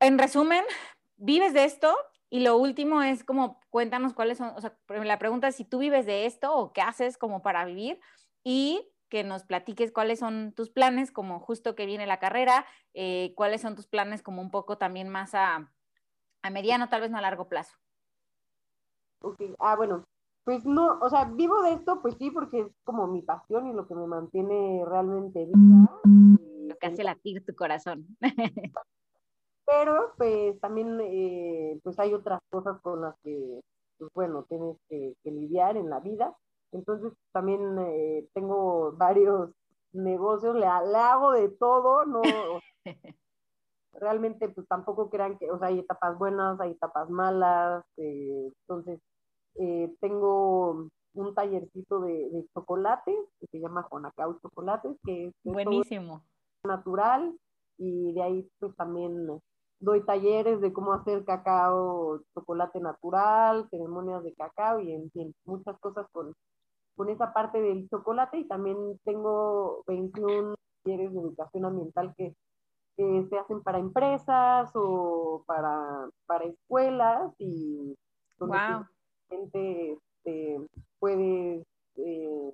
En 0.00 0.18
resumen, 0.18 0.64
vives 1.16 1.54
de 1.54 1.64
esto 1.64 1.96
y 2.30 2.40
lo 2.40 2.56
último 2.58 3.02
es 3.02 3.24
como 3.24 3.60
cuéntanos 3.70 4.12
cuáles 4.12 4.38
son, 4.38 4.52
o 4.54 4.60
sea, 4.60 4.76
la 4.88 5.18
pregunta 5.18 5.48
es 5.48 5.56
si 5.56 5.64
tú 5.64 5.78
vives 5.78 6.04
de 6.04 6.26
esto 6.26 6.54
o 6.54 6.72
qué 6.72 6.82
haces 6.82 7.16
como 7.16 7.42
para 7.42 7.64
vivir 7.64 8.00
y 8.44 8.86
que 9.08 9.24
nos 9.24 9.44
platiques 9.44 9.92
cuáles 9.92 10.18
son 10.18 10.52
tus 10.52 10.68
planes, 10.68 11.10
como 11.10 11.40
justo 11.40 11.74
que 11.74 11.86
viene 11.86 12.06
la 12.06 12.18
carrera, 12.18 12.66
eh, 12.92 13.32
cuáles 13.34 13.62
son 13.62 13.74
tus 13.74 13.86
planes 13.86 14.22
como 14.22 14.42
un 14.42 14.50
poco 14.50 14.76
también 14.76 15.08
más 15.08 15.34
a, 15.34 15.72
a, 16.42 16.50
mediano, 16.50 16.90
tal 16.90 17.00
vez 17.00 17.10
no 17.10 17.16
a 17.16 17.22
largo 17.22 17.48
plazo. 17.48 17.76
Ok, 19.22 19.40
ah, 19.58 19.76
bueno, 19.76 20.04
pues 20.44 20.66
no, 20.66 20.98
o 21.00 21.08
sea, 21.08 21.24
vivo 21.24 21.62
de 21.62 21.72
esto, 21.72 22.02
pues 22.02 22.16
sí, 22.18 22.30
porque 22.30 22.60
es 22.60 22.66
como 22.84 23.06
mi 23.06 23.22
pasión 23.22 23.68
y 23.68 23.72
lo 23.72 23.88
que 23.88 23.94
me 23.94 24.06
mantiene 24.06 24.84
realmente 24.86 25.46
viva. 25.46 26.00
Lo 26.04 26.76
que 26.76 26.86
hace 26.86 27.02
latir 27.02 27.44
tu 27.46 27.54
corazón. 27.54 28.06
Pero 29.68 30.14
pues 30.16 30.58
también, 30.60 30.98
eh, 31.02 31.78
pues 31.82 31.98
hay 31.98 32.14
otras 32.14 32.40
cosas 32.50 32.80
con 32.80 33.02
las 33.02 33.14
que, 33.22 33.60
pues 33.98 34.10
bueno, 34.14 34.46
tienes 34.48 34.76
que 34.88 35.14
lidiar 35.24 35.76
en 35.76 35.90
la 35.90 36.00
vida. 36.00 36.34
Entonces 36.72 37.12
también 37.32 37.78
eh, 37.78 38.28
tengo 38.34 38.92
varios 38.92 39.50
negocios, 39.92 40.54
le, 40.54 40.66
hago 40.66 41.32
de 41.32 41.48
todo, 41.48 42.04
no, 42.04 42.20
realmente 43.92 44.48
pues 44.50 44.66
tampoco 44.68 45.08
crean 45.08 45.38
que, 45.38 45.50
o 45.50 45.58
sea, 45.58 45.68
hay 45.68 45.78
etapas 45.78 46.18
buenas, 46.18 46.60
hay 46.60 46.72
etapas 46.72 47.08
malas, 47.08 47.84
eh, 47.96 48.52
entonces 48.60 49.00
eh, 49.54 49.94
tengo 50.00 50.88
un 51.14 51.34
tallercito 51.34 52.00
de, 52.00 52.28
de 52.30 52.46
chocolate 52.54 53.16
que 53.40 53.46
se 53.46 53.60
llama 53.60 53.86
Jonacao 53.90 54.38
Chocolates, 54.40 54.96
que 55.04 55.26
es 55.28 55.34
buenísimo, 55.42 56.22
natural, 56.64 57.34
y 57.78 58.12
de 58.12 58.22
ahí 58.22 58.50
pues 58.58 58.76
también 58.76 59.40
doy 59.80 60.04
talleres 60.04 60.60
de 60.60 60.72
cómo 60.72 60.92
hacer 60.92 61.24
cacao, 61.24 62.20
chocolate 62.34 62.80
natural, 62.80 63.68
ceremonias 63.70 64.22
de 64.24 64.34
cacao 64.34 64.80
y 64.80 64.92
en 64.92 65.10
fin, 65.10 65.34
muchas 65.44 65.78
cosas 65.78 66.06
con, 66.12 66.34
con 66.96 67.08
esa 67.08 67.32
parte 67.32 67.60
del 67.60 67.88
chocolate. 67.88 68.38
Y 68.38 68.48
también 68.48 68.76
tengo 69.04 69.84
21 69.86 70.54
talleres 70.82 71.12
de 71.12 71.20
educación 71.20 71.64
ambiental 71.64 72.14
que, 72.16 72.34
se 72.96 73.38
hacen 73.38 73.62
para 73.62 73.78
empresas 73.78 74.72
o 74.74 75.44
para, 75.46 76.08
para 76.26 76.46
escuelas 76.46 77.32
y 77.38 77.94
donde 78.40 78.58
gente 79.28 79.92
este, 79.92 80.58
puede 80.98 81.64
eh, 81.94 82.52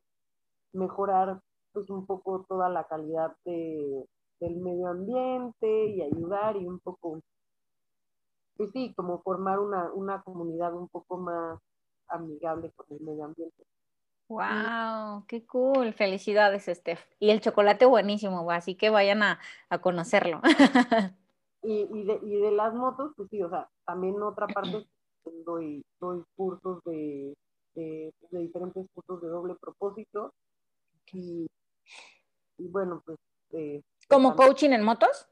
mejorar 0.74 1.40
pues 1.72 1.88
un 1.88 2.04
poco 2.04 2.44
toda 2.46 2.68
la 2.68 2.84
calidad 2.84 3.34
de, 3.46 4.04
del 4.44 4.56
medio 4.56 4.88
ambiente 4.88 5.86
y 5.86 6.02
ayudar 6.02 6.56
y 6.56 6.66
un 6.66 6.78
poco, 6.80 7.20
pues 8.56 8.70
sí, 8.72 8.92
como 8.94 9.22
formar 9.22 9.58
una, 9.58 9.90
una 9.92 10.22
comunidad 10.22 10.74
un 10.74 10.88
poco 10.88 11.16
más 11.16 11.58
amigable 12.08 12.70
con 12.76 12.86
el 12.90 13.00
medio 13.00 13.24
ambiente. 13.24 13.64
Wow, 14.28 15.24
qué 15.26 15.46
cool. 15.46 15.92
Felicidades, 15.92 16.64
Steph. 16.64 17.00
Y 17.18 17.30
el 17.30 17.40
chocolate 17.40 17.86
buenísimo, 17.86 18.50
así 18.50 18.74
que 18.74 18.90
vayan 18.90 19.22
a, 19.22 19.38
conocerlo. 19.80 20.40
y, 21.62 21.88
y, 21.92 22.04
de, 22.04 22.20
y 22.22 22.36
de 22.36 22.50
las 22.50 22.74
motos, 22.74 23.12
pues 23.16 23.28
sí, 23.30 23.42
o 23.42 23.50
sea, 23.50 23.68
también 23.86 24.20
otra 24.22 24.46
parte 24.46 24.86
doy, 25.46 25.82
doy 26.00 26.22
cursos 26.36 26.82
de, 26.84 27.34
de, 27.74 28.12
diferentes 28.30 28.86
cursos 28.94 29.22
de 29.22 29.28
doble 29.28 29.54
propósito. 29.56 30.32
Y, 31.12 31.46
bueno, 32.58 33.02
pues. 33.04 33.18
Eh, 33.52 33.82
¿Como 34.08 34.34
coaching 34.36 34.70
en 34.70 34.82
motos? 34.82 35.28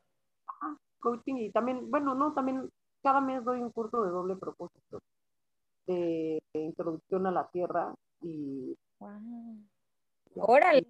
coaching 1.01 1.35
y 1.37 1.51
también, 1.51 1.91
bueno, 1.91 2.15
no, 2.15 2.33
también 2.33 2.71
cada 3.03 3.21
mes 3.21 3.45
doy 3.45 3.61
un 3.61 3.71
curso 3.71 4.05
de 4.05 4.11
doble 4.11 4.37
propósito 4.37 5.01
de 5.87 6.41
introducción 6.53 7.27
a 7.27 7.33
la 7.33 7.49
tierra 7.49 7.93
y 8.21 8.77
órale. 10.37 10.87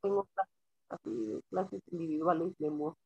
Tengo 0.00 0.28
clases, 1.50 1.82
individuales 1.90 2.56
de 2.58 2.70
motos 2.70 2.98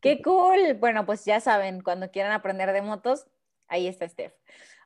qué 0.00 0.22
cool. 0.22 0.74
Bueno 0.78 1.04
pues 1.04 1.24
ya 1.24 1.40
saben 1.40 1.82
cuando 1.82 2.10
quieran 2.10 2.32
aprender 2.32 2.72
de 2.72 2.82
motos 2.82 3.26
ahí 3.66 3.88
está 3.88 4.08
Steph. 4.08 4.34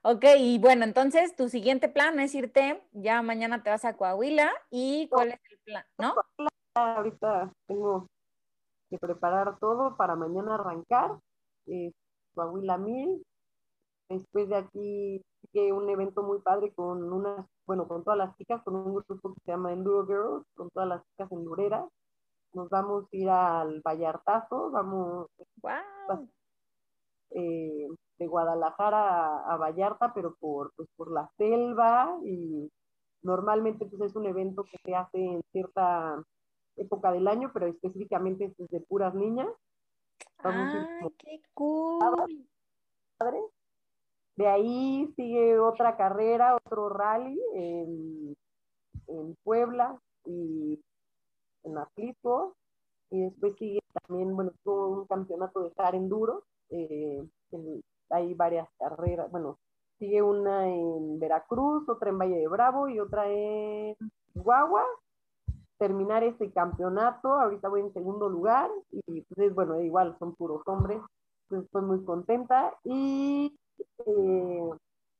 Ok, 0.02 0.24
y 0.38 0.58
bueno, 0.58 0.84
entonces 0.84 1.34
tu 1.34 1.48
siguiente 1.48 1.88
plan 1.88 2.20
es 2.20 2.34
irte, 2.34 2.82
ya 2.92 3.20
mañana 3.20 3.62
te 3.62 3.70
vas 3.70 3.84
a 3.84 3.96
Coahuila 3.96 4.50
y 4.70 5.08
cuál 5.08 5.32
es 5.32 5.40
el 5.50 5.58
plan, 5.58 5.84
¿no? 5.98 6.14
Ahorita 6.78 7.52
tengo 7.66 8.06
que 8.90 8.98
preparar 8.98 9.58
todo 9.58 9.96
para 9.96 10.16
mañana 10.16 10.54
arrancar, 10.54 11.18
eh, 11.66 11.92
Coahuila 12.34 12.78
1000, 12.78 13.22
después 14.08 14.48
de 14.48 14.56
aquí 14.56 15.22
que 15.52 15.72
un 15.72 15.88
evento 15.88 16.22
muy 16.22 16.40
padre 16.40 16.72
con 16.74 17.12
una, 17.12 17.46
bueno, 17.66 17.86
con 17.86 18.04
todas 18.04 18.18
las 18.18 18.36
chicas, 18.36 18.62
con 18.62 18.74
un 18.74 18.94
grupo 18.94 19.34
que 19.34 19.40
se 19.44 19.52
llama 19.52 19.72
Enduro 19.72 20.06
Girls, 20.06 20.46
con 20.54 20.70
todas 20.70 20.88
las 20.88 21.02
chicas 21.10 21.30
endureras. 21.32 21.88
Nos 22.54 22.68
vamos 22.70 23.04
a 23.04 23.16
ir 23.16 23.28
al 23.28 23.82
Vallartazo, 23.82 24.70
vamos 24.70 25.28
wow. 25.62 26.28
eh, 27.30 27.88
Guadalajara 28.18 29.44
a, 29.44 29.56
Vallarta, 29.56 30.12
pero 30.12 30.34
por, 30.40 30.72
pues, 30.74 30.88
por 30.96 31.12
la 31.12 31.28
selva 31.36 32.18
y 32.24 32.70
normalmente 33.22 33.86
pues 33.86 34.00
es 34.02 34.16
un 34.16 34.26
evento 34.26 34.64
que 34.64 34.78
se 34.84 34.94
hace 34.94 35.18
en 35.18 35.42
cierta 35.52 36.22
época 36.78 37.12
del 37.12 37.28
año, 37.28 37.50
pero 37.52 37.66
específicamente 37.66 38.52
es 38.56 38.68
de 38.68 38.80
puras 38.80 39.14
niñas. 39.14 39.48
¡Ah, 40.44 40.88
qué 41.18 41.40
cool! 41.54 42.44
De 44.36 44.46
ahí 44.46 45.12
sigue 45.16 45.58
otra 45.58 45.96
carrera, 45.96 46.54
otro 46.54 46.88
rally 46.88 47.40
en, 47.54 48.36
en 49.08 49.36
Puebla 49.42 49.98
y 50.24 50.80
en 51.64 51.78
Atlisco. 51.78 52.54
Y 53.10 53.22
después 53.22 53.56
sigue 53.58 53.80
también, 54.06 54.36
bueno, 54.36 54.52
todo 54.62 55.00
un 55.00 55.06
campeonato 55.06 55.62
de 55.62 55.68
estar 55.68 55.94
enduro. 55.94 56.44
Eh, 56.70 57.26
hay 58.10 58.34
varias 58.34 58.68
carreras, 58.78 59.30
bueno, 59.30 59.58
sigue 59.98 60.22
una 60.22 60.68
en 60.68 61.18
Veracruz, 61.18 61.88
otra 61.88 62.10
en 62.10 62.18
Valle 62.18 62.36
de 62.36 62.48
Bravo 62.48 62.88
y 62.88 63.00
otra 63.00 63.28
en 63.28 63.96
Guagua. 64.34 64.84
Terminar 65.78 66.24
este 66.24 66.50
campeonato, 66.50 67.32
ahorita 67.32 67.68
voy 67.68 67.80
en 67.80 67.92
segundo 67.92 68.28
lugar 68.28 68.70
y 68.90 69.22
pues 69.34 69.54
bueno, 69.54 69.80
igual 69.80 70.16
son 70.18 70.34
puros 70.34 70.62
hombres, 70.66 71.00
pues 71.48 71.64
estoy 71.64 71.82
muy 71.82 72.04
contenta 72.04 72.74
y 72.84 73.56
eh, 74.06 74.70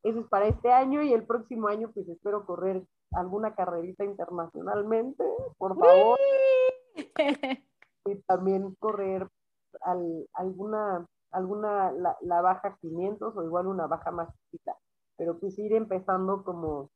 eso 0.03 0.21
es 0.21 0.27
para 0.27 0.47
este 0.47 0.73
año 0.73 1.03
y 1.03 1.13
el 1.13 1.25
próximo 1.25 1.69
año 1.69 1.91
pues 1.93 2.09
espero 2.09 2.45
correr 2.45 2.85
alguna 3.13 3.55
carrerita 3.55 4.05
internacionalmente, 4.05 5.25
por 5.57 5.79
favor. 5.79 6.19
y 8.05 8.17
también 8.23 8.75
correr 8.79 9.29
alguna, 10.35 11.07
alguna 11.31 11.93
la, 11.93 12.41
baja 12.43 12.77
500 12.81 13.37
o 13.37 13.43
igual 13.43 13.67
una 13.67 13.87
baja 13.87 14.11
más 14.11 14.29
chiquita, 14.37 14.77
pero 15.17 15.39
pues 15.39 15.59
ir 15.59 15.75
empezando 15.75 16.43
como 16.45 16.91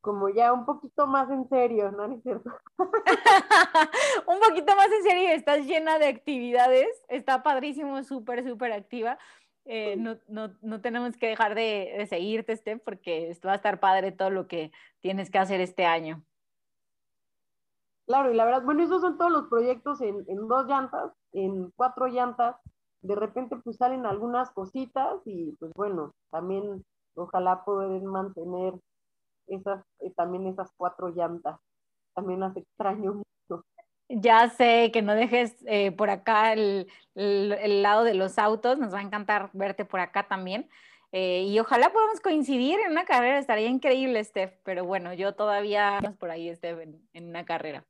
como 0.00 0.28
ya 0.30 0.52
un 0.52 0.64
poquito 0.64 1.06
más 1.06 1.30
en 1.30 1.48
serio, 1.48 1.90
¿no? 1.92 2.04
es 2.04 2.22
cierto? 2.22 2.50
un 4.26 4.40
poquito 4.40 4.74
más 4.74 4.88
en 4.90 5.02
serio, 5.02 5.30
estás 5.30 5.66
llena 5.66 5.98
de 5.98 6.08
actividades, 6.08 6.88
está 7.08 7.42
padrísimo, 7.42 8.02
súper, 8.02 8.44
súper 8.44 8.72
activa. 8.72 9.18
Eh, 9.66 9.96
no, 9.96 10.16
no, 10.26 10.54
no, 10.62 10.80
tenemos 10.80 11.16
que 11.16 11.28
dejar 11.28 11.54
de, 11.54 11.94
de 11.98 12.06
seguirte, 12.06 12.56
Steph, 12.56 12.82
porque 12.82 13.36
va 13.46 13.52
a 13.52 13.56
estar 13.56 13.78
padre 13.78 14.10
todo 14.10 14.30
lo 14.30 14.48
que 14.48 14.72
tienes 15.00 15.30
que 15.30 15.38
hacer 15.38 15.60
este 15.60 15.84
año. 15.84 16.24
Claro, 18.06 18.32
y 18.32 18.34
la 18.34 18.44
verdad, 18.44 18.62
bueno, 18.64 18.82
esos 18.82 19.02
son 19.02 19.18
todos 19.18 19.30
los 19.30 19.48
proyectos 19.48 20.00
en, 20.00 20.24
en 20.26 20.48
dos 20.48 20.66
llantas, 20.66 21.12
en 21.32 21.70
cuatro 21.76 22.08
llantas. 22.08 22.56
De 23.02 23.14
repente 23.14 23.56
pues 23.62 23.76
salen 23.76 24.04
algunas 24.04 24.50
cositas 24.50 25.20
y 25.24 25.52
pues 25.60 25.72
bueno, 25.74 26.12
también 26.30 26.84
ojalá 27.14 27.64
poder 27.64 28.02
mantener 28.02 28.74
esas, 29.50 29.84
eh, 30.00 30.12
también 30.16 30.46
esas 30.46 30.70
cuatro 30.76 31.08
llantas. 31.08 31.58
También 32.14 32.40
las 32.40 32.56
extraño 32.56 33.14
mucho. 33.14 33.64
Ya 34.08 34.48
sé 34.48 34.90
que 34.92 35.02
no 35.02 35.14
dejes 35.14 35.56
eh, 35.66 35.92
por 35.92 36.10
acá 36.10 36.52
el, 36.52 36.88
el, 37.14 37.82
lado 37.82 38.04
de 38.04 38.14
los 38.14 38.38
autos, 38.38 38.78
nos 38.78 38.92
va 38.92 38.98
a 38.98 39.02
encantar 39.02 39.50
verte 39.52 39.84
por 39.84 40.00
acá 40.00 40.26
también. 40.26 40.68
Eh, 41.12 41.44
y 41.48 41.58
ojalá 41.58 41.92
podamos 41.92 42.20
coincidir 42.20 42.78
en 42.80 42.92
una 42.92 43.04
carrera, 43.04 43.38
estaría 43.38 43.68
increíble, 43.68 44.22
Steph, 44.22 44.54
pero 44.64 44.84
bueno, 44.84 45.12
yo 45.12 45.34
todavía 45.34 45.98
por 46.18 46.30
ahí, 46.30 46.54
Steph, 46.54 46.80
en 47.12 47.28
una 47.28 47.44
carrera 47.44 47.84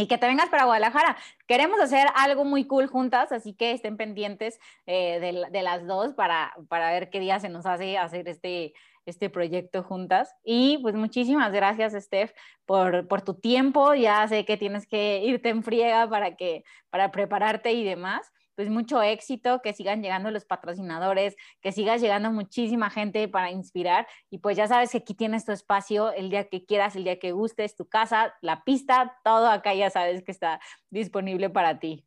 y 0.00 0.06
que 0.06 0.18
te 0.18 0.26
vengas 0.26 0.48
para 0.48 0.64
Guadalajara. 0.64 1.16
Queremos 1.46 1.78
hacer 1.80 2.06
algo 2.14 2.44
muy 2.44 2.64
cool 2.64 2.86
juntas, 2.86 3.32
así 3.32 3.52
que 3.52 3.72
estén 3.72 3.96
pendientes 3.96 4.58
eh, 4.86 5.20
de, 5.20 5.62
las 5.62 5.86
dos 5.86 6.14
para, 6.14 6.54
para 6.68 6.90
ver 6.90 7.10
qué 7.10 7.20
día 7.20 7.38
se 7.38 7.50
nos 7.50 7.66
hace 7.66 7.98
hacer 7.98 8.26
este, 8.28 8.72
este 9.06 9.30
proyecto 9.30 9.82
juntas. 9.82 10.34
Y 10.44 10.78
pues 10.78 10.94
muchísimas 10.94 11.52
gracias, 11.52 11.92
Steph, 11.92 12.32
por, 12.66 13.08
por 13.08 13.22
tu 13.22 13.34
tiempo. 13.34 13.94
Ya 13.94 14.26
sé 14.28 14.44
que 14.44 14.56
tienes 14.56 14.86
que 14.86 15.22
irte 15.24 15.48
en 15.48 15.62
friega 15.62 16.08
para, 16.08 16.36
que, 16.36 16.64
para 16.90 17.10
prepararte 17.10 17.72
y 17.72 17.84
demás 17.84 18.30
pues 18.60 18.68
mucho 18.68 19.00
éxito, 19.00 19.62
que 19.62 19.72
sigan 19.72 20.02
llegando 20.02 20.30
los 20.30 20.44
patrocinadores, 20.44 21.34
que 21.62 21.72
sigas 21.72 22.02
llegando 22.02 22.30
muchísima 22.30 22.90
gente 22.90 23.26
para 23.26 23.50
inspirar 23.50 24.06
y 24.28 24.36
pues 24.36 24.54
ya 24.54 24.66
sabes 24.66 24.92
que 24.92 24.98
aquí 24.98 25.14
tienes 25.14 25.46
tu 25.46 25.52
espacio 25.52 26.12
el 26.12 26.28
día 26.28 26.46
que 26.46 26.66
quieras, 26.66 26.94
el 26.94 27.04
día 27.04 27.18
que 27.18 27.32
gustes, 27.32 27.74
tu 27.74 27.88
casa, 27.88 28.34
la 28.42 28.62
pista, 28.62 29.18
todo 29.24 29.48
acá 29.48 29.72
ya 29.72 29.88
sabes 29.88 30.22
que 30.22 30.30
está 30.30 30.60
disponible 30.90 31.48
para 31.48 31.78
ti. 31.78 32.06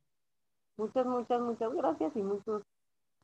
Muchas, 0.78 1.08
muchas, 1.08 1.42
muchas 1.42 1.74
gracias 1.74 2.12
y 2.16 2.22
muchos 2.22 2.62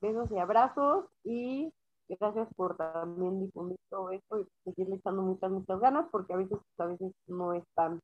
besos 0.01 0.31
y 0.31 0.39
abrazos 0.39 1.05
y 1.23 1.71
gracias 2.17 2.47
por 2.55 2.77
también 2.77 3.39
difundir 3.39 3.77
todo 3.89 4.09
esto 4.11 4.39
y 4.39 4.47
seguirle 4.63 4.95
echando 4.95 5.21
muchas, 5.21 5.51
muchas 5.51 5.79
ganas 5.79 6.07
porque 6.11 6.33
a 6.33 6.37
veces, 6.37 6.57
a 6.77 6.85
veces 6.85 7.11
no 7.27 7.53
es 7.53 7.63
tan, 7.75 7.99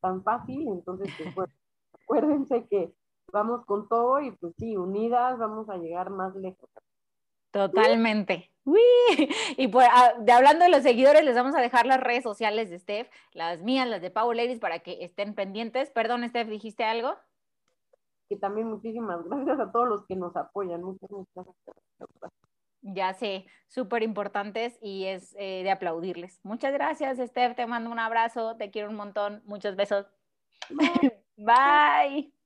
tan 0.00 0.22
fácil, 0.22 0.68
entonces 0.68 1.08
pues, 1.34 1.48
acuérdense 2.04 2.66
que 2.68 2.92
vamos 3.32 3.64
con 3.66 3.88
todo 3.88 4.20
y 4.20 4.30
pues 4.32 4.54
sí, 4.58 4.76
unidas 4.76 5.38
vamos 5.38 5.68
a 5.68 5.76
llegar 5.76 6.10
más 6.10 6.34
lejos. 6.36 6.70
Totalmente. 7.50 8.50
Uy. 8.64 8.80
Y 9.56 9.68
pues, 9.68 9.88
de 10.20 10.32
hablando 10.32 10.64
de 10.64 10.70
los 10.70 10.82
seguidores, 10.82 11.24
les 11.24 11.34
vamos 11.34 11.54
a 11.54 11.60
dejar 11.60 11.86
las 11.86 12.00
redes 12.00 12.22
sociales 12.22 12.68
de 12.68 12.78
Steph, 12.78 13.08
las 13.32 13.62
mías, 13.62 13.88
las 13.88 14.02
de 14.02 14.10
Power 14.10 14.36
Ladies, 14.36 14.60
para 14.60 14.80
que 14.80 15.02
estén 15.02 15.34
pendientes. 15.34 15.90
Perdón, 15.90 16.28
Steph, 16.28 16.48
¿dijiste 16.48 16.84
algo? 16.84 17.16
Que 18.28 18.36
también 18.36 18.68
muchísimas 18.68 19.24
gracias 19.24 19.58
a 19.58 19.72
todos 19.72 19.88
los 19.88 20.06
que 20.06 20.16
nos 20.16 20.36
apoyan. 20.36 20.82
Muchas, 20.82 21.10
muchas 21.10 21.46
gracias. 21.46 22.32
Ya 22.80 23.12
sé, 23.12 23.46
súper 23.66 24.02
importantes 24.02 24.78
y 24.80 25.04
es 25.06 25.34
eh, 25.38 25.62
de 25.62 25.70
aplaudirles. 25.70 26.40
Muchas 26.44 26.72
gracias, 26.72 27.18
Steph. 27.18 27.56
Te 27.56 27.66
mando 27.66 27.90
un 27.90 27.98
abrazo, 27.98 28.56
te 28.56 28.70
quiero 28.70 28.88
un 28.88 28.96
montón. 28.96 29.42
Muchos 29.46 29.76
besos. 29.76 30.06
Bye. 31.36 32.32